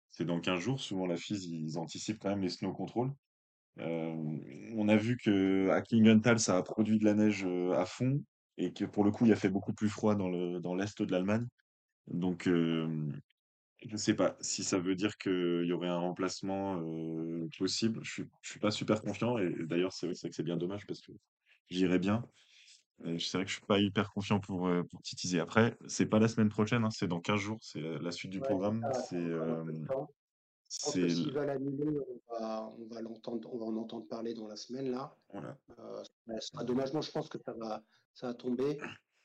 c'est 0.09 0.25
dans 0.25 0.41
15 0.41 0.59
jours. 0.59 0.79
Souvent, 0.79 1.05
la 1.05 1.17
FIS, 1.17 1.45
ils 1.45 1.77
anticipent 1.77 2.19
quand 2.19 2.29
même 2.29 2.41
les 2.41 2.49
snow 2.49 2.73
control. 2.73 3.11
On 3.77 4.89
a 4.89 4.97
vu 4.97 5.17
que 5.17 5.69
à 5.69 5.81
Klingenthal, 5.81 6.39
ça 6.39 6.57
a 6.57 6.61
produit 6.61 6.99
de 6.99 7.05
la 7.05 7.13
neige 7.13 7.45
à 7.73 7.85
fond 7.85 8.21
et 8.57 8.73
que 8.73 8.85
pour 8.85 9.03
le 9.03 9.11
coup, 9.11 9.25
il 9.25 9.33
a 9.33 9.35
fait 9.35 9.49
beaucoup 9.49 9.73
plus 9.73 9.89
froid 9.89 10.15
dans 10.15 10.29
le 10.29 10.59
dans 10.61 10.75
l'est 10.75 11.01
de 11.01 11.11
l'Allemagne. 11.11 11.47
Donc, 12.07 12.47
je 13.83 13.93
ne 13.93 13.97
sais 13.97 14.13
pas 14.15 14.37
si 14.41 14.63
ça 14.63 14.79
veut 14.79 14.95
dire 14.95 15.17
qu'il 15.17 15.63
y 15.65 15.73
aurait 15.73 15.87
un 15.89 15.97
remplacement 15.97 16.79
euh, 16.81 17.47
possible. 17.57 17.99
Je 18.03 18.11
suis, 18.11 18.23
je 18.41 18.49
suis 18.51 18.59
pas 18.59 18.71
super 18.71 19.01
confiant 19.01 19.37
et 19.37 19.51
d'ailleurs, 19.65 19.93
c'est 19.93 20.05
vrai 20.07 20.15
que 20.15 20.35
c'est 20.35 20.43
bien 20.43 20.57
dommage 20.57 20.85
parce 20.87 21.01
que 21.01 21.11
j'irais 21.69 21.99
bien. 21.99 22.23
C'est 23.19 23.33
vrai 23.33 23.45
que 23.45 23.49
je 23.51 23.55
suis 23.57 23.65
pas 23.67 23.79
hyper 23.79 24.11
confiant 24.11 24.39
pour, 24.39 24.67
euh, 24.67 24.83
pour 24.89 25.01
titiser. 25.01 25.39
Après, 25.39 25.75
c'est 25.87 26.05
pas 26.07 26.19
la 26.19 26.27
semaine 26.27 26.49
prochaine, 26.49 26.85
hein, 26.85 26.91
c'est 26.91 27.07
dans 27.07 27.19
15 27.21 27.39
jours, 27.39 27.57
c'est 27.61 27.81
la 27.81 28.11
suite 28.11 28.31
du 28.31 28.39
Ouais, 28.39 28.45
programme. 28.45 28.89
C'est 28.93 29.15
euh, 29.17 29.55
euh, 29.55 29.63
Je 30.69 30.79
pense 30.81 30.97
c'est 30.97 30.99
que 30.99 31.07
s'ils 31.07 31.31
l- 31.31 31.33
veulent 31.33 31.49
annuler, 31.49 31.99
on 32.07 32.21
va, 32.39 32.73
on 32.77 32.85
va 32.87 33.01
l'entendre, 33.01 33.53
on 33.53 33.57
va 33.57 33.65
en 33.65 33.75
entendre 33.77 34.07
parler 34.07 34.33
dans 34.33 34.47
la 34.47 34.55
semaine 34.55 34.89
là. 34.91 35.17
voilà. 35.29 35.57
Euh, 35.79 36.03
ça 36.27 36.41
sera 36.41 36.63
dommage. 36.65 36.93
Moi, 36.93 37.01
je 37.01 37.11
pense 37.11 37.29
que 37.29 37.37
ça 37.45 37.53
va, 37.53 37.83
ça 38.13 38.27
va 38.27 38.33
tomber. 38.33 38.79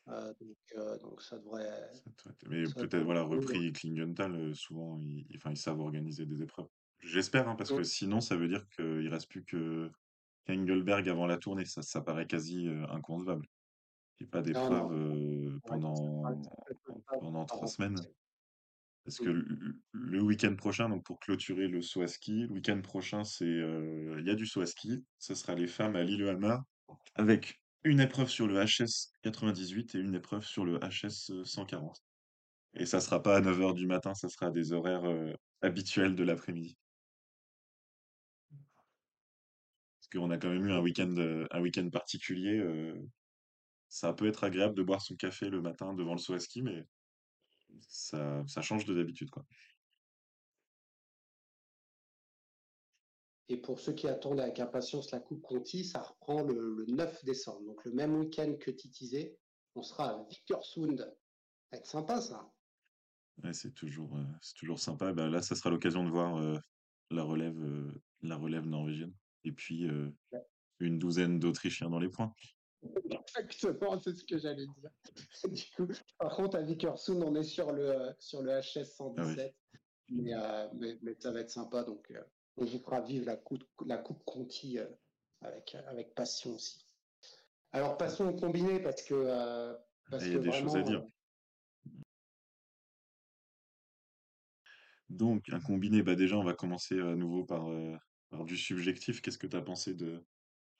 Euh, 0.08 0.32
donc, 0.40 0.56
euh, 0.76 0.98
donc 0.98 1.20
ça 1.20 1.36
devrait, 1.38 1.90
Ça 2.22 2.30
Mais 2.48 2.64
ça 2.66 2.74
peut-être 2.74 3.02
voilà 3.02 3.22
repris 3.22 3.72
Klingenthal, 3.72 4.36
euh, 4.36 4.54
souvent 4.54 5.00
ils, 5.00 5.26
enfin 5.36 5.50
ils 5.50 5.56
savent 5.56 5.80
organiser 5.80 6.26
des 6.26 6.42
épreuves. 6.42 6.68
J'espère 7.00 7.48
hein, 7.48 7.56
parce 7.56 7.70
que 7.70 7.82
sinon 7.82 8.20
ça 8.20 8.36
veut 8.36 8.48
dire 8.48 8.68
qu'il 8.68 9.08
reste 9.08 9.28
plus 9.28 9.44
que 9.44 9.90
Engelberg 10.48 11.08
avant 11.08 11.26
la 11.26 11.38
tournée. 11.38 11.64
Ça, 11.64 11.82
ça 11.82 12.00
paraît 12.00 12.26
quasi 12.26 12.68
inconcevable. 12.88 13.46
Il 14.18 14.22
n'y 14.22 14.28
ait 14.28 14.30
pas 14.30 14.42
d'épreuve 14.42 14.92
euh, 14.92 15.50
ça 15.50 15.68
pendant 15.68 16.22
pendant 17.08 17.44
trois 17.44 17.66
semaines. 17.66 17.96
Parce 19.04 19.18
que 19.18 19.28
Mm. 19.28 19.42
le, 19.42 19.74
le 19.92 20.22
week-end 20.22 20.54
prochain, 20.56 20.88
donc 20.88 21.04
pour 21.04 21.18
clôturer 21.20 21.68
le 21.68 21.82
saut 21.82 22.02
à 22.02 22.08
ski, 22.08 22.46
le 22.46 22.52
week-end 22.52 22.80
prochain, 22.80 23.24
c'est 23.24 23.44
il 23.44 24.24
y 24.24 24.30
a 24.30 24.34
du 24.36 24.46
saut 24.46 24.60
à 24.60 24.66
ski. 24.66 25.04
Ce 25.18 25.34
sera 25.34 25.54
les 25.54 25.66
femmes 25.66 25.96
à 25.96 26.02
Lillehammer 26.04 26.56
avec 27.14 27.60
une 27.86 28.00
épreuve 28.00 28.28
sur 28.28 28.46
le 28.46 28.62
HS 28.62 29.12
98 29.22 29.94
et 29.94 29.98
une 29.98 30.14
épreuve 30.14 30.44
sur 30.44 30.64
le 30.64 30.78
HS 30.78 31.44
140. 31.44 32.02
Et 32.74 32.84
ça 32.84 33.00
sera 33.00 33.22
pas 33.22 33.36
à 33.36 33.40
9 33.40 33.60
heures 33.60 33.74
du 33.74 33.86
matin, 33.86 34.14
ça 34.14 34.28
sera 34.28 34.46
à 34.46 34.50
des 34.50 34.72
horaires 34.72 35.04
euh, 35.04 35.32
habituels 35.62 36.14
de 36.14 36.24
l'après-midi. 36.24 36.76
Parce 39.98 40.08
qu'on 40.12 40.30
a 40.30 40.36
quand 40.36 40.50
même 40.50 40.66
eu 40.66 40.72
un 40.72 40.80
week-end 40.80 41.14
euh, 41.16 41.46
un 41.50 41.60
week-end 41.60 41.88
particulier. 41.90 42.58
euh, 42.58 42.94
ça 43.88 44.12
peut 44.12 44.26
être 44.26 44.44
agréable 44.44 44.74
de 44.74 44.82
boire 44.82 45.00
son 45.00 45.14
café 45.14 45.48
le 45.48 45.62
matin 45.62 45.94
devant 45.94 46.12
le 46.12 46.18
saut 46.18 46.36
mais 46.56 46.84
ça, 47.88 48.44
change 48.62 48.84
de 48.84 48.94
d'habitude. 48.94 49.30
Et 53.48 53.56
pour 53.58 53.78
ceux 53.78 53.92
qui 53.92 54.08
attendent 54.08 54.40
avec 54.40 54.58
impatience 54.58 55.12
la 55.12 55.20
Coupe 55.20 55.42
Conti, 55.42 55.84
ça 55.84 56.02
reprend 56.02 56.42
le, 56.42 56.74
le 56.74 56.84
9 56.86 57.24
décembre. 57.24 57.64
Donc 57.64 57.84
le 57.84 57.92
même 57.92 58.14
week-end 58.16 58.56
que 58.58 58.70
Titizé, 58.72 59.38
on 59.76 59.82
sera 59.82 60.10
à 60.10 60.24
Vikersund. 60.28 60.98
Ça 60.98 61.04
va 61.72 61.78
être 61.78 61.86
sympa 61.86 62.20
ça. 62.20 62.52
Ouais, 63.44 63.52
c'est 63.52 63.72
toujours, 63.72 64.16
euh, 64.16 64.24
toujours 64.56 64.80
sympa. 64.80 65.12
Bah, 65.12 65.28
là, 65.28 65.42
ça 65.42 65.54
sera 65.54 65.70
l'occasion 65.70 66.02
de 66.04 66.10
voir 66.10 66.36
euh, 66.38 66.58
la 67.10 67.22
relève, 67.22 67.58
euh, 67.62 68.02
la 68.22 68.36
relève 68.36 68.66
norvégienne. 68.66 69.14
Et 69.44 69.52
puis 69.52 69.86
euh, 69.88 70.10
Ouais. 70.32 70.44
une 70.80 70.98
douzaine 70.98 71.38
d'Autrichiens 71.38 71.90
dans 71.90 72.00
les 72.00 72.08
points. 72.08 72.32
Exactement, 73.38 74.00
c'est 74.00 74.14
ce 74.14 74.24
que 74.24 74.38
j'allais 74.38 74.66
dire. 74.66 74.90
Du 75.50 75.64
coup, 75.76 75.86
par 76.18 76.34
contre, 76.34 76.56
à 76.56 76.62
Vikersund, 76.62 77.22
on 77.22 77.34
est 77.34 77.44
sur 77.44 77.72
le, 77.72 78.12
sur 78.18 78.42
le 78.42 78.50
HS 78.60 78.96
Ah 79.00 79.24
oui. 79.24 79.36
117. 79.36 79.54
Mais, 80.08 80.34
euh, 80.34 80.68
mais, 80.74 80.98
mais 81.02 81.14
ça 81.18 81.30
va 81.32 81.40
être 81.40 81.50
sympa. 81.50 81.82
Donc, 81.84 82.12
euh, 82.58 82.62
on 82.62 82.64
vous 82.64 82.78
fera 82.78 83.00
vivre 83.00 83.26
la 83.26 83.36
coupe, 83.36 83.64
la 83.84 83.98
coupe 83.98 84.24
Conti 84.24 84.78
euh, 84.78 84.86
avec, 85.40 85.74
avec 85.74 86.14
passion 86.14 86.54
aussi. 86.54 86.86
Alors, 87.72 87.98
passons 87.98 88.28
au 88.28 88.36
combiné 88.36 88.80
parce 88.80 89.02
que, 89.02 89.14
euh, 89.14 89.74
parce 90.10 90.24
Il 90.24 90.30
y 90.30 90.32
que 90.34 90.38
a 90.38 90.40
des 90.40 90.52
choses 90.52 90.76
à 90.76 90.82
dire. 90.82 91.00
euh, 91.00 91.08
Donc, 95.08 95.48
un 95.50 95.60
combiné, 95.60 96.02
bah 96.02 96.14
déjà, 96.16 96.36
on 96.36 96.44
va 96.44 96.54
commencer 96.54 96.98
à 97.00 97.14
nouveau 97.14 97.44
par, 97.44 97.70
euh, 97.70 97.96
par 98.30 98.44
du 98.44 98.56
subjectif. 98.56 99.20
Qu'est-ce 99.20 99.38
que 99.38 99.46
tu 99.46 99.56
as 99.56 99.62
pensé 99.62 99.94
de, 99.94 100.24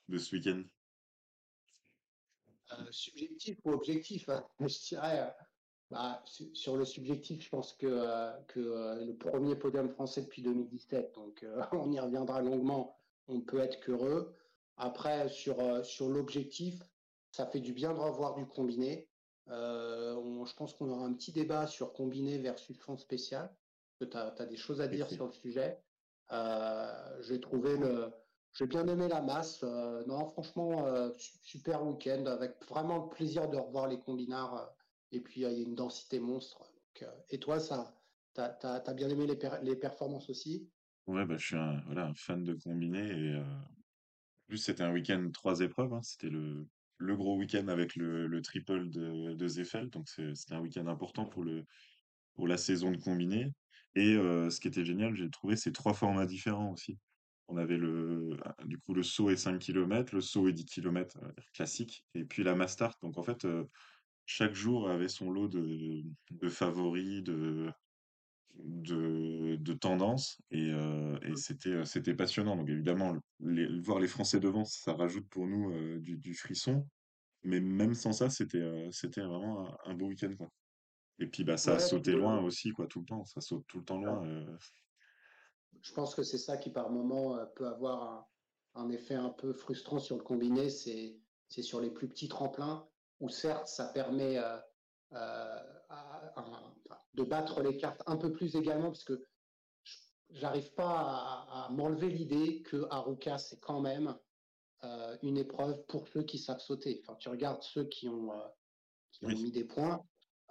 de 0.09 0.19
ce 0.19 0.35
week-end? 0.35 0.63
Euh, 2.73 2.91
subjectif 2.91 3.59
ou 3.65 3.71
objectif, 3.71 4.29
hein, 4.29 4.45
je 4.61 4.89
dirais. 4.89 5.33
Bah, 5.91 6.23
su- 6.27 6.55
sur 6.55 6.77
le 6.77 6.85
subjectif, 6.85 7.43
je 7.45 7.49
pense 7.51 7.73
que, 7.73 7.87
euh, 7.87 8.33
que 8.49 8.61
euh, 8.61 9.05
le 9.05 9.17
premier 9.17 9.57
podium 9.57 9.89
français 9.89 10.23
depuis 10.23 10.43
2017, 10.43 11.15
donc 11.15 11.43
euh, 11.43 11.63
on 11.73 11.91
y 11.93 12.01
reviendra 12.01 12.43
longuement, 12.43 12.97
on 13.29 13.37
ne 13.37 13.41
peut 13.43 13.59
être 13.61 13.81
qu'heureux. 13.81 14.35
Après, 14.77 15.29
sur, 15.29 15.85
sur 15.85 16.09
l'objectif, 16.09 16.83
ça 17.31 17.47
fait 17.47 17.61
du 17.61 17.73
bien 17.73 17.93
de 17.95 17.99
revoir 17.99 18.35
du 18.35 18.47
combiné. 18.47 19.11
On- 19.47 20.45
je 20.45 20.55
pense 20.55 20.75
qu'on 20.75 20.91
aura 20.91 21.05
un 21.07 21.15
petit 21.15 21.33
débat 21.33 21.67
sur 21.67 21.93
combiné 21.93 22.39
versus 22.39 22.79
fond 22.79 22.97
spécial, 22.97 23.57
que 24.01 24.05
tu 24.05 24.17
as, 24.17 24.31
des 24.47 24.57
choses 24.57 24.81
à 24.81 24.89
dire 24.89 25.09
sur 25.09 25.27
le 25.27 25.33
sujet. 25.33 25.83
J'ai 27.21 27.41
trouvé 27.41 27.77
le, 27.77 28.13
j'ai 28.53 28.67
bien 28.67 28.87
aimé 28.89 29.09
la 29.09 29.23
masse. 29.23 29.63
Non, 29.63 30.27
franchement, 30.27 31.13
su- 31.13 31.39
super 31.43 31.85
week-end 31.87 32.27
avec 32.27 32.65
vraiment 32.67 33.05
le 33.05 33.09
plaisir 33.09 33.49
de 33.49 33.57
revoir 33.57 33.87
les 33.89 33.99
combinards. 34.01 34.76
Et 35.13 35.21
puis, 35.21 35.41
il 35.41 35.45
y 35.45 35.47
a 35.47 35.53
une 35.53 35.75
densité 35.75 36.21
monstre. 36.21 36.73
Euh, 37.03 37.07
et 37.31 37.39
toi, 37.41 37.61
ça, 37.61 38.01
t'as, 38.35 38.49
t'as, 38.51 38.81
t'as 38.81 38.95
bien 38.95 39.09
aimé 39.11 39.27
les, 39.27 39.37
per- 39.37 39.59
les 39.63 39.77
performances 39.77 40.31
aussi? 40.31 40.71
Ouais, 41.07 41.25
bah, 41.25 41.37
je 41.37 41.47
suis 41.47 41.57
un, 41.57 41.81
voilà, 41.87 42.07
un 42.07 42.15
fan 42.15 42.43
de 42.45 42.55
combiné 42.55 42.99
et 42.99 43.35
euh, 43.35 43.43
en 43.45 43.67
plus 44.49 44.59
c'était 44.59 44.83
un 44.83 44.93
week-end 44.93 45.31
trois 45.33 45.61
épreuves. 45.61 45.93
hein. 45.95 46.03
C'était 46.03 46.31
le, 46.31 46.67
le 46.99 47.17
gros 47.17 47.37
week-end 47.39 47.69
avec 47.69 47.97
le, 47.97 48.27
le 48.27 48.43
triple 48.43 48.91
de, 48.91 49.49
Zeffel, 49.49 49.91
donc 49.91 50.09
c'était 50.09 50.55
un 50.55 50.61
week-end 50.61 50.87
important 50.89 51.27
pour 51.27 51.45
le, 51.45 51.65
pour 52.35 52.49
la 52.49 52.57
saison 52.59 52.91
de 52.93 52.99
combiné. 52.99 53.53
Et 53.97 54.15
euh, 54.17 54.51
ce 54.51 54.61
qui 54.61 54.69
était 54.69 54.85
génial, 54.85 55.17
j'ai 55.17 55.31
trouvé, 55.31 55.57
c'est 55.57 55.73
trois 55.73 55.95
formats 55.95 56.27
différents 56.27 56.73
aussi. 56.73 56.99
On 57.49 57.57
avait 57.59 57.79
le, 57.79 58.37
du 58.67 58.79
coup, 58.79 58.95
le 58.95 59.03
saut 59.05 59.31
et 59.31 59.37
5 59.37 59.59
km, 59.61 60.15
le 60.15 60.21
saut 60.21 60.49
et 60.49 60.53
10 60.53 60.67
km 60.67 61.19
classique, 61.55 62.05
et 62.15 62.25
puis 62.25 62.43
la 62.45 62.55
mass 62.57 62.73
start. 62.73 63.01
Donc 63.03 63.19
en 63.19 63.23
fait, 63.23 63.45
euh, 63.45 63.65
chaque 64.27 64.55
jour 64.55 64.91
avait 64.91 65.09
son 65.09 65.31
lot 65.31 65.49
de, 65.49 66.03
de 66.31 66.49
favoris, 66.49 67.23
de, 67.23 67.71
de, 68.55 69.57
de 69.61 69.73
tendances, 69.75 70.41
et, 70.51 70.71
euh, 70.73 71.19
et 71.23 71.37
c'était, 71.37 71.71
euh, 71.71 71.85
c'était 71.85 72.15
passionnant. 72.15 72.57
Donc 72.57 72.69
évidemment, 72.69 73.17
les, 73.41 73.81
voir 73.81 73.99
les 74.01 74.09
Français 74.09 74.41
devant, 74.41 74.65
ça 74.65 74.95
rajoute 74.95 75.29
pour 75.29 75.47
nous 75.47 75.73
euh, 75.73 76.01
du, 76.01 76.17
du 76.19 76.35
frisson. 76.35 76.87
Mais 77.45 77.61
même 77.61 77.95
sans 77.95 78.13
ça, 78.13 78.31
c'était 78.31 78.59
euh, 78.61 78.91
c'était 78.93 79.23
vraiment 79.23 79.69
un, 79.87 79.93
un 79.93 79.95
beau 79.95 80.07
week-end, 80.09 80.35
quoi. 80.37 80.49
Et 81.21 81.27
puis 81.29 81.45
bah 81.45 81.57
ça 81.59 81.75
a 81.75 81.79
Ouais, 81.79 81.81
sauté 81.81 82.13
loin 82.15 82.41
aussi, 82.43 82.71
quoi, 82.73 82.87
tout 82.89 83.01
le 83.01 83.07
temps. 83.07 83.25
Ça 83.25 83.41
saute 83.41 83.65
tout 83.69 83.79
le 83.79 83.85
temps 83.85 83.99
loin. 83.99 84.25
euh. 84.27 84.57
je 85.81 85.93
pense 85.93 86.15
que 86.15 86.23
c'est 86.23 86.39
ça 86.39 86.57
qui, 86.57 86.71
par 86.71 86.91
moment, 86.91 87.39
peut 87.55 87.67
avoir 87.67 88.03
un, 88.75 88.83
un 88.83 88.89
effet 88.91 89.15
un 89.15 89.31
peu 89.31 89.53
frustrant 89.53 89.99
sur 89.99 90.17
le 90.17 90.23
combiné. 90.23 90.71
C'est, 90.71 91.21
c'est 91.49 91.63
sur 91.63 91.81
les 91.81 91.91
plus 91.91 92.09
petits 92.09 92.29
tremplins 92.29 92.89
où, 93.21 93.29
certes, 93.29 93.69
ça 93.69 93.89
permet 93.89 94.39
euh, 94.39 94.59
euh, 95.13 95.81
à- 95.89 96.29
à- 96.29 96.31
enfin, 96.31 96.75
de 97.15 97.23
battre 97.25 97.63
les 97.63 97.77
cartes 97.77 98.03
un 98.07 98.17
peu 98.17 98.33
plus 98.33 98.57
également, 98.57 98.89
parce 98.89 99.05
que 99.05 99.23
je- 99.85 99.99
j'arrive 100.31 100.75
pas 100.75 101.01
à, 101.01 101.67
à 101.67 101.71
m'enlever 101.71 102.11
l'idée 102.11 102.63
que 102.63 102.87
Haruka, 102.91 103.39
c'est 103.39 103.61
quand 103.61 103.81
même 103.81 104.19
euh, 104.85 105.17
une 105.23 105.39
épreuve 105.39 105.87
pour 105.87 106.09
ceux 106.09 106.25
qui 106.25 106.39
savent 106.39 106.61
sauter. 106.61 107.01
Enfin, 107.03 107.17
tu 107.17 107.29
regardes 107.31 107.63
ceux 107.63 107.85
qui 107.89 108.09
ont, 108.09 108.33
euh, 108.33 108.49
qui 109.13 109.27
ont 109.27 109.29
Oui, 109.29 109.37
mis 109.39 109.53
des 109.53 109.65
points, 109.65 110.03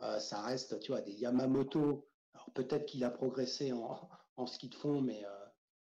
euh, 0.02 0.20
ça 0.20 0.42
reste, 0.42 0.80
tu 0.80 0.92
vois, 0.92 1.02
des 1.02 1.14
Yamamoto. 1.14 2.10
Alors 2.34 2.52
peut-être 2.54 2.86
qu'il 2.86 3.04
a 3.04 3.12
progressé 3.12 3.72
en, 3.74 4.10
en 4.38 4.48
ski 4.48 4.70
de 4.70 4.76
fond, 4.76 5.02
mais, 5.02 5.24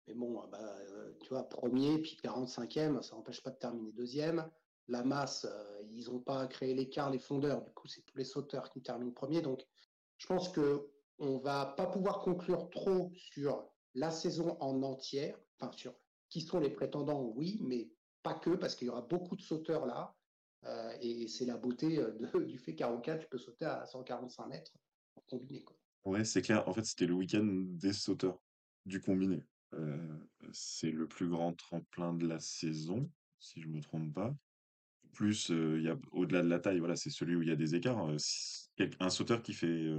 mais 0.06 0.14
bon, 0.14 0.46
bah, 0.48 0.76
tu 1.22 1.30
vois, 1.30 1.48
premier, 1.48 1.98
puis 2.00 2.16
45e, 2.16 3.02
ça 3.02 3.16
n'empêche 3.16 3.42
pas 3.42 3.50
de 3.50 3.58
terminer 3.58 3.92
deuxième. 3.92 4.50
La 4.88 5.04
masse, 5.04 5.44
euh, 5.44 5.82
ils 5.90 6.06
n'ont 6.06 6.20
pas 6.20 6.46
créé 6.46 6.74
l'écart, 6.74 7.10
les 7.10 7.18
fondeurs, 7.18 7.62
du 7.62 7.70
coup, 7.72 7.86
c'est 7.86 8.02
tous 8.02 8.16
les 8.16 8.24
sauteurs 8.24 8.70
qui 8.70 8.80
terminent 8.80 9.12
premier. 9.12 9.42
Donc, 9.42 9.62
je 10.16 10.26
pense 10.26 10.48
que 10.48 10.88
on 11.18 11.38
va 11.38 11.66
pas 11.66 11.86
pouvoir 11.86 12.20
conclure 12.20 12.70
trop 12.70 13.10
sur 13.14 13.68
la 13.94 14.10
saison 14.10 14.56
en 14.60 14.82
entière, 14.82 15.38
enfin 15.58 15.72
sur 15.76 15.94
qui 16.28 16.40
sont 16.40 16.60
les 16.60 16.70
prétendants, 16.70 17.32
oui, 17.34 17.58
mais 17.62 17.90
pas 18.22 18.34
que, 18.34 18.50
parce 18.50 18.76
qu'il 18.76 18.86
y 18.86 18.90
aura 18.90 19.02
beaucoup 19.02 19.36
de 19.36 19.42
sauteurs 19.42 19.86
là. 19.86 20.14
Euh, 20.64 20.92
et 21.00 21.28
c'est 21.28 21.44
la 21.44 21.56
beauté 21.56 21.98
euh, 21.98 22.18
du 22.46 22.58
fait 22.58 22.74
qu'à 22.74 22.88
Roca, 22.88 23.16
tu 23.16 23.28
peux 23.28 23.38
sauter 23.38 23.64
à 23.64 23.86
145 23.86 24.46
mètres 24.46 24.72
en 25.16 25.20
combiné. 25.22 25.62
Quoi. 25.62 25.76
ouais, 26.04 26.24
c'est 26.24 26.42
clair. 26.42 26.66
En 26.68 26.72
fait, 26.72 26.84
c'était 26.84 27.06
le 27.06 27.14
week-end 27.14 27.46
des 27.46 27.92
sauteurs 27.92 28.40
du 28.86 29.00
combiné. 29.00 29.44
C'est 30.52 30.90
le 30.90 31.06
plus 31.06 31.28
grand 31.28 31.52
tremplin 31.52 32.14
de 32.14 32.26
la 32.26 32.40
saison, 32.40 33.10
si 33.38 33.60
je 33.60 33.68
me 33.68 33.82
trompe 33.82 34.14
pas. 34.14 34.34
Plus, 35.18 35.48
il 35.48 35.82
y 35.82 35.88
a 35.88 35.98
au-delà 36.12 36.42
de 36.42 36.48
la 36.48 36.60
taille, 36.60 36.78
voilà, 36.78 36.94
c'est 36.94 37.10
celui 37.10 37.34
où 37.34 37.42
il 37.42 37.48
y 37.48 37.50
a 37.50 37.56
des 37.56 37.74
écarts. 37.74 38.08
Un 39.00 39.10
sauteur 39.10 39.42
qui 39.42 39.52
fait 39.52 39.90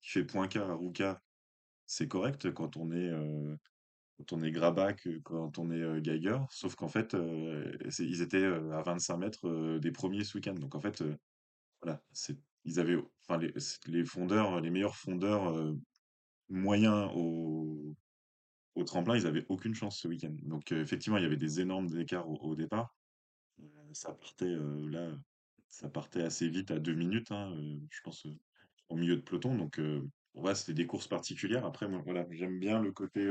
qui 0.00 0.22
point 0.22 0.46
K 0.46 0.58
à 0.58 0.72
Ruka, 0.72 1.20
c'est 1.84 2.06
correct 2.06 2.52
quand 2.52 2.76
on 2.76 2.92
est 2.92 3.10
quand 4.18 4.32
on 4.32 4.42
est 4.44 4.52
Grabach, 4.52 5.04
euh, 5.08 5.20
quand 5.24 5.58
on 5.58 5.72
est 5.72 6.00
Geiger. 6.00 6.38
Sauf 6.50 6.76
qu'en 6.76 6.86
fait, 6.86 7.16
ils 7.98 8.22
étaient 8.22 8.44
à 8.44 8.82
25 8.82 9.16
mètres 9.16 9.78
des 9.78 9.90
premiers 9.90 10.22
ce 10.22 10.38
week-end. 10.38 10.54
Donc 10.54 10.76
en 10.76 10.80
fait, 10.80 11.02
voilà, 11.82 12.00
c'est 12.12 12.38
les, 12.64 14.04
fondeurs, 14.04 14.60
les 14.60 14.70
meilleurs 14.70 14.94
fondeurs 14.94 15.74
moyens 16.48 17.10
au, 17.16 17.96
tremplin, 18.84 19.16
ils 19.16 19.26
avaient 19.26 19.46
aucune 19.48 19.74
chance 19.74 19.98
ce 19.98 20.06
week-end. 20.06 20.36
Donc 20.44 20.70
effectivement, 20.70 21.18
il 21.18 21.24
y 21.24 21.26
avait 21.26 21.36
des 21.36 21.60
énormes 21.60 21.88
écarts 21.98 22.28
au 22.28 22.54
départ. 22.54 22.94
Ça 23.96 24.12
partait 24.12 24.54
là, 24.90 25.10
ça 25.68 25.88
partait 25.88 26.22
assez 26.22 26.48
vite 26.48 26.70
à 26.70 26.78
deux 26.78 26.94
minutes, 26.94 27.32
hein, 27.32 27.56
je 27.90 28.00
pense, 28.04 28.26
au 28.90 28.96
milieu 28.96 29.16
de 29.16 29.22
peloton. 29.22 29.56
Donc 29.56 29.80
ouais, 30.34 30.54
c'était 30.54 30.74
des 30.74 30.86
courses 30.86 31.08
particulières. 31.08 31.64
Après, 31.64 31.88
moi, 31.88 32.02
voilà, 32.04 32.26
j'aime 32.30 32.58
bien 32.58 32.78
le 32.82 32.92
côté 32.92 33.26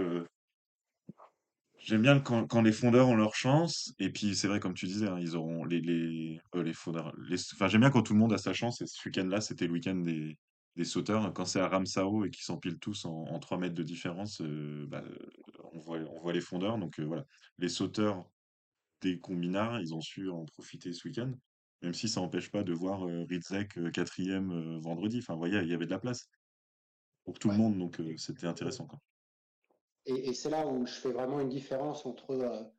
J'aime 1.86 2.02
bien 2.02 2.20
quand, 2.20 2.48
quand 2.48 2.64
les 2.64 2.72
fondeurs 2.72 3.10
ont 3.10 3.16
leur 3.16 3.36
chance, 3.36 3.94
et 4.00 4.10
puis 4.10 4.36
c'est 4.36 4.48
vrai, 4.48 4.60
comme 4.60 4.74
tu 4.74 4.88
disais, 4.88 5.08
hein, 5.08 5.20
ils 5.20 5.36
auront 5.36 5.66
les, 5.66 5.82
les, 5.82 6.42
euh, 6.56 6.64
les 6.64 6.74
fondeurs. 6.74 7.14
J'aime 7.30 7.82
bien 7.82 7.92
quand 7.92 8.02
tout 8.02 8.14
le 8.14 8.20
monde 8.20 8.34
a 8.34 8.40
sa 8.40 8.54
chance, 8.54 8.82
et 8.82 8.88
ce 8.88 9.08
week-end-là, 9.08 9.40
c'était 9.40 9.68
le 9.68 9.74
week-end 9.74 9.98
des, 9.98 10.36
des 10.76 10.84
sauteurs. 10.84 11.32
Quand 11.34 11.46
c'est 11.46 11.60
à 11.60 11.68
Ramsau 11.68 12.26
et 12.26 12.32
qu'ils 12.32 12.44
s'empilent 12.44 12.80
tous 12.80 13.06
en, 13.06 13.26
en 13.26 13.38
3 13.38 13.60
mètres 13.60 13.76
de 13.76 13.84
différence, 13.84 14.42
bah, 14.42 15.04
on 15.74 15.80
voit, 15.80 16.00
on 16.00 16.20
voit 16.22 16.34
les 16.34 16.42
fondeurs. 16.42 16.80
Donc 16.80 17.00
voilà, 17.00 17.24
les 17.60 17.70
sauteurs 17.70 18.26
des 19.02 19.20
combinards, 19.20 19.82
ils 19.82 19.94
ont 19.94 20.02
su 20.02 20.30
en 20.30 20.46
profiter 20.46 20.94
ce 20.94 21.08
week-end, 21.08 21.32
même 21.82 21.94
si 21.94 22.08
ça 22.08 22.22
n'empêche 22.22 22.52
pas 22.52 22.64
de 22.64 22.74
voir 22.74 23.08
euh, 23.08 23.26
Ritzek 23.30 23.78
euh, 23.78 23.92
quatrième 23.92 24.52
euh, 24.52 24.80
vendredi. 24.80 25.20
Enfin, 25.20 25.34
vous 25.34 25.40
voyez, 25.40 25.60
il 25.60 25.70
y 25.70 25.74
avait 25.74 25.86
de 25.86 25.92
la 25.92 26.00
place 26.00 26.28
pour 27.24 27.40
tout 27.40 27.50
le 27.50 27.58
monde, 27.58 27.78
donc 27.78 28.00
c'était 28.18 28.48
intéressant, 28.48 28.86
quoi. 28.86 29.00
Et, 30.06 30.30
et 30.30 30.34
c'est 30.36 30.52
là 30.52 30.68
où 30.68 30.86
je 30.86 30.94
fais 30.94 31.12
vraiment 31.12 31.40
une 31.40 31.50
différence 31.50 32.06
entre 32.06 32.72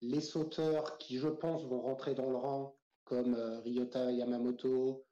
les 0.00 0.20
sauteurs 0.20 0.98
qui, 0.98 1.18
je 1.18 1.26
pense, 1.26 1.64
vont 1.64 1.80
rentrer 1.80 2.14
dans 2.14 2.30
le 2.30 2.36
rang, 2.36 2.78
comme 3.02 3.34
Ryota 3.64 4.12
Yamamoto, 4.12 5.04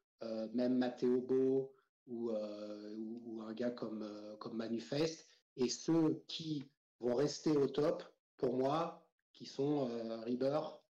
même 0.54 0.78
Matteo 0.78 1.20
Bo, 1.20 1.74
ou, 2.06 2.30
ou, 2.30 3.22
ou, 3.24 3.42
un 3.42 3.52
gars 3.54 3.72
comme, 3.72 4.08
comme 4.38 4.56
Manifest, 4.56 5.26
et 5.56 5.68
ceux 5.68 6.22
qui 6.28 6.64
vont 7.00 7.16
rester 7.16 7.56
au 7.56 7.66
top, 7.66 8.04
pour 8.36 8.56
moi, 8.56 9.05
qui 9.36 9.46
sont 9.46 9.88
euh, 9.90 10.26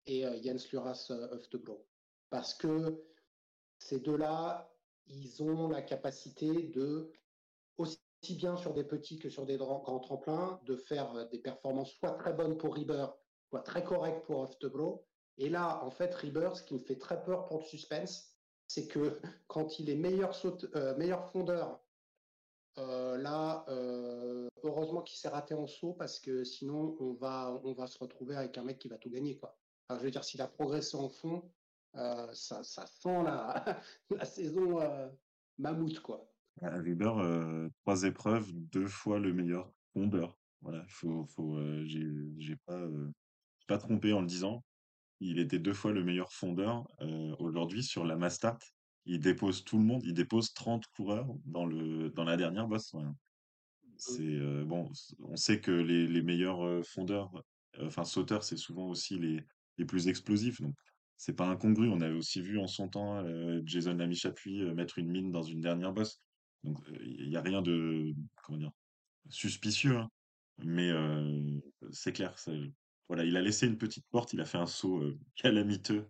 et 0.06 0.26
euh, 0.26 0.42
Jens 0.42 0.72
Luras 0.72 1.08
euh, 1.10 1.36
Öftebro. 1.36 1.86
Parce 2.30 2.54
que 2.54 3.04
ces 3.80 4.00
deux-là, 4.00 4.72
ils 5.08 5.42
ont 5.44 5.68
la 5.68 5.82
capacité 5.82 6.68
de, 6.68 7.12
aussi 7.78 8.00
bien 8.36 8.56
sur 8.58 8.74
des 8.74 8.84
petits 8.84 9.20
que 9.20 9.30
sur 9.30 9.46
des 9.46 9.58
grands, 9.58 10.00
tremplins, 10.00 10.60
de 10.66 10.76
faire 10.76 11.28
des 11.30 11.40
performances 11.40 11.92
soit 11.94 12.14
très 12.14 12.34
bonnes 12.34 12.58
pour 12.58 12.76
Rieber, 12.76 13.08
soit 13.50 13.62
très 13.62 13.84
correctes 13.84 14.26
pour 14.26 14.44
Öftebro. 14.44 15.06
Et 15.38 15.50
là, 15.50 15.84
en 15.84 15.92
fait, 15.92 16.14
Rieber, 16.14 16.56
ce 16.56 16.64
qui 16.64 16.74
me 16.74 16.80
fait 16.80 16.98
très 16.98 17.24
peur 17.24 17.46
pour 17.48 17.60
le 17.60 17.66
suspense, 17.66 18.38
c'est 18.68 18.88
que 18.88 19.20
quand 19.48 19.80
il 19.80 19.90
est 19.90 19.96
meilleur, 19.96 20.36
saute, 20.36 20.66
euh, 20.76 20.96
meilleur 20.98 21.30
fondeur, 21.32 21.80
euh, 22.78 23.18
là, 23.18 23.66
euh, 23.70 24.48
heureusement 24.64 25.02
qu'il 25.02 25.18
s'est 25.18 25.30
raté 25.30 25.54
en 25.54 25.68
saut 25.68 25.94
parce 25.94 26.20
que 26.20 26.44
sinon, 26.44 26.96
on 27.00 27.14
va, 27.14 27.60
on 27.64 27.74
va 27.74 27.88
se 27.88 27.98
retrouver 27.98 28.36
avec 28.36 28.58
un 28.58 28.64
mec 28.64 28.80
qui 28.80 28.88
va 28.88 28.98
tout 28.98 29.10
gagner. 29.10 29.38
Quoi. 29.38 29.58
Je 29.90 29.96
veux 29.96 30.12
dire, 30.12 30.24
s'il 30.24 30.42
a 30.42 30.48
progressé 30.48 30.96
en 30.96 31.10
fond, 31.10 31.52
euh, 31.96 32.28
ça, 32.34 32.64
ça, 32.64 32.86
sent 32.86 33.24
la, 33.24 33.82
la 34.12 34.26
saison 34.26 34.80
mammouth. 35.58 36.00
Quoi. 36.02 36.30
À 36.62 36.78
euh, 36.78 37.70
trois 37.82 38.04
épreuves, 38.04 38.52
deux 38.54 38.88
fois 38.88 39.20
le 39.20 39.34
meilleur 39.34 39.72
fondeur. 39.94 40.38
Voilà, 40.62 40.84
faut, 40.88 41.26
faut, 41.28 41.58
j'ai, 41.86 42.56
pas, 42.66 42.82
pas 43.68 43.78
trompé 43.78 44.14
en 44.14 44.22
le 44.22 44.28
disant. 44.28 44.64
Il 45.20 45.40
était 45.40 45.60
deux 45.60 45.74
fois 45.74 45.92
le 45.92 46.04
meilleur 46.04 46.32
fondeur. 46.32 46.88
Aujourd'hui, 47.40 47.84
sur 47.84 48.06
la 48.06 48.16
Mastart, 48.16 48.60
il 49.08 49.20
dépose 49.20 49.64
tout 49.64 49.78
le 49.78 49.84
monde. 49.86 50.04
Il 50.06 50.14
dépose 50.14 50.54
30 50.54 50.86
coureurs 50.88 51.28
dans 51.46 51.66
le, 51.66 52.10
dans 52.12 52.24
la 52.24 52.38
dernière 52.38 52.68
bosse. 52.68 52.94
C'est 53.98 54.22
euh, 54.22 54.64
bon, 54.64 54.92
on 55.24 55.36
sait 55.36 55.60
que 55.60 55.72
les, 55.72 56.08
les 56.08 56.22
meilleurs 56.22 56.64
euh, 56.66 56.84
fondeurs, 56.84 57.32
euh, 57.80 57.88
enfin 57.88 58.04
sauteurs, 58.04 58.44
c'est 58.44 58.58
souvent 58.58 58.88
aussi 58.88 59.18
les, 59.18 59.44
les 59.78 59.86
plus 59.86 60.08
explosifs. 60.08 60.62
Donc, 60.62 60.76
c'est 61.18 61.36
pas 61.36 61.48
incongru. 61.48 61.90
On 61.90 62.02
avait 62.02 62.14
aussi 62.14 62.42
vu 62.42 62.60
en 62.60 62.68
son 62.68 62.90
temps 62.90 63.18
euh, 63.26 63.60
Jason 63.66 63.98
euh, 64.00 64.74
mettre 64.76 65.00
une 65.00 65.10
mine 65.10 65.32
dans 65.32 65.42
une 65.42 65.62
dernière 65.62 65.94
bosse. 65.94 66.22
Donc, 66.64 66.78
il 67.02 67.28
n'y 67.30 67.38
a 67.38 67.42
rien 67.42 67.62
de, 67.62 68.14
comment 68.44 68.60
dire, 68.60 68.72
suspicieux. 69.30 69.98
hein. 69.98 70.10
Mais 70.64 70.90
euh, 70.90 71.60
c'est 71.92 72.14
clair. 72.14 72.38
c'est- 72.38 72.72
Voilà, 73.08 73.24
il 73.26 73.36
a 73.38 73.42
laissé 73.42 73.68
une 73.68 73.78
petite 73.78 74.06
porte. 74.12 74.34
Il 74.34 74.42
a 74.42 74.46
fait 74.46 74.58
un 74.60 74.68
saut 74.68 75.00
euh, 75.02 75.18
calamiteux 75.36 76.08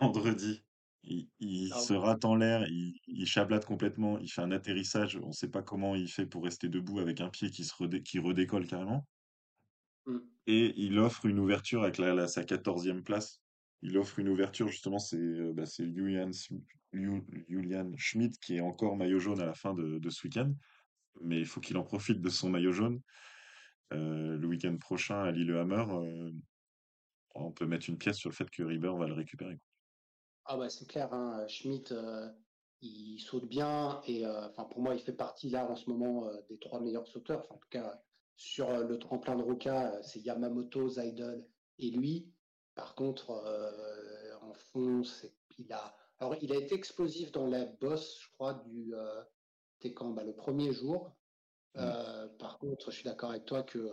vendredi. 0.00 0.62
Il, 1.06 1.28
il 1.40 1.72
Ah, 1.72 1.80
se 1.80 1.94
rate 1.94 2.24
en 2.26 2.34
l'air, 2.36 2.66
il, 2.68 2.98
il 3.06 3.26
chablate 3.26 3.64
complètement, 3.64 4.18
il 4.18 4.28
fait 4.30 4.42
un 4.42 4.50
atterrissage, 4.52 5.16
on 5.22 5.28
ne 5.28 5.32
sait 5.32 5.50
pas 5.50 5.62
comment 5.62 5.94
il 5.94 6.08
fait 6.10 6.26
pour 6.26 6.44
rester 6.44 6.68
debout 6.68 6.98
avec 6.98 7.20
un 7.22 7.30
pied 7.30 7.50
qui 7.50 7.64
se 7.64 7.74
redé- 7.74 8.02
qui 8.02 8.18
redécolle 8.18 8.66
carrément. 8.66 9.06
mm. 10.06 10.36
Et 10.46 10.72
il 10.76 10.98
offre 10.98 11.26
une 11.26 11.38
ouverture 11.38 11.82
avec 11.82 11.98
la, 11.98 12.14
la- 12.14 12.28
sa 12.28 12.44
quatorzième 12.44 13.02
place. 13.02 13.42
Il 13.82 13.98
offre 13.98 14.18
une 14.18 14.28
ouverture, 14.28 14.68
justement, 14.68 14.98
c'est 14.98 15.16
euh, 15.18 15.52
bah, 15.54 15.66
c'est 15.66 15.84
Julian, 15.92 16.30
Sm- 16.30 16.62
Ju- 16.92 17.44
Julian 17.48 17.92
Schmidt 17.96 18.36
qui 18.40 18.56
est 18.56 18.60
encore 18.60 18.96
maillot 18.96 19.18
jaune 19.18 19.40
à 19.40 19.46
la 19.46 19.54
fin 19.54 19.74
de, 19.74 19.98
de 19.98 20.10
ce 20.10 20.26
week-end. 20.26 20.52
Mais 21.22 21.38
il 21.40 21.46
faut 21.46 21.60
qu'il 21.60 21.76
en 21.78 21.84
profite 21.84 22.20
de 22.20 22.28
son 22.30 22.50
maillot 22.50 22.72
jaune. 22.72 23.00
Euh, 23.92 24.36
le 24.38 24.46
week-end 24.48 24.76
prochain 24.78 25.22
à 25.24 25.30
Lillehammer, 25.32 25.84
euh, 25.90 26.32
on 27.36 27.52
peut 27.52 27.66
mettre 27.66 27.88
une 27.88 27.98
pièce 27.98 28.16
sur 28.16 28.30
le 28.30 28.34
fait 28.34 28.50
que 28.50 28.62
River 28.64 28.92
va 28.98 29.06
le 29.06 29.14
récupérer. 29.14 29.58
Ah 30.48 30.56
bah 30.56 30.68
c'est 30.68 30.86
clair, 30.86 31.12
hein, 31.12 31.44
Schmitt, 31.48 31.90
euh, 31.90 32.28
il 32.80 33.18
saute 33.18 33.46
bien 33.46 34.00
et 34.06 34.24
euh, 34.24 34.46
enfin 34.48 34.64
pour 34.64 34.80
moi 34.80 34.94
il 34.94 35.00
fait 35.00 35.12
partie 35.12 35.50
là 35.50 35.68
en 35.68 35.74
ce 35.74 35.90
moment 35.90 36.28
euh, 36.28 36.40
des 36.48 36.58
trois 36.58 36.80
meilleurs 36.80 37.06
sauteurs. 37.08 37.40
Enfin, 37.40 37.54
en 37.56 37.58
tout 37.58 37.68
cas 37.68 38.00
sur 38.36 38.70
le 38.78 38.98
tremplin 38.98 39.34
de 39.34 39.42
Roca, 39.42 40.00
c'est 40.02 40.20
Yamamoto, 40.20 40.88
Zaidel 40.88 41.46
et 41.78 41.90
lui. 41.90 42.32
Par 42.74 42.94
contre 42.94 43.30
en 44.42 44.52
fond, 44.52 45.02
c'est 45.02 45.34
il 45.58 45.72
a 45.72 45.96
alors 46.18 46.36
il 46.42 46.52
a 46.52 46.56
été 46.56 46.74
explosif 46.74 47.32
dans 47.32 47.46
la 47.46 47.64
bosse, 47.64 48.20
je 48.20 48.28
crois 48.34 48.54
du 48.54 48.94
quand 49.94 50.10
bah, 50.10 50.24
le 50.24 50.34
premier 50.34 50.72
jour. 50.72 51.10
Mm. 51.74 51.80
Euh, 51.80 52.28
par 52.38 52.58
contre, 52.58 52.90
je 52.90 52.96
suis 52.96 53.04
d'accord 53.04 53.30
avec 53.30 53.46
toi 53.46 53.62
que 53.62 53.90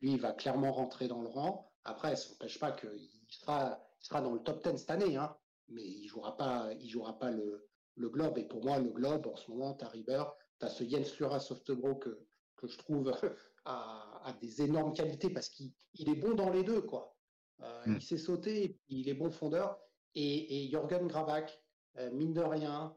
lui 0.00 0.12
il 0.12 0.20
va 0.20 0.32
clairement 0.32 0.72
rentrer 0.72 1.08
dans 1.08 1.22
le 1.22 1.28
rang. 1.28 1.72
Après, 1.84 2.16
ça 2.16 2.30
n'empêche 2.30 2.58
pas 2.58 2.72
qu'il 2.72 3.08
sera 3.30 3.80
il 4.00 4.06
sera 4.06 4.20
dans 4.20 4.32
le 4.32 4.40
top 4.40 4.62
10 4.62 4.76
cette 4.76 4.90
année, 4.90 5.16
hein 5.16 5.34
mais 5.68 5.82
il 5.84 6.06
jouera 6.06 6.36
pas, 6.36 6.72
il 6.80 6.88
jouera 6.88 7.18
pas 7.18 7.30
le, 7.30 7.68
le 7.96 8.08
globe. 8.08 8.38
Et 8.38 8.44
pour 8.44 8.64
moi, 8.64 8.78
le 8.78 8.90
globe, 8.90 9.26
en 9.26 9.36
ce 9.36 9.50
moment, 9.50 9.74
tu 9.74 9.84
as 9.84 9.88
River, 9.88 10.24
tu 10.60 10.66
as 10.66 10.68
ce 10.68 10.84
Jens 10.84 11.18
Lura 11.18 11.40
Softbro 11.40 11.96
que, 11.96 12.26
que 12.56 12.66
je 12.66 12.78
trouve 12.78 13.12
a 13.64 14.32
des 14.40 14.62
énormes 14.62 14.92
qualités 14.92 15.30
parce 15.30 15.48
qu'il 15.48 15.72
il 15.94 16.08
est 16.10 16.16
bon 16.16 16.34
dans 16.34 16.50
les 16.50 16.64
deux, 16.64 16.82
quoi. 16.82 17.16
Euh, 17.62 17.82
Mm. 17.86 17.96
il 17.96 18.02
sait 18.02 18.18
sauter, 18.18 18.80
il 18.88 19.08
est 19.08 19.14
bon 19.14 19.30
fondeur. 19.30 19.78
Et, 20.14 20.64
et 20.66 20.70
Jorgen 20.70 21.06
Gravak, 21.06 21.62
euh, 21.98 22.10
mine 22.12 22.32
de 22.32 22.40
rien, 22.40 22.96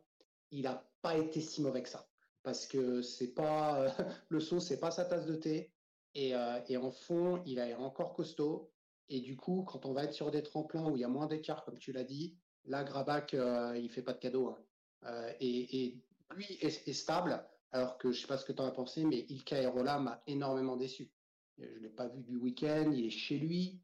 il 0.51 0.63
n'a 0.63 0.89
pas 1.01 1.17
été 1.17 1.41
si 1.41 1.61
mauvais 1.61 1.83
que 1.83 1.89
ça. 1.89 2.09
Parce 2.43 2.65
que 2.67 3.01
c'est 3.01 3.33
pas 3.33 3.81
euh, 3.81 3.89
le 4.29 4.39
saut, 4.39 4.59
c'est 4.59 4.79
pas 4.79 4.91
sa 4.91 5.05
tasse 5.05 5.25
de 5.25 5.35
thé. 5.35 5.73
Et, 6.15 6.35
euh, 6.35 6.59
et 6.67 6.77
en 6.77 6.91
fond, 6.91 7.41
il 7.45 7.59
est 7.59 7.75
encore 7.75 8.13
costaud. 8.13 8.73
Et 9.09 9.21
du 9.21 9.37
coup, 9.37 9.63
quand 9.63 9.85
on 9.85 9.93
va 9.93 10.03
être 10.05 10.13
sur 10.13 10.31
des 10.31 10.43
tremplins 10.43 10.89
où 10.89 10.95
il 10.97 11.01
y 11.01 11.05
a 11.05 11.07
moins 11.09 11.27
d'écart, 11.27 11.63
comme 11.63 11.77
tu 11.77 11.91
l'as 11.91 12.03
dit, 12.03 12.37
Là, 12.67 12.83
Grabac, 12.83 13.33
euh, 13.33 13.77
il 13.81 13.89
fait 13.89 14.01
pas 14.01 14.13
de 14.13 14.19
cadeau. 14.19 14.49
Hein. 14.49 14.57
Euh, 15.05 15.31
et, 15.39 15.85
et, 15.85 16.03
lui 16.35 16.45
est, 16.59 16.87
est, 16.87 16.93
stable, 16.93 17.41
alors 17.71 17.97
que 17.97 18.11
je 18.11 18.19
sais 18.19 18.27
pas 18.27 18.37
ce 18.37 18.45
que 18.45 18.51
tu 18.51 18.61
en 18.61 18.65
as 18.65 18.71
pensé, 18.71 19.05
mais 19.05 19.25
Ilka 19.29 19.61
Erola 19.61 19.99
m'a 19.99 20.21
énormément 20.27 20.75
déçu. 20.75 21.09
Je 21.57 21.65
l'ai 21.79 21.89
pas 21.89 22.07
vu 22.07 22.21
du 22.21 22.35
week-end, 22.35 22.91
il 22.91 23.05
est 23.05 23.09
chez 23.09 23.39
lui, 23.39 23.79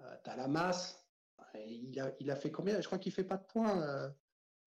euh, 0.00 0.16
tu 0.24 0.30
as 0.30 0.36
la 0.36 0.48
masse. 0.48 1.00
Il 1.54 2.00
a, 2.00 2.12
il 2.18 2.30
a 2.30 2.36
fait 2.36 2.50
combien? 2.50 2.80
Je 2.80 2.86
crois 2.86 2.98
qu'il 2.98 3.12
fait 3.12 3.24
pas 3.24 3.36
de 3.36 3.44
points 3.44 3.80
euh, 3.80 4.10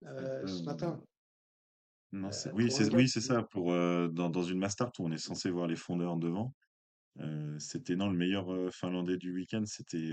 euh, 0.06 0.46
ce 0.46 0.62
matin. 0.62 1.02
Non, 2.12 2.32
c'est- 2.32 2.50
oui, 2.52 2.70
c'est 2.70 2.94
oui, 2.94 3.06
c'est 3.06 3.20
ça. 3.20 3.42
Pour, 3.42 3.66
dans, 3.72 4.30
dans 4.30 4.42
une 4.42 4.58
Mastart 4.58 4.92
où 4.98 5.04
on 5.04 5.12
est 5.12 5.18
censé 5.18 5.50
voir 5.50 5.66
les 5.66 5.76
fondeurs 5.76 6.16
devant, 6.16 6.54
c'était 7.58 7.96
non, 7.96 8.08
le 8.08 8.16
meilleur 8.16 8.72
Finlandais 8.72 9.18
du 9.18 9.34
week-end, 9.34 9.64
c'était 9.66 10.10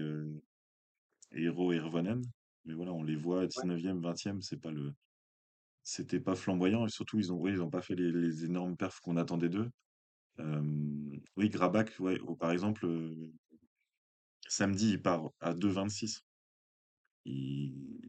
Eero 1.32 1.72
Hirvonen. 1.72 2.22
Mais 2.66 2.74
voilà, 2.74 2.94
on 2.94 3.04
les 3.04 3.16
voit 3.16 3.42
à 3.44 3.48
19e, 3.48 4.02
20e, 4.02 4.42
c'est 4.42 4.60
pas 4.60 4.72
le, 4.72 4.94
c'était 5.84 6.20
pas 6.22 6.36
flamboyant. 6.36 6.86
Et 6.86 6.90
surtout, 6.90 7.20
ils 7.20 7.34
ont, 7.34 7.38
oui, 7.38 7.52
ils 7.54 7.62
ont 7.62 7.70
pas 7.70 7.82
fait 7.82 7.96
les, 7.96 8.12
les 8.12 8.46
énormes 8.46 8.78
perfs 8.78 9.00
qu'on 9.02 9.18
attendait 9.18 9.50
d'eux. 9.50 9.70
Euh, 10.40 10.62
oui, 11.38 11.52
ouais, 12.00 12.20
oh, 12.26 12.36
par 12.36 12.52
exemple, 12.52 12.86
euh, 12.86 13.34
samedi, 14.48 14.92
il 14.94 15.02
part 15.02 15.30
à 15.40 15.54
2,26. 15.54 16.22
Il, 17.26 18.02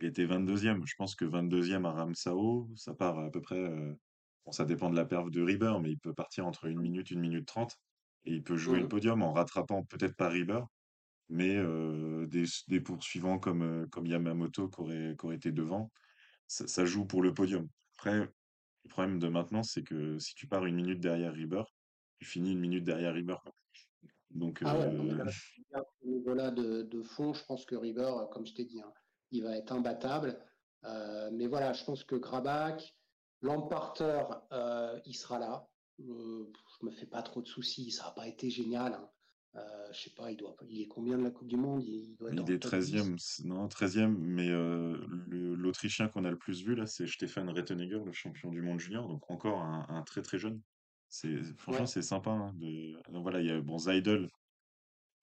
il 0.00 0.06
était 0.08 0.26
22e. 0.26 0.82
Je 0.86 0.94
pense 0.98 1.14
que 1.16 1.24
22e 1.26 1.86
à 1.86 1.92
Ramsao, 1.92 2.70
ça 2.76 2.94
part 2.94 3.18
à 3.20 3.30
peu 3.30 3.40
près. 3.42 3.58
euh, 3.58 3.94
bon, 4.46 4.52
ça 4.52 4.64
dépend 4.66 4.90
de 4.90 4.96
la 4.96 5.06
perf 5.06 5.30
de 5.30 5.42
Rieber, 5.42 5.80
mais 5.82 5.92
il 5.92 5.98
peut 6.00 6.14
partir 6.14 6.46
entre 6.46 6.66
une 6.66 6.80
minute, 6.80 7.10
une 7.10 7.20
minute 7.20 7.46
trente. 7.48 7.76
Et 8.26 8.34
il 8.34 8.44
peut 8.44 8.56
jouer 8.58 8.80
le 8.80 8.86
Mmh. 8.86 8.88
podium 8.88 9.22
en 9.22 9.32
rattrapant 9.32 9.84
peut-être 9.84 10.16
pas 10.16 10.28
Rieber, 10.30 10.62
mais 11.28 11.56
euh, 11.56 12.26
des, 12.26 12.44
des 12.68 12.80
poursuivants 12.80 13.38
comme, 13.38 13.62
euh, 13.62 13.86
comme 13.86 14.06
Yamamoto 14.06 14.68
qui 14.68 14.80
aurait, 14.80 15.16
qui 15.18 15.26
aurait 15.26 15.36
été 15.36 15.52
devant. 15.52 15.90
Ça, 16.46 16.66
ça 16.66 16.84
joue 16.84 17.04
pour 17.06 17.22
le 17.22 17.34
podium. 17.34 17.68
Après, 17.96 18.18
le 18.18 18.88
problème 18.88 19.18
de 19.18 19.28
maintenant, 19.28 19.62
c'est 19.62 19.82
que 19.82 20.18
si 20.18 20.34
tu 20.34 20.46
pars 20.46 20.64
une 20.64 20.76
minute 20.76 21.00
derrière 21.00 21.32
Rieber, 21.32 21.64
tu 22.18 22.24
finis 22.24 22.52
une 22.52 22.60
minute 22.60 22.84
derrière 22.84 23.14
Rieber. 23.14 23.36
quoi. 23.42 23.54
Donc, 24.30 24.60
Ah 24.64 24.78
ouais, 24.78 24.86
euh, 24.86 25.16
là, 25.16 25.24
à 25.74 25.82
ce 26.00 26.06
niveau-là 26.06 26.50
de, 26.50 26.82
de 26.82 27.02
fond, 27.02 27.34
je 27.34 27.44
pense 27.44 27.64
que 27.64 27.74
River, 27.76 28.12
comme 28.32 28.46
je 28.46 28.54
t'ai 28.54 28.64
dit, 28.64 28.80
hein, 28.80 28.92
il 29.30 29.42
va 29.42 29.56
être 29.56 29.72
imbattable. 29.72 30.38
Mais 31.32 31.46
voilà, 31.48 31.72
je 31.72 31.84
pense 31.84 32.04
que 32.04 32.14
Grabac, 32.14 32.94
Lamparter, 33.42 34.24
euh, 34.52 34.98
il 35.04 35.14
sera 35.14 35.38
là. 35.38 35.68
Je 35.98 36.04
me 36.04 36.90
fais 36.90 37.06
pas 37.06 37.22
trop 37.22 37.42
de 37.42 37.46
soucis, 37.46 37.90
ça 37.90 38.04
n'a 38.04 38.10
pas 38.12 38.26
été 38.28 38.50
génial. 38.50 38.94
Hein. 38.94 39.10
Euh, 39.56 39.92
je 39.92 39.98
sais 40.02 40.10
pas, 40.10 40.30
il 40.30 40.36
doit, 40.36 40.54
il 40.68 40.82
est 40.82 40.88
combien 40.88 41.16
de 41.18 41.24
la 41.24 41.30
Coupe 41.30 41.48
du 41.48 41.56
Monde? 41.56 41.82
Il, 41.82 42.14
doit 42.16 42.28
être 42.30 42.36
dans 42.36 42.44
il 42.44 42.50
le 42.50 42.54
est 42.56 42.58
top 42.58 42.74
10. 42.78 42.94
13e, 42.94 43.18
c- 43.18 43.42
non, 43.46 43.66
13e, 43.66 44.14
mais 44.18 44.48
euh, 44.50 44.96
l'Autrichien 45.28 46.08
qu'on 46.08 46.24
a 46.24 46.30
le 46.30 46.36
plus 46.38 46.62
vu 46.62 46.74
là, 46.74 46.86
c'est 46.86 47.06
Stefan 47.06 47.48
Rettenegger, 47.48 48.00
le 48.04 48.12
champion 48.12 48.50
du 48.50 48.60
monde 48.60 48.78
junior, 48.78 49.08
donc 49.08 49.28
encore 49.30 49.62
un, 49.62 49.86
un 49.88 50.02
très 50.02 50.22
très 50.22 50.38
jeune. 50.38 50.60
C'est, 51.08 51.42
franchement, 51.56 51.82
Ouais. 51.82 51.86
c'est 51.86 52.02
sympa. 52.02 52.30
hein, 52.30 52.52
de... 52.56 53.00
donc 53.10 53.22
voilà, 53.22 53.40
il 53.40 53.46
y 53.46 53.50
a 53.50 53.60
bon, 53.60 53.78
Zaidel, 53.78 54.28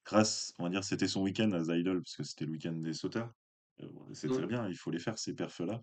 grâce, 0.04 0.54
on 0.58 0.64
va 0.64 0.70
dire, 0.70 0.84
c'était 0.84 1.08
son 1.08 1.22
week-end 1.22 1.52
à 1.52 1.64
Zaidel, 1.64 1.98
parce 2.02 2.16
que 2.16 2.24
c'était 2.24 2.46
le 2.46 2.52
week-end 2.54 2.74
des 2.74 2.94
sauteurs. 2.94 3.32
Euh, 3.82 3.88
c'est 4.14 4.30
très 4.30 4.44
Mm. 4.44 4.48
bien, 4.48 4.68
il 4.70 4.76
faut 4.76 4.90
les 4.92 5.00
faire, 5.00 5.18
ces 5.20 5.34
perfs-là. 5.36 5.82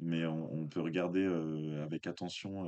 Mais 0.00 0.26
on, 0.26 0.52
on 0.52 0.66
peut 0.68 0.80
regarder 0.80 1.24
euh, 1.24 1.82
avec 1.84 2.06
attention 2.06 2.64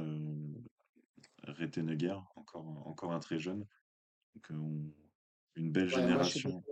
Rettenegger, 1.42 2.16
encore, 2.36 2.86
encore 2.86 3.12
un 3.12 3.18
très 3.20 3.38
jeune. 3.38 3.66
Donc, 4.34 4.46
on- 4.50 4.92
une 5.56 5.72
belle 5.72 5.88
Ouais, 5.88 6.00
moi, 6.00 6.22
génération. 6.22 6.62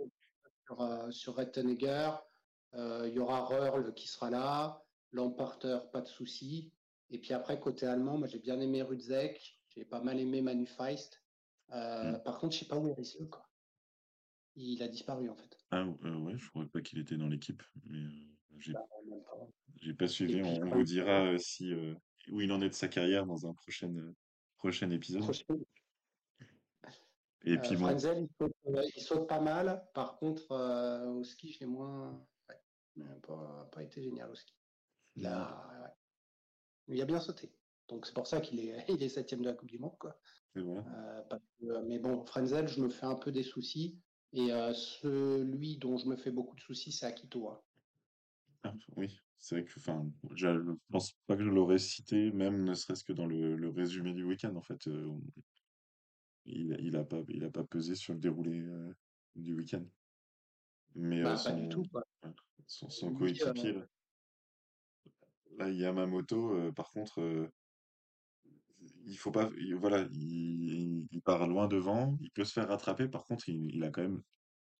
sur, 0.67 0.81
euh, 0.81 1.11
sur 1.11 1.35
Rettenegger. 1.35 2.11
Euh, 2.73 3.05
il 3.07 3.13
y 3.15 3.19
aura 3.19 3.41
Röhrl 3.45 3.93
qui 3.93 4.07
sera 4.07 4.29
là. 4.29 4.83
Lamparter, 5.11 5.79
pas 5.91 6.01
de 6.01 6.07
souci. 6.07 6.71
Et 7.09 7.19
puis 7.19 7.33
après, 7.33 7.59
côté 7.59 7.85
allemand, 7.85 8.17
moi 8.17 8.27
j'ai 8.27 8.39
bien 8.39 8.59
aimé 8.59 8.81
Rudzek. 8.81 9.59
J'ai 9.69 9.85
pas 9.85 10.01
mal 10.01 10.19
aimé 10.19 10.41
Manu 10.41 10.65
Feist. 10.65 11.23
Euh, 11.71 12.13
Mm. 12.13 12.23
par 12.23 12.39
contre, 12.39 12.53
je 12.55 12.59
sais 12.59 12.67
pas 12.67 12.77
où 12.77 12.87
est 12.89 12.93
Risseux, 12.93 13.25
quoi. 13.27 13.47
Il 14.55 14.81
a 14.83 14.87
disparu 14.87 15.29
en 15.29 15.35
fait. 15.35 15.57
Ah 15.71 15.85
euh, 16.03 16.17
ouais, 16.19 16.37
je 16.37 16.49
croyais 16.49 16.69
pas 16.69 16.81
qu'il 16.81 16.99
était 16.99 17.15
dans 17.17 17.27
l'équipe, 17.27 17.61
mais 17.85 17.99
euh, 17.99 18.09
j'ai 18.59 18.73
Bah, 18.73 18.81
pas. 19.99 20.07
suivi. 20.07 20.41
puis 20.41 20.43
On, 20.43 20.63
on 20.67 20.69
vous 20.69 20.83
dira 20.83 21.37
si 21.37 21.73
où 22.31 22.41
il 22.41 22.51
en 22.51 22.61
est 22.61 22.69
de 22.69 22.73
sa 22.73 22.87
carrière 22.87 23.25
dans 23.25 23.45
un 23.47 23.53
prochain 23.53 23.93
prochain 24.57 24.89
épisode. 24.89 25.23
Et 27.47 27.57
euh, 27.57 27.61
puis 27.61 27.75
bon, 27.75 27.85
Frenzel, 27.85 28.23
il 28.23 28.29
saute, 28.37 28.53
euh, 28.67 28.83
il 28.95 29.01
saute 29.01 29.27
pas 29.27 29.39
mal. 29.39 29.87
Par 29.93 30.17
contre, 30.17 30.51
euh, 30.51 31.07
au 31.07 31.23
ski, 31.23 31.55
j'ai 31.57 31.65
moins. 31.65 32.27
Ouais, 32.49 32.61
il 32.95 33.03
n'a 33.03 33.15
pas, 33.15 33.69
pas 33.71 33.83
été 33.83 34.03
génial 34.03 34.29
au 34.29 34.35
ski. 34.35 34.53
A, 35.23 35.83
ouais. 35.83 35.89
il 36.95 37.01
a 37.01 37.05
bien 37.05 37.19
sauté. 37.19 37.51
Donc 37.87 38.05
c'est 38.05 38.13
pour 38.13 38.27
ça 38.27 38.41
qu'il 38.41 38.59
est, 38.59 38.85
il 38.89 39.01
est 39.01 39.09
septième 39.09 39.41
de 39.41 39.45
la 39.47 39.53
Coupe 39.53 39.69
du 39.69 39.79
Monde, 39.79 39.97
quoi. 39.97 40.19
Euh, 40.57 41.21
parce 41.29 41.41
que- 41.59 41.81
mais 41.87 41.99
bon, 41.99 42.25
Frenzel, 42.25 42.67
je 42.67 42.81
me 42.81 42.89
fais 42.89 43.05
un 43.05 43.15
peu 43.15 43.31
des 43.31 43.43
soucis. 43.43 43.97
Et 44.33 44.51
euh, 44.51 44.73
celui 44.73 45.77
dont 45.77 45.97
je 45.97 46.07
me 46.07 46.17
fais 46.17 46.31
beaucoup 46.31 46.55
de 46.55 46.61
soucis, 46.61 46.91
c'est 46.91 47.05
Akito. 47.05 47.49
hein. 47.49 47.61
Ah, 48.63 48.73
oui, 48.97 49.17
c'est 49.37 49.55
vrai 49.55 49.63
que 49.63 49.71
enfin, 49.79 50.05
je 50.35 50.47
je 50.61 50.71
pense 50.91 51.13
pas 51.27 51.37
que 51.37 51.43
je 51.43 51.49
l'aurais 51.49 51.77
cité, 51.77 52.31
même 52.31 52.65
ne 52.65 52.73
serait-ce 52.73 53.05
que 53.05 53.13
dans 53.13 53.25
le, 53.25 53.55
le 53.55 53.69
résumé 53.69 54.13
du 54.13 54.25
week-end. 54.25 54.53
En 54.55 54.61
fait, 54.61 54.87
euh, 54.87 55.09
il, 56.47 56.75
il 56.79 56.95
a 56.97 57.03
pas 57.03 57.21
il 57.29 57.43
a 57.45 57.51
pas 57.51 57.63
pesé 57.63 57.95
sur 57.95 58.13
le 58.13 58.19
déroulé 58.19 58.59
euh, 58.61 58.93
du 59.35 59.53
week-end. 59.55 59.85
Mais 60.95 61.21
euh, 61.21 61.23
Bah, 61.23 61.35
pas 61.43 61.51
du 61.51 61.61
son, 61.61 61.69
tout, 61.69 61.83
quoi. 61.91 62.03
ouais, 62.23 62.31
son, 62.65 62.89
son 62.89 63.09
Lui, 63.09 63.15
euh, 63.15 63.19
coéquipier, 63.19 63.73
là, 63.73 63.85
là, 65.57 65.69
Yamamoto, 65.69 66.53
euh, 66.55 66.71
par 66.71 66.89
contre, 66.91 67.21
euh, 67.21 67.47
il 69.05 69.17
faut 69.17 69.31
pas, 69.31 69.49
il- 69.57 69.75
voilà, 69.75 70.07
il, 70.11 71.07
il 71.11 71.21
part 71.21 71.47
loin 71.47 71.67
devant, 71.67 72.17
il 72.21 72.31
peut 72.31 72.45
se 72.45 72.53
faire 72.53 72.67
rattraper. 72.67 73.07
Par 73.07 73.25
contre, 73.25 73.49
il, 73.49 73.75
il 73.75 73.83
a 73.83 73.89
quand 73.89 74.01
même 74.01 74.21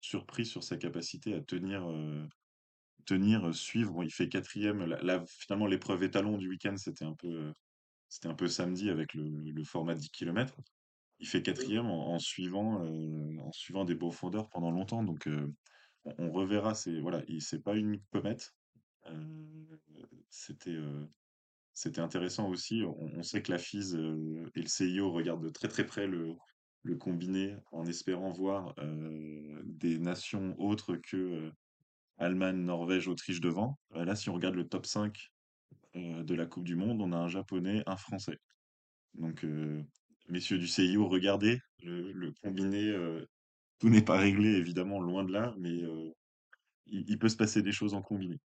surpris 0.01 0.45
sur 0.45 0.63
sa 0.63 0.77
capacité 0.77 1.33
à 1.35 1.41
tenir, 1.41 1.89
euh, 1.91 2.25
tenir, 3.05 3.47
euh, 3.49 3.53
suivre. 3.53 4.03
Il 4.03 4.11
fait 4.11 4.29
quatrième. 4.29 4.85
Là, 4.85 5.01
là, 5.03 5.25
finalement, 5.27 5.67
l'épreuve 5.67 6.03
étalon 6.03 6.37
du 6.37 6.49
week-end, 6.49 6.77
c'était 6.77 7.05
un 7.05 7.15
peu, 7.15 7.27
euh, 7.29 7.53
c'était 8.09 8.29
un 8.29 8.35
peu 8.35 8.47
samedi 8.47 8.89
avec 8.89 9.13
le, 9.15 9.23
le 9.29 9.63
format 9.65 9.95
10 9.95 10.09
km. 10.11 10.55
Il 11.19 11.27
fait 11.27 11.39
Mm. 11.39 11.43
quatrième 11.43 11.85
en, 11.87 12.13
en 12.13 12.19
suivant, 12.19 12.83
euh, 12.83 13.37
en 13.39 13.51
suivant 13.51 13.85
des 13.85 13.95
profondeurs 13.95 14.49
pendant 14.49 14.71
longtemps. 14.71 15.03
Donc, 15.03 15.27
euh, 15.27 15.51
on, 16.05 16.13
on 16.19 16.31
reverra. 16.31 16.73
C'est 16.75 16.99
voilà, 16.99 17.23
il- 17.27 17.41
c'est 17.41 17.61
pas 17.63 17.75
une 17.75 17.99
comète. 18.11 18.51
Euh, 19.07 19.77
c'était, 20.29 20.77
c'était 21.73 22.01
intéressant 22.01 22.49
aussi. 22.49 22.83
On, 22.83 22.95
on 23.17 23.23
sait 23.23 23.41
que 23.41 23.51
la 23.51 23.57
FIS 23.57 23.93
et 23.95 24.61
le 24.61 24.67
CIO 24.67 25.11
regardent 25.11 25.43
de 25.43 25.49
très 25.49 25.67
très 25.67 25.85
près 25.85 26.07
le, 26.07 26.33
le 26.83 26.95
combiné 26.97 27.55
en 27.71 27.85
espérant 27.85 28.31
voir 28.31 28.75
des 29.63 29.97
nations 29.99 30.55
autres 30.59 30.95
que 30.97 31.51
Allemagne, 32.17 32.57
Norvège, 32.57 33.07
Autriche 33.07 33.39
devant. 33.41 33.77
Euh, 33.93 34.03
là, 34.03 34.15
si 34.15 34.29
on 34.29 34.33
regarde 34.33 34.55
le 34.55 34.67
top 34.67 34.85
5 34.85 35.15
euh, 35.95 36.23
de 36.23 36.33
la 36.35 36.45
Coupe 36.47 36.63
du 36.63 36.75
Monde, 36.75 36.99
on 37.01 37.11
a 37.11 37.17
un 37.17 37.27
Japonais, 37.27 37.83
un 37.85 37.95
Français. 37.97 38.37
Donc, 39.13 39.45
messieurs 40.27 40.57
du 40.57 40.67
CIO, 40.67 41.07
regardez 41.07 41.59
le, 41.83 42.11
le 42.11 42.33
combiné. 42.41 42.89
euh, 42.89 43.25
tout 43.79 43.89
n'est 43.89 44.01
pas 44.01 44.17
réglé, 44.17 44.49
évidemment, 44.49 44.99
loin 44.99 45.23
de 45.23 45.31
là, 45.31 45.53
mais 45.57 45.83
euh, 45.83 46.11
il, 46.87 47.07
il 47.07 47.19
peut 47.19 47.29
se 47.29 47.37
passer 47.37 47.61
des 47.61 47.71
choses 47.71 47.93
en 47.93 48.01
combiné. 48.01 48.39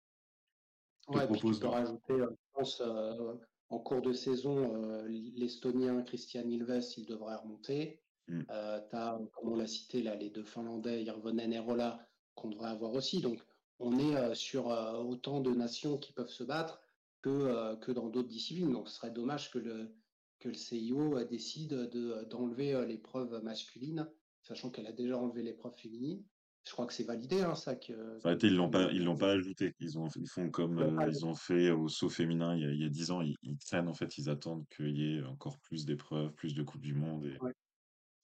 Ouais, 1.08 1.26
puis 1.26 1.36
tu 1.36 1.40
propose 1.40 1.60
peux 1.60 1.66
de... 1.66 1.70
rajouter, 1.70 2.14
je 2.18 2.36
pense, 2.52 2.80
euh, 2.80 3.34
en 3.68 3.78
cours 3.78 4.02
de 4.02 4.12
saison, 4.12 5.04
l'Estonien 5.06 6.02
Christian 6.02 6.48
Ilves, 6.48 6.82
il 6.96 7.06
devrait 7.06 7.36
remonter. 7.36 8.00
Hmm. 8.26 8.42
Euh, 8.50 8.80
tu 8.90 8.96
as, 8.96 9.20
comme 9.32 9.52
on 9.52 9.56
l'a 9.56 9.68
cité, 9.68 10.02
là, 10.02 10.16
les 10.16 10.30
deux 10.30 10.44
Finlandais, 10.44 11.04
Hirvonen 11.04 11.52
et 11.52 11.60
Rolla, 11.60 12.04
qu'on 12.34 12.48
devrait 12.48 12.70
avoir 12.70 12.92
aussi. 12.94 13.20
Donc, 13.20 13.40
on 13.78 13.98
est 13.98 14.34
sur 14.34 14.66
autant 14.66 15.40
de 15.40 15.52
nations 15.54 15.96
qui 15.98 16.12
peuvent 16.12 16.28
se 16.28 16.42
battre 16.44 16.80
que, 17.22 17.76
que 17.76 17.92
dans 17.92 18.08
d'autres 18.08 18.28
disciplines. 18.28 18.72
Donc, 18.72 18.88
ce 18.88 18.96
serait 18.96 19.12
dommage 19.12 19.50
que 19.52 19.58
le, 19.58 19.94
que 20.40 20.48
le 20.48 20.54
CIO 20.54 21.18
euh, 21.18 21.24
décide 21.24 21.74
de, 21.74 22.24
d'enlever 22.24 22.74
euh, 22.74 22.84
l'épreuve 22.84 23.42
masculine, 23.44 24.08
sachant 24.42 24.70
qu'elle 24.70 24.86
a 24.86 24.92
déjà 24.92 25.16
enlevé 25.16 25.42
l'épreuve 25.42 25.74
féminine. 25.76 26.24
Je 26.64 26.72
crois 26.72 26.86
que 26.86 26.92
c'est 26.92 27.04
validé, 27.04 27.40
hein, 27.40 27.54
ça, 27.54 27.74
que, 27.74 28.18
ils 28.42 28.54
l'ont 28.54 28.68
pas, 28.68 28.92
ils 28.92 29.02
l'ont 29.02 29.16
pas 29.16 29.32
ajouté. 29.32 29.74
Ils 29.80 29.98
ont, 29.98 30.08
ils 30.14 30.28
font 30.28 30.50
comme 30.50 30.78
euh, 30.78 31.08
ils 31.08 31.24
ont 31.24 31.34
fait 31.34 31.70
au 31.70 31.88
saut 31.88 32.10
féminin 32.10 32.54
il 32.54 32.62
y 32.62 32.66
a, 32.66 32.70
il 32.70 32.80
y 32.80 32.84
a 32.84 32.88
10 32.90 33.10
ans. 33.12 33.22
Ils, 33.22 33.36
ils 33.42 33.56
traînent, 33.56 33.88
en 33.88 33.94
fait, 33.94 34.18
ils 34.18 34.28
attendent 34.28 34.66
qu'il 34.68 34.96
y 34.96 35.16
ait 35.16 35.24
encore 35.24 35.58
plus 35.60 35.86
d'épreuves, 35.86 36.32
plus 36.34 36.54
de 36.54 36.62
Coupes 36.62 36.82
du 36.82 36.92
Monde. 36.94 37.24
Et 37.24 37.38
Ouais. 37.40 37.52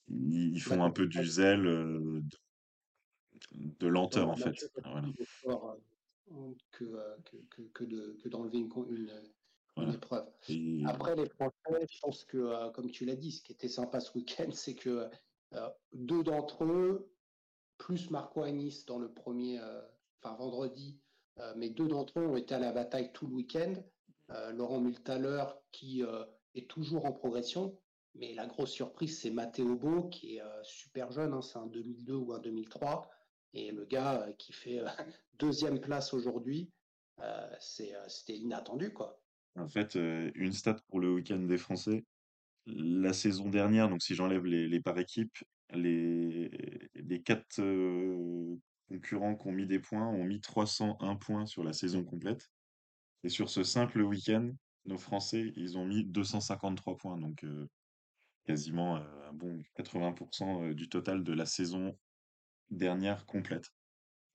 ils, 0.09 0.55
ils 0.55 0.63
Bah, 0.69 0.77
font 0.77 0.85
un 0.85 0.91
peu 0.91 1.07
du 1.07 1.25
zèle, 1.25 1.67
euh, 1.67 2.21
de, 3.53 3.87
lenteur, 3.87 4.29
en 4.29 4.37
fait. 4.37 4.55
Voilà. 4.85 5.09
euh, 5.47 6.53
que, 6.73 6.85
euh, 6.85 7.17
que, 7.51 7.63
que, 7.73 7.85
de, 7.85 8.19
que 8.23 8.29
d'enlever 8.29 8.59
une, 8.59 8.69
une, 9.77 9.83
une 9.83 9.91
Voilà. 9.91 9.95
épreuve. 9.95 10.33
Et 10.49 10.83
Après, 10.87 11.15
les 11.17 11.29
Français, 11.29 11.87
je 11.91 11.99
pense 12.01 12.25
que, 12.25 12.39
euh, 12.39 12.71
comme 12.71 12.91
tu 12.91 13.05
l'as 13.05 13.17
dit, 13.17 13.33
ce 13.33 13.43
qui 13.43 13.53
était 13.53 13.69
sympa 13.69 14.01
ce 14.01 14.13
week-end, 14.17 14.49
c'est 14.53 14.75
que 14.75 15.09
euh, 15.55 15.71
deux 15.93 16.23
d'entre 16.23 16.65
eux, 16.65 17.13
plus 17.79 18.11
Marco 18.11 18.43
Anis 18.43 18.85
dans 18.87 18.99
le 18.99 19.13
premier, 19.13 19.61
euh, 19.61 19.83
enfin 20.23 20.35
vendredi, 20.37 21.01
mais 21.57 21.69
deux 21.69 21.87
d'entre 21.87 22.19
eux 22.19 22.27
ont 22.27 22.37
été 22.39 22.55
à 22.55 22.59
la 22.59 22.73
bataille 22.73 23.13
tout 23.13 23.27
le 23.27 23.35
week-end. 23.35 23.75
Euh, 24.31 24.53
Laurent 24.53 24.81
Multaler, 24.81 25.45
qui 25.71 26.03
est 26.55 26.71
toujours 26.71 27.05
en 27.05 27.13
progression, 27.13 27.79
mais 28.15 28.33
la 28.33 28.47
grosse 28.47 28.71
surprise, 28.71 29.21
c'est 29.21 29.31
Matteo 29.31 29.77
Beau, 29.77 30.09
qui 30.09 30.37
est 30.37 30.43
super 30.63 31.13
jeune, 31.13 31.35
hein, 31.35 31.43
c'est 31.43 31.59
un 31.59 31.67
2002 31.67 32.15
ou 32.15 32.33
un 32.33 32.39
2003, 32.39 33.11
et 33.53 33.71
le 33.71 33.85
gars 33.85 34.33
qui 34.39 34.55
fait 34.55 34.81
deuxième 35.39 35.79
place 35.79 36.15
aujourd'hui, 36.15 36.73
euh, 37.21 37.55
c'était 37.59 38.37
inattendu, 38.37 38.93
quoi. 38.95 39.23
En 39.57 39.69
fait, 39.69 39.97
une 40.35 40.53
stat 40.53 40.77
pour 40.89 41.01
le 41.01 41.13
week-end 41.13 41.39
des 41.39 41.59
Français. 41.59 42.05
La 42.67 43.13
saison 43.13 43.49
dernière, 43.49 43.89
donc 43.89 44.03
si 44.03 44.15
j'enlève 44.15 44.45
les, 44.45 44.81
par 44.81 44.99
équipe, 44.99 45.37
les, 45.73 46.51
quatre 47.25 47.61
concurrents 48.89 49.37
qui 49.37 49.47
ont 49.47 49.53
mis 49.53 49.67
des 49.67 49.79
points 49.79 50.07
ont 50.07 50.25
mis 50.25 50.41
301 50.41 51.17
points 51.17 51.47
sur 51.47 51.65
la 51.65 51.73
saison 51.73 52.05
complète. 52.05 52.51
Et 53.25 53.29
sur 53.29 53.51
ce 53.51 53.63
simple 53.63 54.03
week-end, 54.03 54.51
nos 54.85 54.99
Français, 54.99 55.53
ils 55.57 55.79
ont 55.79 55.85
mis 55.85 56.05
253 56.05 56.97
points, 56.97 57.19
donc 57.19 57.45
quasiment 58.47 58.97
un 58.97 59.33
bon 59.33 59.63
80% 59.77 60.71
euh, 60.71 60.75
du 60.75 60.89
total 60.89 61.25
de 61.25 61.33
la 61.33 61.47
saison 61.47 61.99
dernière 62.71 63.27
complète. 63.27 63.73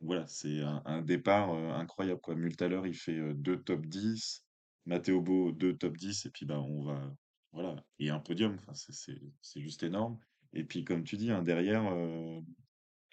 Voilà, 0.02 0.26
c'est 0.28 0.62
un, 0.62 1.02
départ 1.04 1.52
incroyable, 1.52 2.22
quoi. 2.22 2.36
Multaler, 2.36 2.82
il 2.86 2.96
fait 2.96 3.36
deux 3.36 3.62
top 3.62 3.86
10, 3.86 4.44
Matteo 4.86 5.22
Bo, 5.22 5.52
deux 5.52 5.78
top 5.78 5.98
10, 5.98 6.26
et 6.26 6.30
puis 6.30 6.46
bah 6.46 6.60
on 6.60 6.84
va, 6.84 7.02
voilà, 7.54 7.76
et 8.00 8.10
un 8.10 8.20
podium, 8.20 8.58
enfin, 8.68 8.74
c'est 8.74 9.62
juste 9.62 9.84
énorme. 9.84 10.18
Et 10.54 10.64
puis 10.64 10.84
comme 10.84 11.04
tu 11.04 11.18
dis, 11.18 11.32
hein, 11.32 11.44
derrière, 11.44 11.86
euh, 11.94 12.40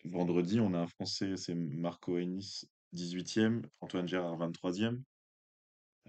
vendredi, 0.04 0.60
on 0.60 0.74
a 0.74 0.78
un 0.80 0.86
Français, 0.86 1.36
c'est 1.36 1.54
Marco 1.54 2.18
Hennis, 2.18 2.64
18e, 2.94 3.62
Antoine 3.80 4.08
Gérard, 4.08 4.38
23e. 4.38 5.02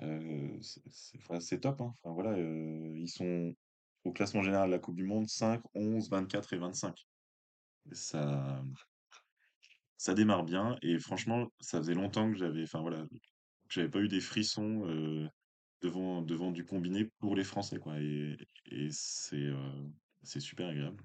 Euh, 0.01 0.57
c'est 0.61 1.59
top, 1.59 1.81
hein. 1.81 1.93
Enfin 2.01 2.13
voilà, 2.13 2.31
euh, 2.37 2.93
ils 2.97 3.09
sont 3.09 3.53
au 4.05 4.13
classement 4.13 4.41
général 4.41 4.69
de 4.69 4.73
la 4.73 4.79
Coupe 4.79 4.95
du 4.95 5.03
Monde 5.03 5.27
5, 5.27 5.61
11, 5.73 6.09
24 6.09 6.53
et 6.53 6.57
25. 6.57 7.07
Et 7.91 7.95
ça, 7.95 8.63
ça 9.97 10.13
démarre 10.13 10.43
bien 10.43 10.77
et 10.81 10.99
franchement, 10.99 11.47
ça 11.59 11.79
faisait 11.79 11.95
longtemps 11.95 12.31
que 12.31 12.37
j'avais, 12.37 12.63
enfin 12.63 12.79
voilà, 12.79 13.05
j'avais 13.69 13.89
pas 13.89 13.99
eu 13.99 14.07
des 14.07 14.21
frissons 14.21 15.29
devant 15.81 16.21
devant 16.21 16.51
du 16.51 16.65
combiné 16.65 17.05
pour 17.19 17.35
les 17.35 17.43
Français 17.43 17.79
quoi. 17.79 17.99
Et, 17.99 18.37
et 18.71 18.89
c'est 18.91 19.35
euh, 19.37 19.87
c'est 20.23 20.39
super 20.41 20.67
agréable. 20.69 21.03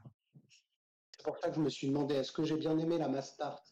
C'est 1.16 1.24
pour 1.24 1.38
ça 1.38 1.48
que 1.48 1.54
je 1.56 1.60
me 1.60 1.68
suis 1.70 1.88
demandé, 1.88 2.14
est-ce 2.14 2.32
que 2.32 2.44
j'ai 2.44 2.56
bien 2.56 2.78
aimé 2.78 2.98
la 2.98 3.08
Mastart 3.08 3.62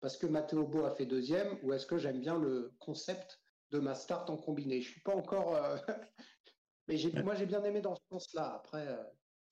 parce 0.00 0.16
que 0.16 0.26
Matteo 0.26 0.66
Bo 0.66 0.84
a 0.84 0.94
fait 0.94 1.04
deuxième, 1.04 1.58
ou 1.62 1.72
est-ce 1.74 1.84
que 1.86 1.98
j'aime 1.98 2.20
bien 2.20 2.38
le 2.38 2.74
concept 2.78 3.42
de 3.70 3.78
Mastart 3.80 4.30
en 4.30 4.38
combiné? 4.38 4.80
Je 4.80 4.88
suis 4.92 5.02
pas 5.02 5.14
encore... 5.14 5.54
euh, 5.54 5.76
Mais 6.88 6.96
Ouais. 7.12 7.22
moi, 7.22 7.34
j'ai 7.36 7.46
bien 7.46 7.62
aimé 7.64 7.80
dans 7.82 7.94
ce 7.96 8.02
sens-là. 8.10 8.54
Après, 8.54 8.86
euh, 8.88 9.02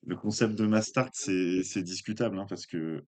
Le 0.02 0.16
concept 0.16 0.54
de 0.56 0.66
Mastart, 0.66 1.10
c'est 1.12 1.62
c'est 1.62 1.82
discutable 1.84 2.38
hein, 2.38 2.46
parce 2.48 2.66
que 2.66 3.04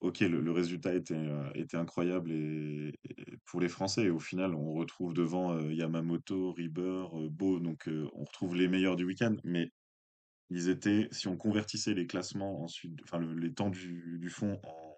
ok, 0.00 0.20
le, 0.20 0.40
le 0.40 0.52
résultat 0.52 0.94
était 0.94 1.14
euh, 1.14 1.50
était 1.54 1.76
incroyable 1.76 2.30
et, 2.32 2.92
et 3.04 3.36
pour 3.46 3.60
les 3.60 3.68
Français. 3.68 4.04
Et 4.04 4.10
au 4.10 4.20
final, 4.20 4.54
on 4.54 4.74
retrouve 4.74 5.14
devant 5.14 5.52
euh, 5.56 5.72
Yamamoto, 5.72 6.52
Rieber, 6.52 7.06
euh, 7.14 7.28
Bo, 7.30 7.58
donc 7.60 7.88
euh, 7.88 8.08
on 8.14 8.24
retrouve 8.24 8.56
les 8.56 8.68
meilleurs 8.68 8.96
du 8.96 9.04
week-end. 9.04 9.36
Mais 9.44 9.70
Ils 10.50 10.68
étaient, 10.68 11.08
si 11.12 11.28
on 11.28 11.36
convertissait 11.36 11.94
les 11.94 12.06
classements 12.06 12.62
ensuite, 12.62 12.98
enfin 13.04 13.18
le- 13.18 13.34
les 13.34 13.52
temps 13.52 13.70
du, 13.70 14.18
du 14.20 14.30
fond 14.30 14.60
en, 14.64 14.94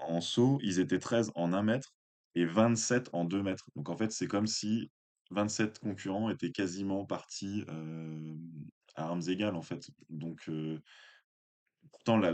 en 0.00 0.20
saut, 0.20 0.58
ils 0.62 0.78
étaient 0.80 0.98
13 0.98 1.32
en 1.34 1.52
un 1.52 1.62
mètre 1.62 1.94
et 2.34 2.44
27 2.44 3.10
en 3.12 3.24
2 3.24 3.42
mètres. 3.42 3.68
Donc 3.76 3.88
en 3.88 3.96
fait, 3.96 4.12
c'est 4.12 4.26
comme 4.28 4.46
si 4.46 4.90
27 5.30 5.78
concurrents 5.80 6.30
étaient 6.30 6.52
quasiment 6.52 7.04
partis 7.04 7.64
euh, 7.68 8.34
à 8.94 9.04
armes 9.06 9.22
égales 9.28 9.56
en 9.56 9.62
fait. 9.62 9.90
Donc 10.08 10.48
euh, 10.48 10.80
pourtant 11.90 12.16
la, 12.16 12.32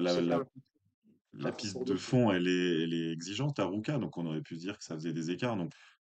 la 1.39 1.53
piste 1.53 1.83
de 1.85 1.97
fond, 1.97 2.31
elle 2.33 2.49
est, 2.49 2.83
elle 2.85 2.95
est 2.95 3.13
exigeante 3.13 3.59
à 3.59 3.67
Ruka, 3.67 3.99
donc 3.99 4.17
on 4.17 4.27
aurait 4.27 4.43
pu 4.43 4.57
dire 4.57 4.79
que 4.79 4.85
ça 4.85 4.95
faisait 4.95 5.13
des 5.13 5.31
écarts. 5.31 5.57
Donc 5.57 5.73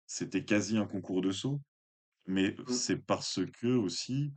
c'était 0.06 0.44
quasi 0.44 0.78
un 0.78 0.86
concours 0.86 1.20
de 1.22 1.30
saut, 1.32 1.60
mais 2.26 2.54
Mm. 2.58 2.64
c'est 2.68 3.04
parce 3.06 3.40
que 3.60 3.68
aussi 3.68 4.32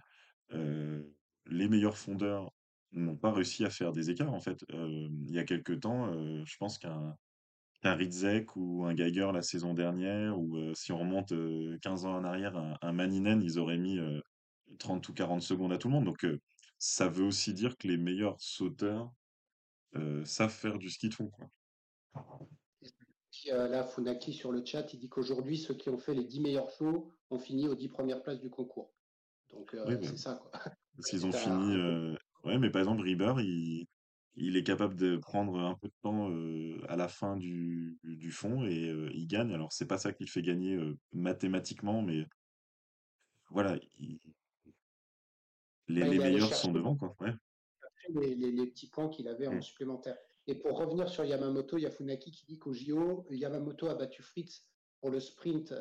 euh, 0.53 1.03
les 1.47 1.69
meilleurs 1.69 1.97
fondeurs 1.97 2.51
n'ont 2.93 3.17
pas 3.17 3.31
réussi 3.31 3.65
à 3.65 3.69
faire 3.69 3.91
des 3.93 4.09
écarts, 4.09 4.33
en 4.33 4.41
fait. 4.41 4.63
Euh, 4.73 5.09
il 5.27 5.31
y 5.31 5.39
a 5.39 5.43
quelque 5.45 5.73
temps, 5.73 6.13
euh, 6.13 6.43
je 6.45 6.57
pense 6.57 6.77
qu'un 6.77 7.15
qu'un 7.81 7.95
Ridzek 7.95 8.55
ou 8.55 8.85
un 8.85 8.93
Geiger 8.93 9.31
la 9.33 9.41
saison 9.41 9.73
dernière, 9.73 10.37
ou 10.39 10.57
si 10.75 10.91
on 10.91 10.99
remonte 10.99 11.31
euh, 11.31 11.77
15 11.81 12.05
ans 12.05 12.15
en 12.15 12.23
arrière, 12.23 12.55
un, 12.57 12.77
un 12.81 12.91
Maninen, 12.93 13.41
ils 13.41 13.59
auraient 13.59 13.77
mis 13.77 13.97
euh, 13.99 14.19
30 14.79 15.07
ou 15.09 15.13
40 15.13 15.41
secondes 15.41 15.73
à 15.73 15.77
tout 15.77 15.87
le 15.87 15.93
monde. 15.95 16.05
Donc, 16.05 16.25
ça 16.77 17.07
veut 17.09 17.25
aussi 17.25 17.53
dire 17.53 17.77
que 17.77 17.87
les 17.87 17.97
meilleurs 17.97 18.39
sauteurs 18.39 19.11
savent 20.25 20.51
faire 20.51 20.77
du 20.77 20.89
ski 20.89 21.09
de 21.09 21.13
fond, 21.13 21.29
quoi. 21.29 21.49
Euh, 23.47 23.67
là, 23.67 23.83
Funaki 23.83 24.33
sur 24.33 24.51
le 24.51 24.63
chat, 24.63 24.93
il 24.93 24.99
dit 24.99 25.09
qu'aujourd'hui, 25.09 25.57
ceux 25.57 25.73
qui 25.73 25.89
ont 25.89 25.97
fait 25.97 26.13
les 26.13 26.23
10 26.23 26.41
meilleurs 26.41 26.69
shows 26.69 27.09
ont 27.29 27.39
fini 27.39 27.67
aux 27.67 27.75
10 27.75 27.87
premières 27.87 28.21
places 28.21 28.39
du 28.41 28.49
concours. 28.49 28.93
Donc, 29.51 29.73
Oui, 29.73 29.79
euh, 29.79 29.97
bah, 29.97 29.99
c'est 30.03 30.17
ça, 30.17 30.35
quoi. 30.35 30.51
parce 30.95 31.09
qu'ils 31.09 31.25
ont 31.25 31.31
fini. 31.31 31.73
euh, 31.75 32.15
Ouais, 32.43 32.57
mais 32.57 32.69
par 32.69 32.81
exemple, 32.81 33.01
Rieber, 33.03 33.35
il, 33.39 33.85
il 34.35 34.57
est 34.57 34.63
capable 34.63 34.95
de 34.95 35.17
prendre 35.17 35.59
un 35.59 35.75
peu 35.75 35.87
de 35.87 35.93
temps 36.01 36.29
euh, 36.31 36.81
à 36.89 36.95
la 36.95 37.07
fin 37.07 37.37
du, 37.37 37.99
du 38.03 38.31
fond 38.31 38.65
et 38.65 38.89
euh, 38.89 39.09
il 39.13 39.27
gagne. 39.27 39.53
Alors, 39.53 39.71
c'est 39.73 39.87
pas 39.87 39.97
ça 39.97 40.11
qui 40.11 40.23
le 40.23 40.29
fait 40.29 40.41
gagner 40.41 40.75
euh, 40.75 40.95
mathématiquement, 41.13 42.01
mais 42.01 42.25
voilà, 43.49 43.77
il- 43.99 44.19
les, 45.87 46.01
Bah, 46.01 46.07
les 46.07 46.19
meilleurs 46.19 46.53
sont 46.53 46.71
devant, 46.71 46.95
quoi. 46.95 47.15
Ouais. 47.19 47.33
Les, 48.19 48.35
les- 48.35 48.51
les 48.51 48.67
petits 48.67 48.87
points 48.89 49.09
qu'il 49.09 49.27
avait 49.27 49.47
en 49.47 49.55
Mm. 49.55 49.61
supplémentaire. 49.61 50.17
Et 50.47 50.55
pour 50.55 50.77
revenir 50.77 51.07
sur 51.09 51.23
Yamamoto, 51.23 51.77
il 51.77 51.83
y 51.83 51.85
a 51.85 51.91
Funaki 51.91 52.31
qui 52.31 52.45
dit 52.45 52.57
qu'au 52.57 52.73
JO, 52.73 53.25
Yamamoto 53.29 53.87
a 53.87 53.95
battu 53.95 54.21
Fritz 54.23 54.65
pour 54.99 55.09
le 55.11 55.19
sprint 55.19 55.73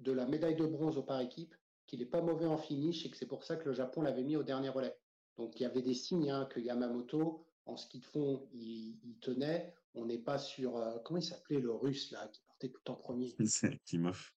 de 0.00 0.12
la 0.12 0.26
médaille 0.26 0.56
de 0.56 0.66
bronze 0.66 0.96
au 0.98 1.02
par 1.02 1.20
équipe, 1.20 1.54
qu'il 1.86 2.00
n'est 2.00 2.06
pas 2.06 2.20
mauvais 2.22 2.46
en 2.46 2.56
finish 2.56 3.04
et 3.06 3.10
que 3.10 3.16
c'est 3.16 3.26
pour 3.26 3.44
ça 3.44 3.56
que 3.56 3.68
le 3.68 3.72
Japon 3.74 4.02
l'avait 4.02 4.22
mis 4.24 4.36
au 4.36 4.42
dernier 4.42 4.68
relais. 4.68 4.96
Donc 5.36 5.58
il 5.58 5.62
y 5.62 5.66
avait 5.66 5.82
des 5.82 5.94
signes 5.94 6.30
hein, 6.30 6.46
que 6.46 6.60
Yamamoto, 6.60 7.44
en 7.66 7.76
ski 7.76 8.00
de 8.00 8.04
fond, 8.04 8.48
il, 8.52 8.98
il 9.04 9.18
tenait. 9.20 9.74
On 9.94 10.04
n'est 10.06 10.18
pas 10.18 10.38
sur. 10.38 10.76
euh, 10.76 10.98
comment 11.04 11.18
il 11.18 11.24
s'appelait 11.24 11.58
le 11.60 11.72
russe 11.72 12.10
là, 12.12 12.28
qui 12.28 12.40
partait 12.46 12.68
tout 12.70 12.90
en 12.90 12.94
premier? 12.94 13.34
C'est 13.46 13.78
Klimov. 13.84 14.30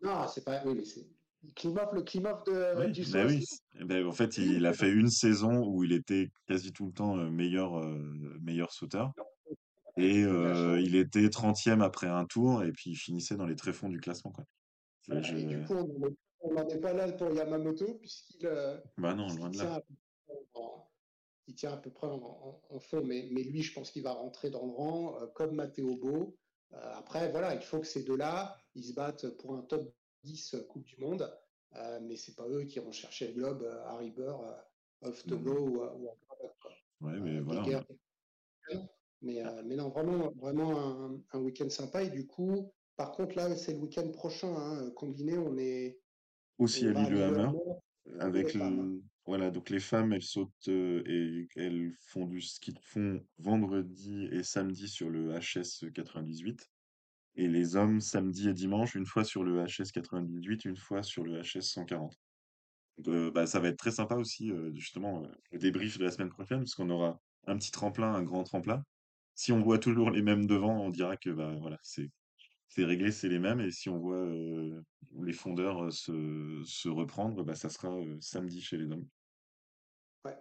Non, 0.00 0.26
c'est 0.28 0.44
pas. 0.44 0.62
Oui, 0.64 0.74
mais 0.74 0.84
c'est. 0.84 1.06
Klimov, 1.56 1.94
le 1.94 2.02
Klimov 2.02 2.44
de, 2.46 2.78
Oui, 2.78 2.92
du 2.92 3.02
bah 3.10 3.26
oui. 3.26 3.42
ski. 3.42 3.58
Eh 3.80 3.84
ben, 3.84 4.06
en 4.06 4.12
fait, 4.12 4.36
Oui, 4.38 4.54
il 4.56 4.66
a 4.66 4.72
fait 4.72 4.90
une 4.90 5.08
saison 5.08 5.66
où 5.66 5.82
il 5.84 5.92
était 5.92 6.30
quasi 6.46 6.72
tout 6.72 6.86
le 6.86 6.92
temps 6.92 7.18
euh, 7.18 7.30
meilleur, 7.30 7.78
euh, 7.78 8.38
meilleur 8.40 8.72
sauteur. 8.72 9.12
Et 9.96 10.22
euh, 10.24 10.54
changé. 10.54 10.82
il 10.84 10.96
était 10.96 11.28
30e 11.28 11.82
après 11.82 12.06
un 12.06 12.24
tour, 12.24 12.62
et 12.62 12.72
puis 12.72 12.90
il 12.92 12.96
finissait 12.96 13.36
dans 13.36 13.46
les 13.46 13.56
tréfonds 13.56 13.88
du 13.90 14.00
classement, 14.00 14.32
quoi. 14.32 14.44
Et 15.10 15.20
du 15.44 15.64
coup, 15.64 15.74
on 16.40 16.52
n'en 16.54 16.66
est- 16.68 16.80
pas 16.80 16.92
là 16.92 17.10
pour 17.12 17.30
Yamamoto, 17.30 17.94
puisqu'il 17.98 18.48
Bah 18.96 19.14
non, 19.14 19.26
loin 19.34 19.50
de 19.50 19.58
là. 19.58 19.82
peu 20.26 20.34
en, 20.54 20.88
il 21.46 21.54
tient 21.54 21.72
à 21.72 21.76
peu 21.76 21.90
près 21.90 22.06
en, 22.06 22.14
en- 22.14 22.62
en 22.70 22.80
fond. 22.80 23.02
Mais, 23.04 23.28
mais 23.32 23.42
lui, 23.42 23.62
je 23.62 23.74
pense 23.74 23.90
qu'il 23.90 24.02
va 24.02 24.12
rentrer 24.12 24.48
dans 24.48 24.64
le 24.64 24.72
rang, 24.72 25.20
euh, 25.20 25.26
comme 25.34 25.54
Matteo 25.56 25.96
Beau. 25.96 26.38
Après, 26.72 27.30
voilà, 27.30 27.54
il 27.54 27.60
faut 27.60 27.80
que 27.80 27.86
ces 27.86 28.02
deux-là, 28.02 28.56
ils 28.74 28.84
se 28.84 28.94
battent 28.94 29.36
pour 29.36 29.54
un 29.56 29.62
top 29.62 29.92
10 30.24 30.56
Coupe 30.68 30.84
du 30.84 30.96
Monde. 30.98 31.30
Euh, 31.74 32.00
mais 32.02 32.16
c'est 32.16 32.34
pas 32.34 32.46
eux 32.48 32.64
qui 32.64 32.78
vont 32.80 32.92
chercher 32.92 33.28
le 33.28 33.34
globe, 33.34 33.62
Burr, 34.14 34.40
euh, 34.42 35.08
Off 35.08 35.26
Non, 35.26 35.36
Togo 35.38 35.58
ou, 35.58 35.82
ou 35.82 36.08
d'autres, 36.40 36.58
quoi. 36.60 36.70
Ouais, 37.00 37.18
mais 37.20 37.38
Euh, 37.38 37.42
voilà. 37.42 37.84
Mais, 39.22 39.44
euh, 39.44 39.62
mais 39.64 39.76
non, 39.76 39.88
vraiment, 39.88 40.32
vraiment 40.32 40.78
un, 40.80 41.20
un 41.32 41.40
week-end 41.40 41.68
sympa. 41.68 42.02
Et 42.02 42.10
du 42.10 42.26
coup, 42.26 42.72
par 42.96 43.12
contre, 43.12 43.36
là, 43.36 43.54
c'est 43.56 43.72
le 43.74 43.78
week-end 43.78 44.08
prochain. 44.10 44.54
hein, 44.54 44.90
combiné, 44.96 45.38
on 45.38 45.56
est, 45.56 45.98
Aussi 46.58 46.86
on 46.86 46.96
à 46.96 47.00
à 47.00 47.08
Lillehammer, 47.08 47.50
avec 48.18 48.48
femmes. 48.50 48.94
le... 48.96 49.02
Voilà, 49.24 49.52
donc 49.52 49.70
les 49.70 49.78
femmes, 49.78 50.12
elles 50.12 50.22
sautent 50.22 50.50
euh, 50.68 51.02
et 51.06 51.46
elles 51.54 51.92
font 52.00 52.26
du 52.26 52.40
ski 52.40 52.72
de 52.72 52.80
fond 52.80 53.24
vendredi 53.38 54.28
et 54.32 54.42
samedi 54.42 54.88
sur 54.88 55.08
le 55.10 55.32
HS 55.38 55.92
98. 55.94 56.68
Et 57.34 57.48
les 57.48 57.76
hommes, 57.76 58.00
samedi 58.00 58.48
et 58.48 58.54
dimanche, 58.54 58.94
une 58.94 59.06
fois 59.06 59.24
sur 59.24 59.42
le 59.42 59.64
HS 59.64 59.90
98, 59.92 60.66
une 60.66 60.76
fois 60.76 61.02
sur 61.02 61.24
le 61.24 61.40
HS 61.40 61.62
140. 61.62 62.14
Donc, 62.98 63.14
euh, 63.14 63.30
bah, 63.30 63.46
ça 63.46 63.58
va 63.60 63.68
être 63.68 63.78
très 63.78 63.90
sympa 63.90 64.16
aussi, 64.16 64.50
euh, 64.50 64.70
justement, 64.74 65.24
euh, 65.24 65.28
le 65.50 65.58
débrief 65.58 65.98
de 65.98 66.04
la 66.04 66.10
semaine 66.10 66.28
prochaine, 66.28 66.58
parce 66.58 66.74
qu'on 66.74 66.90
aura 66.90 67.20
un 67.46 67.56
petit 67.56 67.70
tremplin, 67.70 68.12
un 68.12 68.22
grand 68.22 68.44
tremplin. 68.44 68.84
Si 69.34 69.50
on 69.50 69.62
voit 69.62 69.78
toujours 69.78 70.10
les 70.10 70.22
mêmes 70.22 70.46
devant, 70.46 70.84
on 70.84 70.90
dira 70.90 71.16
que 71.16 71.30
bah, 71.30 71.56
voilà, 71.58 71.78
c'est 71.82 72.10
c'est 72.68 72.84
réglé, 72.84 73.12
c'est 73.12 73.28
les 73.28 73.38
mêmes. 73.38 73.60
Et 73.60 73.70
si 73.70 73.88
on 73.88 73.98
voit 73.98 74.16
euh, 74.16 74.82
les 75.22 75.32
fondeurs 75.32 75.92
se, 75.92 76.62
se 76.64 76.88
reprendre, 76.88 77.42
bah, 77.44 77.54
ça 77.54 77.68
sera 77.68 77.94
samedi 78.20 78.60
chez 78.62 78.78
les 78.78 78.90
hommes. 78.90 79.06
Ouais, 80.24 80.36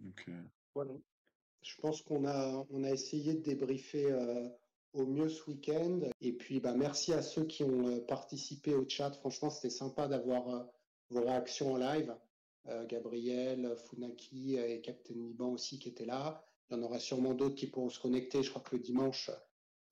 Donc, 0.00 0.28
voilà. 0.74 0.92
Je 1.62 1.74
pense 1.80 2.02
qu'on 2.02 2.26
a, 2.26 2.64
on 2.70 2.84
a 2.84 2.90
essayé 2.90 3.34
de 3.34 3.42
débriefer 3.42 4.12
au 4.96 5.06
mieux 5.06 5.28
ce 5.28 5.48
week-end. 5.50 6.00
Et 6.20 6.32
puis, 6.32 6.60
bah, 6.60 6.74
merci 6.74 7.12
à 7.12 7.22
ceux 7.22 7.44
qui 7.44 7.64
ont 7.64 7.88
euh, 7.88 8.00
participé 8.00 8.74
au 8.74 8.88
chat. 8.88 9.12
Franchement, 9.12 9.50
c'était 9.50 9.70
sympa 9.70 10.08
d'avoir 10.08 10.48
euh, 10.48 10.62
vos 11.10 11.22
réactions 11.22 11.74
en 11.74 11.76
live. 11.76 12.14
Euh, 12.68 12.84
Gabriel, 12.86 13.76
Funaki 13.76 14.56
et 14.56 14.80
Captain 14.80 15.14
Liban 15.14 15.50
aussi 15.50 15.78
qui 15.78 15.88
étaient 15.88 16.04
là. 16.06 16.44
Il 16.68 16.76
y 16.76 16.80
en 16.80 16.82
aura 16.82 16.98
sûrement 16.98 17.34
d'autres 17.34 17.54
qui 17.54 17.68
pourront 17.68 17.90
se 17.90 18.00
connecter. 18.00 18.42
Je 18.42 18.50
crois 18.50 18.62
que 18.62 18.74
le 18.74 18.82
dimanche, 18.82 19.30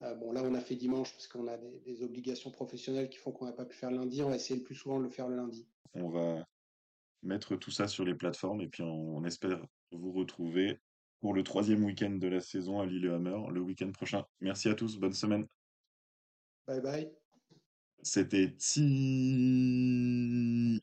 bon 0.01 0.33
là 0.33 0.41
on 0.43 0.53
a 0.55 0.59
fait 0.59 0.75
dimanche 0.75 1.13
parce 1.13 1.29
qu'on 1.29 1.47
a 1.47 1.55
des, 1.57 2.03
obligations 2.03 2.51
professionnelles 2.51 3.07
qui 3.07 3.17
font 3.17 3.31
qu'on 3.31 3.45
n'a 3.45 3.53
pas 3.53 3.63
pu 3.63 3.77
faire 3.77 3.91
lundi. 3.91 4.21
On 4.21 4.29
va 4.29 4.35
essayer 4.35 4.59
le 4.59 4.65
plus 4.65 4.75
souvent 4.75 4.99
de 4.99 5.05
le 5.05 5.09
faire 5.09 5.29
le 5.29 5.37
lundi. 5.37 5.65
on 5.93 6.09
va 6.09 6.45
mettre 7.23 7.55
tout 7.55 7.71
ça 7.71 7.87
sur 7.87 8.03
les 8.03 8.13
plateformes 8.13 8.59
et 8.59 8.67
puis 8.67 8.83
on 8.83 9.23
espère 9.23 9.65
vous 9.93 10.11
retrouver 10.11 10.77
pour 11.19 11.33
le 11.33 11.43
troisième 11.43 11.83
week-end 11.83 12.11
de 12.11 12.27
la 12.27 12.41
saison 12.41 12.79
à 12.79 12.85
Lillehammer 12.85 13.51
le 13.51 13.61
week-end 13.61 13.91
prochain. 13.91 14.25
Merci 14.41 14.69
à 14.69 14.75
tous, 14.75 14.97
bonne 14.97 15.13
semaine. 15.13 15.47
Bye 16.67 16.81
bye. 16.81 17.11
C'était 18.03 18.53
Ti, 18.55 18.81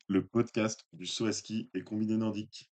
le 0.09 0.27
podcast 0.27 0.85
du 0.93 1.07
saut 1.07 1.27
à 1.27 1.33
ski 1.33 1.71
et 1.75 1.85
combiné 1.85 2.17
nordique. 2.17 2.72